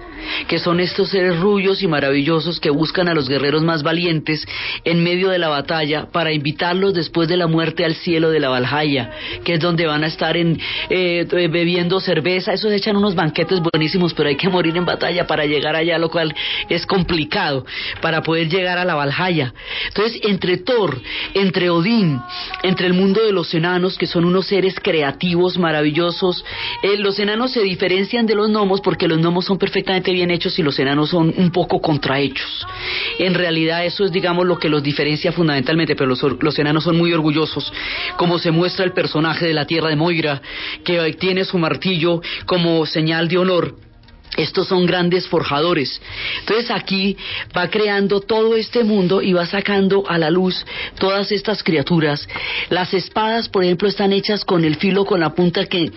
que 0.49 0.59
son 0.59 0.81
estos 0.81 1.11
seres 1.11 1.39
rubios 1.39 1.83
y 1.83 1.89
maravillosos 1.89 2.61
que 2.61 2.71
buscan 2.71 3.09
a 3.09 3.15
los 3.15 3.29
guerreros 3.29 3.63
más 3.63 3.83
valientes 3.83 4.47
en 4.85 5.03
medio 5.03 5.31
de 5.31 5.39
la 5.39 5.49
batalla 5.49 6.07
para 6.13 6.33
invitarlos 6.33 6.95
después 6.95 7.29
de 7.29 7.37
la 7.37 7.47
muerte 7.47 7.85
al 7.85 7.95
cielo 7.95 8.31
de 8.31 8.41
la 8.41 8.49
Valhalla, 8.49 9.11
que 9.45 9.55
es 9.55 9.61
donde 9.61 9.87
van 9.87 10.05
a 10.05 10.07
estar 10.07 10.37
en, 10.37 10.59
eh, 10.89 11.27
bebiendo 11.31 12.01
cerveza. 12.01 12.53
Esos 12.53 12.73
echan 12.73 12.97
unos 12.97 13.15
banquetes 13.15 13.61
buenísimos, 13.61 14.15
pero 14.15 14.29
hay 14.29 14.37
que 14.37 14.49
morir 14.49 14.77
en 14.77 14.85
batalla 14.85 15.27
para 15.27 15.45
llegar 15.47 15.77
allá, 15.77 15.99
lo 15.99 16.11
cual 16.11 16.35
es 16.69 16.87
complicado 16.87 17.65
para 18.01 18.23
poder 18.23 18.49
llegar 18.49 18.79
a 18.79 18.85
la 18.85 18.95
Valhalla. 18.95 19.53
Entonces, 19.89 20.21
entre 20.25 20.59
Thor, 20.59 21.01
entre 21.35 21.71
Odín, 21.71 22.21
entre 22.63 22.87
el 22.87 22.95
mundo 22.95 23.25
de 23.25 23.33
los 23.33 23.53
enanos, 23.55 23.97
que 23.99 24.07
son 24.07 24.25
unos 24.25 24.47
seres 24.47 24.75
creativos, 24.81 25.59
maravillosos, 25.59 26.45
eh, 26.83 26.97
los 26.97 27.19
enanos 27.19 27.53
se 27.53 27.63
diferencian 27.63 28.27
de 28.27 28.35
los 28.35 28.49
gnomos 28.49 28.81
porque 28.81 29.09
los 29.09 29.19
gnomos 29.19 29.45
son 29.45 29.59
perfectamente 29.59 30.10
bien 30.13 30.31
hechos 30.31 30.59
y 30.59 30.63
los 30.63 30.79
enanos 30.79 31.11
son 31.11 31.33
un 31.37 31.51
poco 31.51 31.81
contrahechos. 31.81 32.67
En 33.19 33.35
realidad 33.35 33.85
eso 33.85 34.05
es, 34.05 34.13
digamos, 34.13 34.47
lo 34.47 34.59
que 34.59 34.69
los 34.69 34.83
diferencia 34.83 35.33
fundamentalmente, 35.33 35.97
pero 35.97 36.09
los, 36.09 36.23
los 36.41 36.59
enanos 36.59 36.85
son 36.85 36.97
muy 36.97 37.13
orgullosos, 37.13 37.73
como 38.17 38.39
se 38.39 38.51
muestra 38.51 38.85
el 38.85 38.93
personaje 38.93 39.47
de 39.47 39.55
la 39.55 39.67
tierra 39.67 39.89
de 39.89 39.97
Moira, 39.97 40.41
que 40.85 41.13
tiene 41.15 41.45
su 41.45 41.59
martillo 41.59 42.21
como 42.47 42.87
señal 42.87 43.29
de 43.29 43.39
honor 43.39 43.90
estos 44.37 44.69
son 44.69 44.87
grandes 44.87 45.27
forjadores. 45.29 46.01
Entonces 46.41 46.71
aquí 46.71 47.17
va 47.57 47.69
creando 47.69 48.21
todo 48.21 48.57
este 48.57 48.85
mundo 48.85 49.23
y 49.23 49.33
va 49.33 49.47
sacando 49.47 50.05
a 50.09 50.19
la 50.19 50.31
luz 50.31 50.65
todas 50.99 51.33
estas 51.33 51.63
criaturas. 51.63 52.29
Las 52.69 52.95
espadas, 52.95 53.49
por 53.49 53.65
ejemplo, 53.65 53.89
están 53.89 54.13
hechas 54.13 54.45
con 54.45 54.65
el 54.65 54.77
filo, 54.77 55.05
con 55.05 55.21
la 55.21 55.35
punta 55.35 55.67
que, 55.67 55.91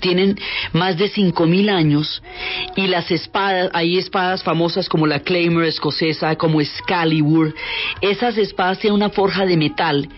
tienen 0.00 0.38
más 0.72 0.96
de 0.96 1.10
5.000 1.10 1.70
años. 1.70 2.22
Y 2.76 2.86
las 2.86 3.10
espadas, 3.10 3.70
hay 3.72 3.98
espadas 3.98 4.42
famosas 4.42 4.88
como 4.88 5.06
la 5.06 5.20
Claymore 5.20 5.68
escocesa, 5.68 6.36
como 6.36 6.60
Excalibur. 6.60 7.54
Esas 8.00 8.38
espadas 8.38 8.78
tienen 8.78 8.96
una 8.96 9.10
forja 9.10 9.44
de 9.44 9.56
metal 9.56 10.08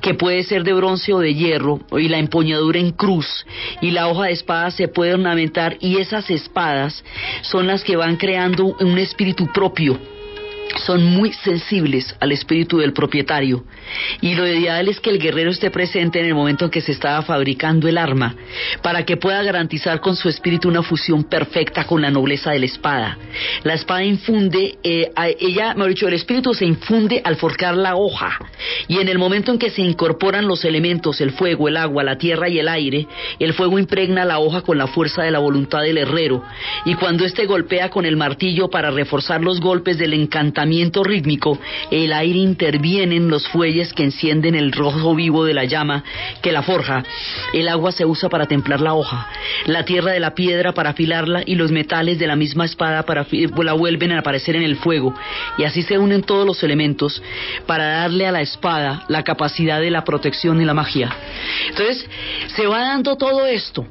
que 0.00 0.14
puede 0.14 0.42
ser 0.42 0.64
de 0.64 0.72
bronce 0.72 1.12
o 1.12 1.20
de 1.20 1.34
hierro 1.34 1.80
y 1.92 2.08
la 2.08 2.18
empuñadura 2.18 2.78
en 2.78 2.90
cruz. 2.90 3.46
Y 3.80 3.92
la 3.92 4.08
hoja 4.08 4.26
de 4.26 4.32
espada 4.32 4.70
se 4.70 4.88
puede 4.88 5.14
ornamentar 5.14 5.76
y 5.80 5.98
esas 5.98 6.28
espadas 6.30 7.04
son 7.42 7.66
las 7.66 7.82
que 7.84 7.96
van 7.96 8.16
creando 8.16 8.66
un 8.80 8.98
espíritu 8.98 9.46
propio 9.52 10.11
son 10.78 11.04
muy 11.04 11.32
sensibles 11.32 12.14
al 12.20 12.32
espíritu 12.32 12.78
del 12.78 12.92
propietario. 12.92 13.64
Y 14.20 14.34
lo 14.34 14.46
ideal 14.46 14.88
es 14.88 15.00
que 15.00 15.10
el 15.10 15.18
guerrero 15.18 15.50
esté 15.50 15.70
presente 15.70 16.20
en 16.20 16.26
el 16.26 16.34
momento 16.34 16.64
en 16.64 16.70
que 16.70 16.80
se 16.80 16.92
estaba 16.92 17.22
fabricando 17.22 17.88
el 17.88 17.98
arma 17.98 18.34
para 18.82 19.04
que 19.04 19.16
pueda 19.16 19.42
garantizar 19.42 20.00
con 20.00 20.16
su 20.16 20.28
espíritu 20.28 20.68
una 20.68 20.82
fusión 20.82 21.24
perfecta 21.24 21.84
con 21.84 22.00
la 22.00 22.10
nobleza 22.10 22.52
de 22.52 22.60
la 22.60 22.66
espada. 22.66 23.18
La 23.64 23.74
espada 23.74 24.04
infunde, 24.04 24.78
eh, 24.82 25.10
ella, 25.38 25.74
me 25.74 25.86
dicho, 25.88 26.08
el 26.08 26.14
espíritu 26.14 26.54
se 26.54 26.64
infunde 26.64 27.20
al 27.24 27.36
forjar 27.36 27.76
la 27.76 27.96
hoja. 27.96 28.38
Y 28.88 28.98
en 28.98 29.08
el 29.08 29.18
momento 29.18 29.52
en 29.52 29.58
que 29.58 29.70
se 29.70 29.82
incorporan 29.82 30.46
los 30.46 30.64
elementos, 30.64 31.20
el 31.20 31.32
fuego, 31.32 31.68
el 31.68 31.76
agua, 31.76 32.02
la 32.02 32.18
tierra 32.18 32.48
y 32.48 32.58
el 32.58 32.68
aire, 32.68 33.06
el 33.38 33.52
fuego 33.52 33.78
impregna 33.78 34.24
la 34.24 34.38
hoja 34.38 34.62
con 34.62 34.78
la 34.78 34.86
fuerza 34.86 35.22
de 35.22 35.30
la 35.30 35.38
voluntad 35.38 35.82
del 35.82 35.98
herrero. 35.98 36.42
Y 36.84 36.94
cuando 36.94 37.24
éste 37.24 37.46
golpea 37.46 37.90
con 37.90 38.06
el 38.06 38.16
martillo 38.16 38.68
para 38.70 38.90
reforzar 38.90 39.42
los 39.42 39.60
golpes 39.60 39.98
del 39.98 40.14
encantamiento 40.14 40.61
rítmico, 41.04 41.58
el 41.90 42.12
aire 42.12 42.38
interviene 42.38 43.16
en 43.16 43.28
los 43.28 43.48
fuelles 43.48 43.92
que 43.92 44.04
encienden 44.04 44.54
el 44.54 44.72
rojo 44.72 45.14
vivo 45.14 45.44
de 45.44 45.54
la 45.54 45.64
llama 45.64 46.04
que 46.42 46.52
la 46.52 46.62
forja. 46.62 47.04
El 47.52 47.68
agua 47.68 47.92
se 47.92 48.04
usa 48.04 48.28
para 48.28 48.46
templar 48.46 48.80
la 48.80 48.94
hoja, 48.94 49.28
la 49.66 49.84
tierra 49.84 50.12
de 50.12 50.20
la 50.20 50.34
piedra 50.34 50.72
para 50.72 50.90
afilarla 50.90 51.42
y 51.44 51.54
los 51.54 51.70
metales 51.70 52.18
de 52.18 52.26
la 52.26 52.36
misma 52.36 52.64
espada 52.64 53.02
para 53.04 53.26
la 53.62 53.72
vuelven 53.72 54.12
a 54.12 54.18
aparecer 54.18 54.56
en 54.56 54.62
el 54.62 54.76
fuego. 54.76 55.14
Y 55.58 55.64
así 55.64 55.82
se 55.82 55.98
unen 55.98 56.22
todos 56.22 56.46
los 56.46 56.62
elementos 56.62 57.22
para 57.66 58.00
darle 58.00 58.26
a 58.26 58.32
la 58.32 58.40
espada 58.40 59.04
la 59.08 59.22
capacidad 59.24 59.80
de 59.80 59.90
la 59.90 60.04
protección 60.04 60.60
y 60.60 60.64
la 60.64 60.74
magia. 60.74 61.14
Entonces, 61.68 62.06
se 62.54 62.66
va 62.66 62.80
dando 62.80 63.16
todo 63.16 63.46
esto 63.46 63.86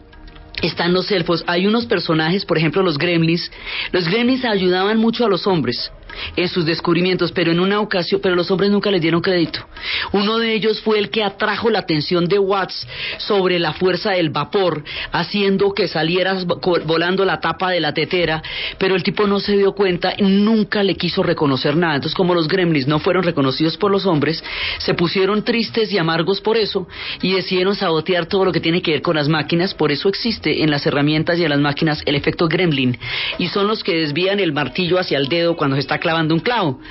están 0.62 0.94
los 0.94 1.12
elfos. 1.12 1.44
Hay 1.48 1.66
unos 1.66 1.86
personajes, 1.86 2.46
por 2.46 2.58
ejemplo, 2.58 2.84
los 2.84 2.98
gremlins. 2.98 3.52
Los 3.92 4.08
gremlins 4.08 4.46
ayudaban 4.46 4.98
mucho 4.98 5.26
a 5.26 5.30
los 5.30 5.48
hombres 5.48 5.92
en 6.36 6.48
sus 6.48 6.66
descubrimientos, 6.66 7.32
pero 7.32 7.52
en 7.52 7.60
una 7.60 7.80
ocasión, 7.80 8.22
pero 8.22 8.36
los 8.36 8.50
hombres 8.52 8.72
nunca 8.72 8.92
les 8.92 9.02
dieron 9.02 9.22
crédito. 9.22 9.66
Uno 10.12 10.38
de 10.38 10.54
ellos 10.54 10.82
fue 10.82 11.00
el 11.00 11.10
que 11.10 11.24
atrajo 11.24 11.70
la 11.70 11.80
atención 11.80 12.26
de 12.26 12.40
Watts 12.40 12.88
sobre 13.18 13.60
la 13.60 13.74
fuerza 13.74 14.12
del 14.12 14.30
vapor, 14.30 14.84
haciendo 15.12 15.74
que 15.74 15.88
saliera 15.88 16.38
volando 16.86 17.26
la 17.26 17.40
tapa 17.40 17.70
de 17.72 17.80
la 17.80 17.94
tetera, 17.94 18.42
pero 18.78 18.96
el 18.96 19.04
tipo 19.04 19.28
no 19.28 19.40
se 19.40 19.58
dio 19.58 19.74
cuenta, 19.74 20.14
nunca 20.20 20.84
le 20.84 20.96
quiso 20.96 21.24
reconocer 21.24 21.76
nada. 21.76 21.96
Entonces, 21.96 22.16
como 22.16 22.34
los 22.34 22.48
gremlins 22.48 22.88
no 22.88 23.00
fueron 23.00 23.24
reconocidos 23.24 23.78
por 23.78 23.92
los 23.92 24.06
hombres, 24.06 24.44
se 24.80 24.94
pusieron 24.94 25.44
tristes 25.44 25.92
y 25.92 25.98
amargos 25.98 26.42
por 26.42 26.58
eso 26.58 26.88
y 27.22 27.34
decidieron 27.34 27.76
sabotear 27.76 28.26
todo 28.26 28.46
lo 28.46 28.52
que 28.52 28.60
tiene 28.60 28.82
que 28.82 28.92
ver 28.92 29.02
con 29.02 29.16
las 29.16 29.28
máquinas. 29.28 29.74
Por 29.74 29.92
eso 29.92 30.10
existe 30.10 30.64
en 30.64 30.72
las 30.72 30.86
herramientas 30.86 31.40
y 31.40 31.44
en 31.44 31.50
las 31.50 31.60
máquinas 31.60 32.02
el 32.06 32.16
efecto 32.16 32.48
gremlin 32.48 32.98
y 33.38 33.48
son 33.48 33.68
los 33.68 33.84
que 33.84 33.96
desvían 33.96 34.40
el 34.40 34.54
martillo 34.54 35.00
hacia 35.00 35.18
el 35.18 35.28
dedo 35.28 35.56
cuando 35.56 35.76
se 35.76 35.82
está 35.82 36.00
clavando 36.02 36.34
un 36.34 36.42
clavo, 36.42 36.82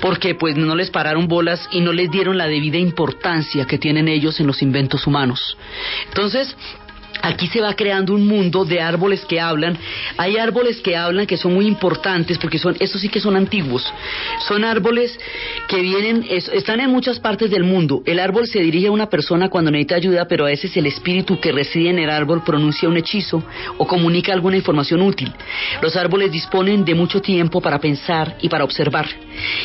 porque 0.00 0.34
pues 0.34 0.56
no 0.56 0.74
les 0.74 0.90
pararon 0.90 1.28
bolas 1.28 1.68
y 1.70 1.82
no 1.82 1.92
les 1.92 2.10
dieron 2.10 2.38
la 2.38 2.46
debida 2.46 2.78
importancia 2.78 3.66
que 3.66 3.76
tienen 3.76 4.08
ellos 4.08 4.40
en 4.40 4.46
los 4.46 4.62
inventos 4.62 5.06
humanos. 5.06 5.58
Entonces, 6.08 6.56
Aquí 7.22 7.46
se 7.48 7.60
va 7.60 7.74
creando 7.74 8.14
un 8.14 8.26
mundo 8.26 8.64
de 8.64 8.80
árboles 8.80 9.24
que 9.26 9.40
hablan. 9.40 9.76
Hay 10.16 10.36
árboles 10.36 10.80
que 10.80 10.96
hablan 10.96 11.26
que 11.26 11.36
son 11.36 11.54
muy 11.54 11.66
importantes 11.66 12.38
porque 12.38 12.58
son, 12.58 12.76
estos 12.78 13.00
sí 13.00 13.08
que 13.08 13.20
son 13.20 13.36
antiguos. 13.36 13.92
Son 14.46 14.64
árboles 14.64 15.18
que 15.68 15.80
vienen, 15.80 16.24
están 16.28 16.80
en 16.80 16.90
muchas 16.90 17.20
partes 17.20 17.50
del 17.50 17.64
mundo. 17.64 18.02
El 18.06 18.18
árbol 18.18 18.46
se 18.46 18.60
dirige 18.60 18.88
a 18.88 18.92
una 18.92 19.08
persona 19.08 19.48
cuando 19.48 19.70
necesita 19.70 19.96
ayuda, 19.96 20.26
pero 20.28 20.44
a 20.44 20.48
veces 20.48 20.76
el 20.76 20.86
espíritu 20.86 21.38
que 21.40 21.52
reside 21.52 21.90
en 21.90 21.98
el 21.98 22.10
árbol 22.10 22.42
pronuncia 22.44 22.88
un 22.88 22.96
hechizo 22.96 23.42
o 23.78 23.86
comunica 23.86 24.32
alguna 24.32 24.56
información 24.56 25.02
útil. 25.02 25.32
Los 25.82 25.96
árboles 25.96 26.32
disponen 26.32 26.84
de 26.84 26.94
mucho 26.94 27.20
tiempo 27.20 27.60
para 27.60 27.78
pensar 27.78 28.36
y 28.40 28.48
para 28.48 28.64
observar 28.64 29.06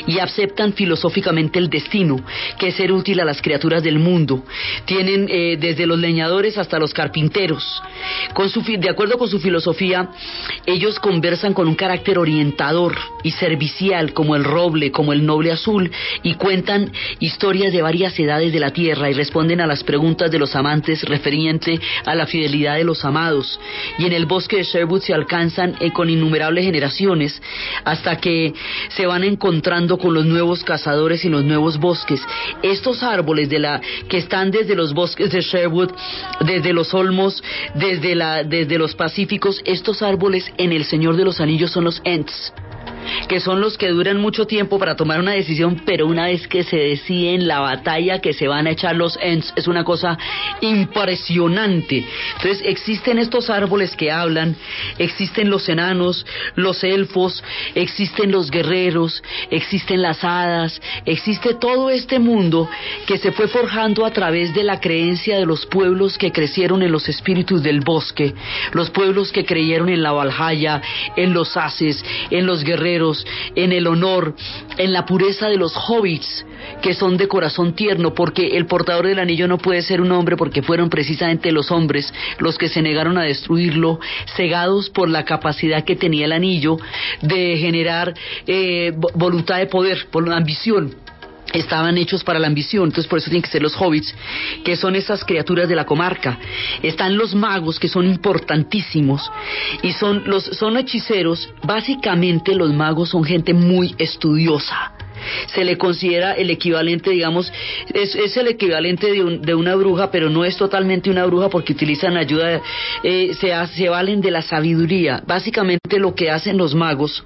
y 0.07 0.19
aceptan 0.19 0.73
filosóficamente 0.73 1.59
el 1.59 1.69
destino, 1.69 2.17
que 2.57 2.69
es 2.69 2.75
ser 2.75 2.91
útil 2.91 3.19
a 3.19 3.25
las 3.25 3.41
criaturas 3.41 3.83
del 3.83 3.99
mundo. 3.99 4.43
Tienen 4.85 5.27
eh, 5.29 5.57
desde 5.59 5.85
los 5.85 5.99
leñadores 5.99 6.57
hasta 6.57 6.79
los 6.79 6.93
carpinteros 6.93 7.44
con 8.33 8.49
su, 8.49 8.61
de 8.61 8.89
acuerdo 8.89 9.17
con 9.17 9.29
su 9.29 9.39
filosofía, 9.39 10.09
ellos 10.65 10.99
conversan 10.99 11.53
con 11.53 11.67
un 11.67 11.75
carácter 11.75 12.17
orientador 12.17 12.95
y 13.23 13.31
servicial 13.31 14.13
como 14.13 14.35
el 14.35 14.43
roble, 14.43 14.91
como 14.91 15.13
el 15.13 15.25
noble 15.25 15.51
azul, 15.51 15.91
y 16.23 16.35
cuentan 16.35 16.91
historias 17.19 17.73
de 17.73 17.81
varias 17.81 18.17
edades 18.19 18.51
de 18.51 18.59
la 18.59 18.71
tierra 18.71 19.09
y 19.09 19.13
responden 19.13 19.61
a 19.61 19.67
las 19.67 19.83
preguntas 19.83 20.31
de 20.31 20.39
los 20.39 20.55
amantes 20.55 21.03
referente 21.03 21.79
a 22.05 22.15
la 22.15 22.25
fidelidad 22.25 22.75
de 22.75 22.83
los 22.83 23.03
amados. 23.05 23.59
Y 23.97 24.05
en 24.05 24.13
el 24.13 24.25
bosque 24.25 24.57
de 24.57 24.63
Sherwood 24.63 25.01
se 25.01 25.13
alcanzan 25.13 25.75
eh, 25.79 25.91
con 25.91 26.09
innumerables 26.09 26.65
generaciones 26.65 27.41
hasta 27.83 28.17
que 28.17 28.53
se 28.89 29.05
van 29.05 29.23
encontrando 29.23 29.97
con 29.97 30.13
los 30.13 30.25
nuevos 30.25 30.63
cazadores 30.63 31.23
y 31.25 31.29
los 31.29 31.43
nuevos 31.43 31.77
bosques. 31.77 32.21
Estos 32.61 33.03
árboles 33.03 33.49
de 33.49 33.59
la, 33.59 33.81
que 34.09 34.17
están 34.17 34.51
desde 34.51 34.75
los 34.75 34.93
bosques 34.93 35.31
de 35.31 35.41
Sherwood, 35.41 35.91
desde 36.41 36.73
los 36.73 36.93
olmos, 36.93 37.34
desde, 37.73 38.15
la, 38.15 38.43
desde 38.43 38.77
los 38.77 38.95
pacíficos, 38.95 39.61
estos 39.65 40.01
árboles 40.01 40.51
en 40.57 40.71
el 40.71 40.85
Señor 40.85 41.15
de 41.15 41.25
los 41.25 41.39
Anillos 41.41 41.71
son 41.71 41.83
los 41.83 42.01
Ents 42.03 42.53
que 43.27 43.39
son 43.39 43.61
los 43.61 43.77
que 43.77 43.89
duran 43.89 44.19
mucho 44.19 44.45
tiempo 44.45 44.79
para 44.79 44.95
tomar 44.95 45.19
una 45.19 45.31
decisión, 45.31 45.81
pero 45.85 46.07
una 46.07 46.25
vez 46.25 46.47
que 46.47 46.63
se 46.63 46.77
deciden 46.77 47.47
la 47.47 47.59
batalla 47.59 48.19
que 48.19 48.33
se 48.33 48.47
van 48.47 48.67
a 48.67 48.71
echar 48.71 48.95
los 48.95 49.17
Ents, 49.21 49.53
es 49.55 49.67
una 49.67 49.83
cosa 49.83 50.17
impresionante. 50.61 52.05
Entonces 52.37 52.61
existen 52.65 53.19
estos 53.19 53.49
árboles 53.49 53.95
que 53.95 54.11
hablan, 54.11 54.55
existen 54.97 55.49
los 55.49 55.67
enanos, 55.69 56.25
los 56.55 56.83
elfos, 56.83 57.43
existen 57.73 58.31
los 58.31 58.51
guerreros, 58.51 59.23
existen 59.49 60.01
las 60.01 60.23
hadas, 60.23 60.81
existe 61.05 61.53
todo 61.55 61.89
este 61.89 62.19
mundo 62.19 62.69
que 63.05 63.17
se 63.17 63.31
fue 63.31 63.47
forjando 63.47 64.05
a 64.05 64.11
través 64.11 64.53
de 64.53 64.63
la 64.63 64.79
creencia 64.79 65.37
de 65.37 65.45
los 65.45 65.65
pueblos 65.65 66.17
que 66.17 66.31
crecieron 66.31 66.81
en 66.81 66.91
los 66.91 67.09
espíritus 67.09 67.63
del 67.63 67.81
bosque, 67.81 68.33
los 68.71 68.89
pueblos 68.89 69.31
que 69.31 69.45
creyeron 69.45 69.89
en 69.89 70.01
la 70.01 70.11
Valhalla, 70.11 70.81
en 71.15 71.33
los 71.33 71.55
haces, 71.57 72.03
en 72.29 72.45
los 72.45 72.63
guerreros, 72.63 72.94
en 73.55 73.71
el 73.71 73.87
honor, 73.87 74.35
en 74.77 74.93
la 74.93 75.05
pureza 75.05 75.47
de 75.47 75.57
los 75.57 75.73
hobbits, 75.75 76.45
que 76.81 76.93
son 76.93 77.17
de 77.17 77.27
corazón 77.27 77.73
tierno, 77.73 78.13
porque 78.13 78.57
el 78.57 78.65
portador 78.65 79.07
del 79.07 79.19
anillo 79.19 79.47
no 79.47 79.57
puede 79.57 79.81
ser 79.81 80.01
un 80.01 80.11
hombre, 80.11 80.37
porque 80.37 80.61
fueron 80.61 80.89
precisamente 80.89 81.51
los 81.51 81.71
hombres 81.71 82.13
los 82.39 82.57
que 82.57 82.69
se 82.69 82.81
negaron 82.81 83.17
a 83.17 83.23
destruirlo, 83.23 83.99
cegados 84.35 84.89
por 84.89 85.09
la 85.09 85.25
capacidad 85.25 85.83
que 85.83 85.95
tenía 85.95 86.25
el 86.25 86.31
anillo 86.31 86.77
de 87.21 87.57
generar 87.57 88.13
eh, 88.47 88.93
voluntad 89.13 89.57
de 89.57 89.67
poder, 89.67 90.07
por 90.11 90.31
ambición 90.31 90.95
estaban 91.55 91.97
hechos 91.97 92.23
para 92.23 92.39
la 92.39 92.47
ambición, 92.47 92.85
entonces 92.85 93.07
por 93.07 93.19
eso 93.19 93.29
tienen 93.29 93.41
que 93.41 93.49
ser 93.49 93.61
los 93.61 93.75
hobbits, 93.79 94.13
que 94.63 94.75
son 94.75 94.95
esas 94.95 95.23
criaturas 95.23 95.67
de 95.69 95.75
la 95.75 95.85
comarca. 95.85 96.39
Están 96.81 97.17
los 97.17 97.35
magos, 97.35 97.79
que 97.79 97.87
son 97.87 98.05
importantísimos, 98.05 99.31
y 99.81 99.91
son 99.93 100.23
los 100.25 100.43
son 100.43 100.77
hechiceros. 100.77 101.49
Básicamente 101.63 102.55
los 102.55 102.73
magos 102.73 103.09
son 103.09 103.23
gente 103.23 103.53
muy 103.53 103.95
estudiosa. 103.97 104.91
Se 105.47 105.63
le 105.63 105.77
considera 105.77 106.33
el 106.33 106.49
equivalente, 106.49 107.09
digamos, 107.09 107.51
es, 107.93 108.37
el 108.37 108.47
equivalente 108.47 109.11
de, 109.11 109.55
una 109.55 109.75
bruja, 109.75 110.11
pero 110.11 110.29
no 110.29 110.45
es 110.45 110.57
totalmente 110.57 111.09
una 111.09 111.25
bruja 111.25 111.49
porque 111.49 111.73
utilizan 111.73 112.17
ayuda, 112.17 112.61
eh, 113.01 113.31
se, 113.39 113.53
se 113.75 113.89
valen 113.89 114.21
de 114.21 114.31
la 114.31 114.41
sabiduría. 114.41 115.23
Básicamente 115.25 115.99
lo 115.99 116.13
que 116.13 116.29
hacen 116.29 116.57
los 116.57 116.75
magos 116.75 117.23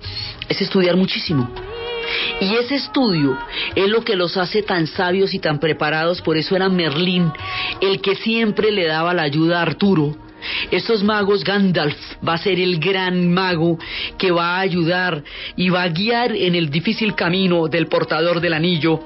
es 0.48 0.62
estudiar 0.62 0.96
muchísimo 0.96 1.50
y 2.42 2.56
ese 2.56 2.76
estudio 2.76 3.38
es 3.76 3.90
lo 3.90 4.04
que 4.04 4.16
los 4.16 4.38
hace 4.38 4.64
tan 4.64 4.88
sabios 4.88 5.34
y 5.34 5.40
tan 5.40 5.60
preparados, 5.60 6.22
por 6.22 6.38
eso 6.38 6.56
era 6.56 6.70
Merlín 6.70 7.32
el 7.82 8.02
que 8.02 8.16
siempre 8.16 8.72
le 8.72 8.86
daba 8.86 9.14
la 9.14 9.24
ayuda 9.24 9.60
a 9.60 9.64
Arturo. 9.64 10.16
Estos 10.72 11.04
magos, 11.04 11.44
Gandalf 11.44 11.98
va 12.26 12.36
a 12.36 12.38
ser 12.38 12.60
el 12.60 12.80
gran 12.80 13.32
mago 13.34 13.78
que 14.18 14.32
va 14.32 14.56
a 14.56 14.60
ayudar 14.62 15.24
y 15.56 15.70
va 15.70 15.84
a 15.84 15.90
guiar 15.90 16.34
en 16.36 16.56
el 16.56 16.70
difícil 16.70 17.14
camino 17.14 17.68
del 17.68 17.88
portador 17.88 18.40
del 18.40 18.54
anillo. 18.54 19.02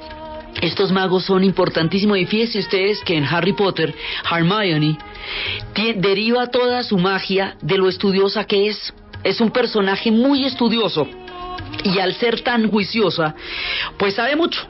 Estos 0.61 0.91
magos 0.91 1.25
son 1.25 1.43
importantísimos 1.43 2.19
y 2.19 2.25
fíjense 2.25 2.59
ustedes 2.59 3.01
que 3.01 3.17
en 3.17 3.25
Harry 3.25 3.53
Potter, 3.53 3.93
Hermione 4.31 4.97
deriva 5.95 6.47
toda 6.47 6.83
su 6.83 6.97
magia 6.97 7.57
de 7.61 7.77
lo 7.77 7.89
estudiosa 7.89 8.45
que 8.45 8.67
es. 8.67 8.93
Es 9.23 9.41
un 9.41 9.51
personaje 9.51 10.11
muy 10.11 10.45
estudioso 10.45 11.07
y 11.83 11.99
al 11.99 12.13
ser 12.15 12.41
tan 12.41 12.69
juiciosa, 12.69 13.35
pues 13.97 14.15
sabe 14.15 14.35
mucho. 14.35 14.61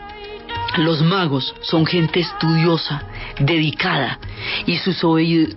Los 0.78 1.02
magos 1.02 1.54
son 1.62 1.86
gente 1.86 2.20
estudiosa, 2.20 3.04
dedicada, 3.40 4.20
y 4.66 4.78
su 4.78 4.94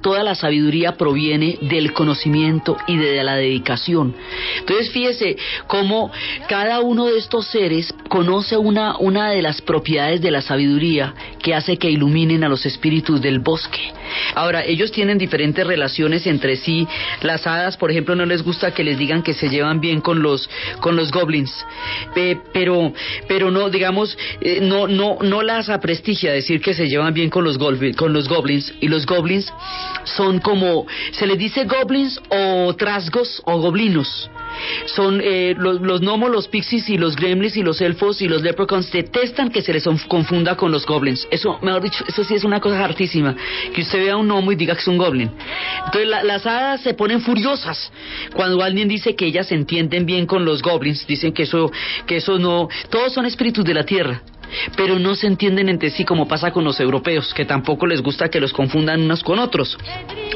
toda 0.00 0.22
la 0.22 0.34
sabiduría 0.34 0.96
proviene 0.96 1.58
del 1.62 1.92
conocimiento 1.92 2.76
y 2.86 2.96
de 2.96 3.22
la 3.22 3.36
dedicación. 3.36 4.14
Entonces 4.58 4.90
fíjese 4.90 5.36
cómo 5.66 6.10
cada 6.48 6.80
uno 6.80 7.06
de 7.06 7.18
estos 7.18 7.46
seres 7.46 7.94
conoce 8.08 8.56
una, 8.56 8.96
una 8.98 9.30
de 9.30 9.42
las 9.42 9.60
propiedades 9.62 10.20
de 10.20 10.30
la 10.30 10.42
sabiduría 10.42 11.14
que 11.42 11.54
hace 11.54 11.76
que 11.76 11.90
iluminen 11.90 12.44
a 12.44 12.48
los 12.48 12.66
espíritus 12.66 13.20
del 13.20 13.38
bosque. 13.38 13.92
Ahora, 14.34 14.64
ellos 14.64 14.92
tienen 14.92 15.18
diferentes 15.18 15.66
relaciones 15.66 16.26
entre 16.26 16.56
sí. 16.56 16.86
Las 17.22 17.46
hadas, 17.46 17.76
por 17.76 17.90
ejemplo, 17.90 18.14
no 18.14 18.26
les 18.26 18.42
gusta 18.42 18.72
que 18.72 18.84
les 18.84 18.98
digan 18.98 19.22
que 19.22 19.34
se 19.34 19.48
llevan 19.48 19.80
bien 19.80 20.00
con 20.00 20.22
los, 20.22 20.48
con 20.80 20.96
los 20.96 21.10
goblins, 21.10 21.52
pero, 22.52 22.92
pero 23.28 23.50
no, 23.50 23.68
digamos, 23.70 24.16
eh, 24.40 24.60
no, 24.62 24.86
no, 24.86 25.18
no 25.20 25.42
las 25.42 25.68
aprestigia 25.68 26.32
decir 26.32 26.60
que 26.60 26.74
se 26.74 26.88
llevan 26.88 27.14
bien 27.14 27.30
con 27.30 27.44
los, 27.44 27.55
con 27.58 28.12
los 28.12 28.28
goblins. 28.28 28.72
Y 28.80 28.88
los 28.88 29.06
goblins 29.06 29.52
son 30.04 30.40
como, 30.40 30.86
se 31.12 31.26
les 31.26 31.38
dice 31.38 31.64
goblins 31.64 32.20
o 32.30 32.74
trasgos 32.74 33.42
o 33.44 33.58
goblinos 33.58 34.30
son 34.86 35.20
eh, 35.22 35.54
los, 35.56 35.80
los, 35.80 36.00
gnomos, 36.00 36.30
los 36.30 36.48
pixies 36.48 36.88
y 36.88 36.96
los 36.96 37.16
gremlins 37.16 37.56
y 37.56 37.62
los 37.62 37.80
elfos 37.80 38.20
y 38.22 38.28
los 38.28 38.42
leprechauns 38.42 38.90
detestan 38.90 39.50
que 39.50 39.62
se 39.62 39.72
les 39.72 39.84
confunda 40.08 40.56
con 40.56 40.72
los 40.72 40.86
goblins. 40.86 41.26
Eso, 41.30 41.58
mejor 41.62 41.82
dicho, 41.82 42.04
eso 42.06 42.24
sí 42.24 42.34
es 42.34 42.44
una 42.44 42.60
cosa 42.60 42.82
hartísima. 42.82 43.36
Que 43.74 43.82
usted 43.82 43.98
vea 43.98 44.16
un 44.16 44.26
gnomo 44.26 44.52
y 44.52 44.56
diga 44.56 44.74
que 44.74 44.80
es 44.80 44.88
un 44.88 44.98
goblin. 44.98 45.30
Entonces 45.84 46.08
las 46.24 46.46
hadas 46.46 46.80
se 46.82 46.94
ponen 46.94 47.20
furiosas 47.20 47.90
cuando 48.34 48.62
alguien 48.62 48.88
dice 48.88 49.14
que 49.14 49.26
ellas 49.26 49.50
entienden 49.52 50.06
bien 50.06 50.26
con 50.26 50.44
los 50.44 50.62
goblins. 50.62 51.06
Dicen 51.06 51.32
que 51.32 51.44
eso, 51.44 51.70
que 52.06 52.16
eso 52.16 52.38
no, 52.38 52.68
todos 52.90 53.12
son 53.12 53.26
espíritus 53.26 53.64
de 53.64 53.74
la 53.74 53.84
tierra 53.84 54.22
pero 54.76 54.98
no 54.98 55.14
se 55.14 55.26
entienden 55.26 55.68
entre 55.68 55.90
sí 55.90 56.04
como 56.04 56.28
pasa 56.28 56.50
con 56.50 56.64
los 56.64 56.80
europeos, 56.80 57.32
que 57.34 57.44
tampoco 57.44 57.86
les 57.86 58.02
gusta 58.02 58.28
que 58.28 58.40
los 58.40 58.52
confundan 58.52 59.02
unos 59.02 59.22
con 59.22 59.38
otros. 59.38 59.76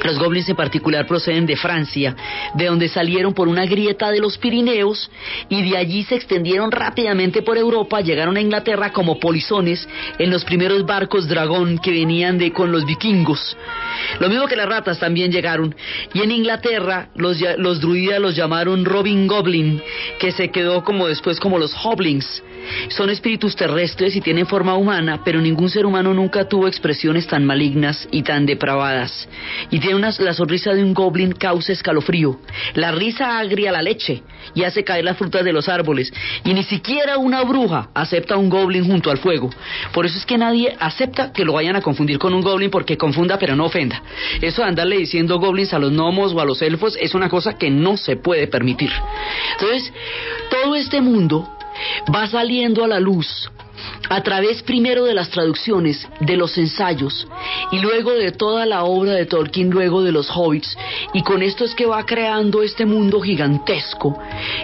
Los 0.05 0.19
goblins 0.19 0.49
en 0.49 0.57
particular 0.57 1.07
proceden 1.07 1.47
de 1.47 1.57
Francia, 1.57 2.17
de 2.55 2.67
donde 2.67 2.89
salieron 2.89 3.35
por 3.35 3.49
una 3.49 3.67
grieta 3.67 4.11
de 4.11 4.21
los 4.21 4.39
Pirineos 4.39 5.11
y 5.49 5.63
de 5.69 5.77
allí 5.77 6.05
se 6.05 6.17
extendieron 6.17 6.71
rápidamente 6.71 7.43
por 7.43 7.59
Europa, 7.59 8.01
llegaron 8.01 8.37
a 8.37 8.41
Inglaterra 8.41 8.93
como 8.93 9.19
polizones 9.19 9.89
en 10.19 10.31
los 10.31 10.45
primeros 10.45 10.85
barcos 10.87 11.29
dragón 11.29 11.79
que 11.79 11.91
venían 11.91 12.39
de 12.39 12.53
con 12.53 12.73
los 12.73 12.85
vikingos. 12.85 13.57
Lo 14.19 14.29
mismo 14.29 14.47
que 14.47 14.57
las 14.57 14.69
ratas 14.69 14.99
también 14.99 15.31
llegaron 15.31 15.75
y 16.15 16.23
en 16.23 16.31
Inglaterra 16.31 17.11
los, 17.15 17.39
los 17.59 17.81
druidas 17.81 18.21
los 18.21 18.37
llamaron 18.37 18.85
Robin 18.85 19.27
Goblin, 19.27 19.83
que 20.19 20.33
se 20.33 20.51
quedó 20.51 20.83
como 20.85 21.07
después 21.09 21.39
como 21.39 21.59
los 21.59 21.75
Hoblins. 21.85 22.43
Son 22.89 23.11
espíritus 23.11 23.57
terrestres 23.57 24.17
y 24.17 24.21
tienen 24.21 24.47
forma 24.47 24.75
humana, 24.75 25.23
pero 25.25 25.41
ningún 25.41 25.71
ser 25.71 25.87
humano 25.87 26.15
nunca 26.15 26.49
tuvo 26.49 26.67
expresiones 26.67 27.27
tan 27.27 27.45
malignas 27.45 28.09
y 28.11 28.23
tan 28.23 28.47
depravadas. 28.47 29.29
Y 29.71 29.79
tiene 29.79 29.97
una, 29.97 30.11
la 30.19 30.35
sonrisa 30.35 30.73
de 30.73 30.83
un 30.83 30.95
goblin 30.95 31.33
causa 31.33 31.73
escalofrío. 31.73 32.41
La 32.75 32.93
risa 32.93 33.39
agria 33.39 33.73
la 33.73 33.83
leche 33.83 34.23
y 34.55 34.65
hace 34.65 34.85
caer 34.85 35.05
las 35.05 35.17
frutas 35.17 35.45
de 35.45 35.53
los 35.53 35.69
árboles. 35.69 36.13
Y 36.45 36.55
ni 36.55 36.65
siquiera 36.65 37.19
una 37.19 37.43
bruja 37.43 37.91
acepta 37.95 38.37
un 38.37 38.49
goblin 38.49 38.87
junto 38.87 39.11
al 39.11 39.19
fuego. 39.19 39.51
Por 39.93 40.07
eso 40.07 40.19
es 40.19 40.27
que 40.27 40.39
nadie 40.39 40.77
acepta 40.79 41.33
que 41.33 41.45
lo 41.45 41.55
vayan 41.55 41.77
a 41.77 41.81
confundir 41.81 42.19
con 42.19 42.35
un 42.35 42.43
goblin 42.43 42.71
porque 42.71 42.97
confunda 42.97 43.39
pero 43.39 43.57
no 43.57 43.67
ofenda. 43.67 44.03
Eso 44.41 44.63
de 44.63 44.69
andarle 44.69 44.99
diciendo 44.99 45.39
goblins 45.39 45.73
a 45.75 45.79
los 45.79 45.93
gnomos 45.93 46.33
o 46.33 46.41
a 46.41 46.45
los 46.45 46.63
elfos 46.63 46.97
es 47.01 47.15
una 47.15 47.29
cosa 47.29 47.57
que 47.57 47.71
no 47.71 47.97
se 47.97 48.17
puede 48.17 48.47
permitir. 48.47 48.91
Entonces, 49.53 49.93
todo 50.51 50.75
este 50.75 51.01
mundo 51.01 51.49
va 52.15 52.27
saliendo 52.27 52.85
a 52.85 52.89
la 52.89 53.01
luz 53.01 53.51
a 54.09 54.23
través 54.23 54.63
primero 54.63 55.05
de 55.05 55.15
las 55.15 55.31
traducciones, 55.31 56.07
de 56.21 56.37
los 56.37 56.57
ensayos 56.59 57.27
y 57.73 57.79
luego 57.79 58.13
de 58.13 58.33
toda 58.33 58.67
la 58.67 58.85
obra 58.85 59.13
de 59.13 59.27
Tolkien, 59.27 59.71
luego 59.71 60.03
de 60.03 60.13
los 60.13 60.31
hobbits, 60.35 60.77
y 61.15 61.23
con 61.23 61.43
esto 61.43 61.65
es 61.65 61.75
que 61.75 61.87
va 61.87 62.05
creando 62.05 62.63
este 62.63 62.87
mundo 62.87 63.21
gigantesco 63.21 64.19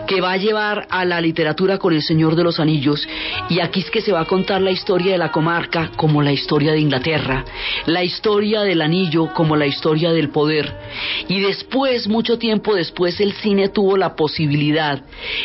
que 0.06 0.20
va 0.20 0.32
a 0.32 0.36
llevar 0.36 0.86
a 0.90 1.04
la 1.04 1.20
literatura 1.20 1.78
con 1.78 1.94
el 1.94 2.02
Señor 2.02 2.36
de 2.36 2.44
los 2.44 2.60
Anillos, 2.60 3.06
y 3.48 3.60
aquí 3.60 3.80
es 3.80 3.90
que 3.90 4.00
se 4.00 4.12
va 4.12 4.20
a 4.20 4.24
contar 4.26 4.60
la 4.60 4.70
historia 4.70 5.12
de 5.12 5.18
la 5.18 5.32
comarca 5.32 5.90
como 5.96 6.22
la 6.22 6.32
historia 6.32 6.72
de 6.72 6.80
Inglaterra, 6.80 7.44
la 7.86 8.02
historia 8.02 8.62
del 8.62 8.82
anillo 8.82 9.32
como 9.32 9.56
la 9.56 9.66
historia 9.66 10.12
del 10.12 10.30
poder, 10.30 10.74
y 11.28 11.40
después, 11.40 12.08
mucho 12.08 12.38
tiempo 12.38 12.74
después, 12.74 13.20
el 13.20 13.32
cine 13.34 13.68
tuvo 13.68 13.96
la 13.96 14.16
posibilidad 14.16 15.02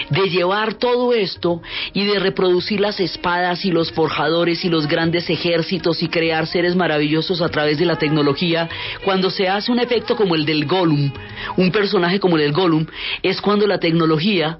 de 0.10 0.30
llevar 0.30 0.76
todo 0.76 1.14
esto 1.14 1.62
y 1.94 2.06
de 2.06 2.20
reproducir 2.20 2.80
las 2.80 3.00
espadas 3.00 3.61
y 3.66 3.72
los 3.72 3.91
forjadores 3.91 4.64
y 4.66 4.70
los 4.70 4.88
grandes 4.88 5.30
ejércitos 5.30 6.01
y 6.03 6.07
crear 6.07 6.47
seres 6.47 6.76
maravillosos 6.76 7.41
a 7.41 7.49
través 7.49 7.78
de 7.78 7.86
la 7.86 7.97
tecnología, 7.97 8.70
cuando 9.03 9.30
se 9.30 9.47
hace 9.47 9.72
un 9.72 9.80
efecto 9.80 10.16
como 10.16 10.36
el 10.36 10.45
del 10.45 10.66
Gollum, 10.66 11.12
un 11.57 11.72
personaje 11.72 12.20
como 12.20 12.38
el 12.38 12.43
del 12.43 12.53
Gollum, 12.53 12.86
es 13.22 13.41
cuando 13.41 13.68
la 13.68 13.80
tecnología 13.80 14.59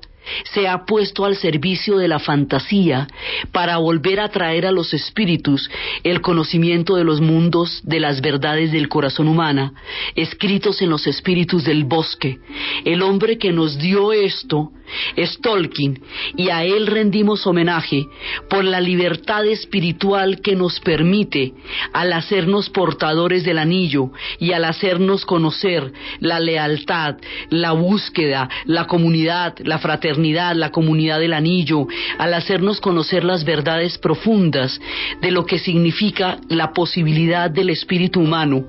se 0.54 0.68
ha 0.68 0.86
puesto 0.86 1.26
al 1.26 1.36
servicio 1.36 1.98
de 1.98 2.08
la 2.08 2.20
fantasía 2.20 3.08
para 3.52 3.78
volver 3.78 4.20
a 4.20 4.30
traer 4.30 4.66
a 4.66 4.72
los 4.72 4.94
espíritus 4.94 5.70
el 6.04 6.22
conocimiento 6.22 6.96
de 6.96 7.04
los 7.04 7.22
mundos, 7.22 7.82
de 7.84 8.00
las 8.00 8.22
verdades 8.22 8.72
del 8.72 8.88
corazón 8.88 9.28
humana, 9.28 9.74
escritos 10.16 10.82
en 10.82 10.90
los 10.90 11.08
espíritus 11.08 11.64
del 11.64 11.86
bosque. 11.86 12.40
El 12.86 13.02
hombre 13.02 13.38
que 13.38 13.52
nos 13.52 13.78
dio 13.78 14.14
esto 14.14 14.72
es 15.16 15.40
Tolkien 15.42 16.02
y 16.36 16.50
a 16.50 16.64
él 16.64 16.88
rendimos 16.88 17.46
homenaje 17.48 18.08
por 18.50 18.64
la 18.64 18.82
libertad 18.82 19.46
espiritual 19.46 20.42
que 20.42 20.56
nos 20.56 20.80
permite 20.80 21.54
al 21.94 22.14
hacernos 22.14 22.70
portadores 22.70 23.44
del 23.44 23.60
anillo 23.60 24.12
y 24.40 24.54
al 24.54 24.66
hacernos 24.66 25.26
conocer 25.26 25.92
la 26.20 26.40
lealtad, 26.40 27.18
la 27.50 27.72
búsqueda, 27.72 28.50
la 28.66 28.88
comunidad, 28.88 29.56
la 29.60 29.80
fraternidad, 29.80 30.56
la 30.56 30.72
comunidad 30.72 31.20
del 31.20 31.34
anillo, 31.34 31.88
al 32.18 32.34
hacernos 32.34 32.80
conocer 32.80 33.24
las 33.24 33.44
verdades 33.44 33.98
profundas 33.98 34.80
de 35.22 35.32
lo 35.32 35.46
que 35.46 35.60
significa 35.60 36.40
la 36.50 36.74
posibilidad 36.74 37.50
del 37.50 37.70
espíritu 37.70 38.22
humano 38.22 38.66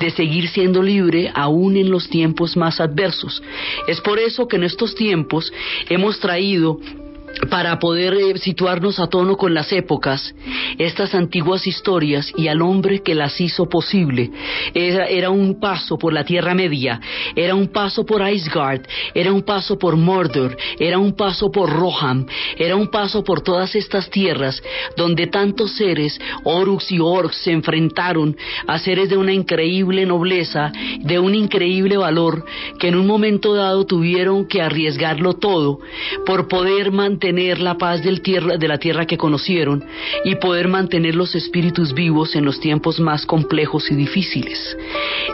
de 0.00 0.10
seguir 0.10 0.48
siendo 0.48 0.82
libre 0.82 1.30
aún 1.34 1.76
en 1.76 1.90
los 1.90 2.08
tiempos 2.08 2.56
más 2.56 2.80
adversos. 2.80 3.42
Es 3.86 4.00
por 4.00 4.18
eso 4.18 4.48
que 4.48 4.56
en 4.56 4.64
estos 4.64 4.94
tiempos 4.94 5.52
hemos 5.88 6.18
traído 6.20 6.80
para 7.50 7.78
poder 7.78 8.14
eh, 8.14 8.38
situarnos 8.38 8.98
a 8.98 9.08
tono 9.08 9.36
con 9.36 9.54
las 9.54 9.72
épocas, 9.72 10.34
estas 10.78 11.14
antiguas 11.14 11.66
historias 11.66 12.32
y 12.36 12.48
al 12.48 12.62
hombre 12.62 13.02
que 13.02 13.14
las 13.14 13.40
hizo 13.40 13.68
posible. 13.68 14.30
Era, 14.74 15.30
un 15.30 15.60
paso 15.60 15.98
por 15.98 16.12
la 16.12 16.24
Tierra 16.24 16.54
Media, 16.54 17.00
era 17.34 17.54
un 17.54 17.68
paso 17.68 18.06
por 18.06 18.26
Isgard, 18.28 18.82
era 19.14 19.32
un 19.32 19.42
paso 19.42 19.78
por 19.78 19.96
Mordor, 19.96 20.56
era 20.78 20.98
un 20.98 21.14
paso 21.14 21.50
por 21.50 21.70
Rohan, 21.70 22.26
era 22.56 22.76
un 22.76 22.88
paso 22.88 23.22
por 23.22 23.40
todas 23.42 23.74
estas 23.74 24.08
tierras 24.10 24.62
donde 24.96 25.26
tantos 25.26 25.72
seres, 25.76 26.18
Oruks 26.44 26.92
y 26.92 27.00
Orcs, 27.00 27.36
se 27.36 27.52
enfrentaron 27.52 28.36
a 28.66 28.78
seres 28.78 29.08
de 29.08 29.16
una 29.16 29.32
increíble 29.32 30.06
nobleza, 30.06 30.72
de 31.00 31.18
un 31.18 31.34
increíble 31.34 31.96
valor, 31.96 32.44
que 32.78 32.88
en 32.88 32.96
un 32.96 33.06
momento 33.06 33.54
dado 33.54 33.84
tuvieron 33.84 34.46
que 34.46 34.62
arriesgarlo 34.62 35.34
todo 35.34 35.80
por 36.24 36.48
poder 36.48 36.92
mantener 36.92 37.25
tener 37.26 37.58
la 37.58 37.76
paz 37.76 38.04
del 38.04 38.20
tierra, 38.20 38.56
de 38.56 38.68
la 38.68 38.78
tierra 38.78 39.04
que 39.04 39.18
conocieron 39.18 39.84
y 40.24 40.36
poder 40.36 40.68
mantener 40.68 41.16
los 41.16 41.34
espíritus 41.34 41.92
vivos 41.92 42.36
en 42.36 42.44
los 42.44 42.60
tiempos 42.60 43.00
más 43.00 43.26
complejos 43.26 43.90
y 43.90 43.96
difíciles. 43.96 44.76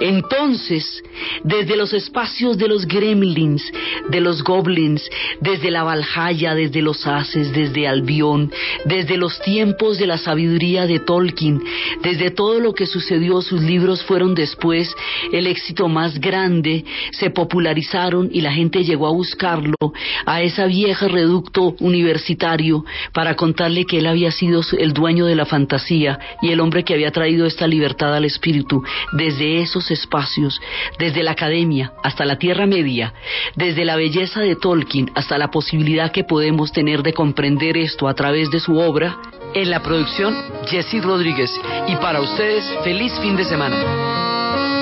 Entonces, 0.01 1.03
desde 1.45 1.77
los 1.77 1.93
espacios 1.93 2.57
de 2.57 2.67
los 2.67 2.87
gremlins, 2.87 3.63
de 4.09 4.23
los 4.23 4.43
goblins, 4.43 5.07
desde 5.43 5.71
la 5.71 5.83
Valhalla, 5.83 6.55
desde 6.55 6.81
los 6.81 7.07
haces, 7.07 7.53
desde 7.53 7.87
Albión, 7.87 8.51
desde 8.87 9.19
los 9.19 9.39
tiempos 9.43 9.99
de 9.99 10.07
la 10.07 10.17
sabiduría 10.17 10.87
de 10.87 10.99
Tolkien, 10.99 11.63
desde 12.03 12.31
todo 12.31 12.59
lo 12.59 12.73
que 12.73 12.87
sucedió, 12.87 13.43
sus 13.43 13.61
libros 13.61 14.03
fueron 14.03 14.35
después 14.35 14.95
el 15.31 15.47
éxito 15.47 15.89
más 15.89 16.19
grande, 16.19 16.87
se 17.11 17.29
popularizaron 17.29 18.31
y 18.33 18.41
la 18.41 18.53
gente 18.53 18.83
llegó 18.83 19.07
a 19.09 19.13
buscarlo 19.13 19.77
a 20.25 20.41
esa 20.41 20.65
vieja 20.65 21.07
reducto 21.07 21.75
universitario 21.83 22.85
para 23.13 23.35
contarle 23.37 23.85
que 23.85 23.99
él 23.99 24.07
había 24.07 24.31
sido 24.31 24.63
el 24.79 24.93
dueño 24.93 25.27
de 25.27 25.35
la 25.35 25.47
fantasía 25.47 26.19
y 26.41 26.51
el 26.51 26.61
hombre 26.61 26.85
que 26.85 26.95
había 26.95 27.11
traído 27.11 27.47
esta 27.47 27.67
libertad 27.67 28.15
al 28.15 28.25
espíritu 28.25 28.83
desde 29.13 29.61
esos 29.61 29.91
espacios, 29.91 30.61
desde 30.99 31.23
la 31.23 31.33
academia 31.33 31.93
hasta 32.03 32.25
la 32.25 32.39
Tierra 32.39 32.67
Media, 32.67 33.13
desde 33.57 33.85
la 33.85 33.97
belleza 33.97 34.41
de 34.41 34.57
Tolkien 34.57 35.11
hasta 35.15 35.39
la 35.39 35.51
posibilidad 35.51 36.13
que 36.13 36.25
podemos 36.25 36.73
tener 36.73 37.03
de 37.03 37.13
comprender 37.13 37.77
esto 37.77 38.09
a 38.09 38.15
través 38.15 38.51
de 38.51 38.61
su 38.61 38.79
obra. 38.79 39.19
En 39.55 39.71
la 39.71 39.83
producción, 39.83 40.35
Jesse 40.67 41.03
Rodríguez. 41.03 41.51
Y 41.89 41.97
para 41.97 42.21
ustedes, 42.21 42.65
feliz 42.85 43.13
fin 43.21 43.37
de 43.37 43.45
semana. 43.45 44.82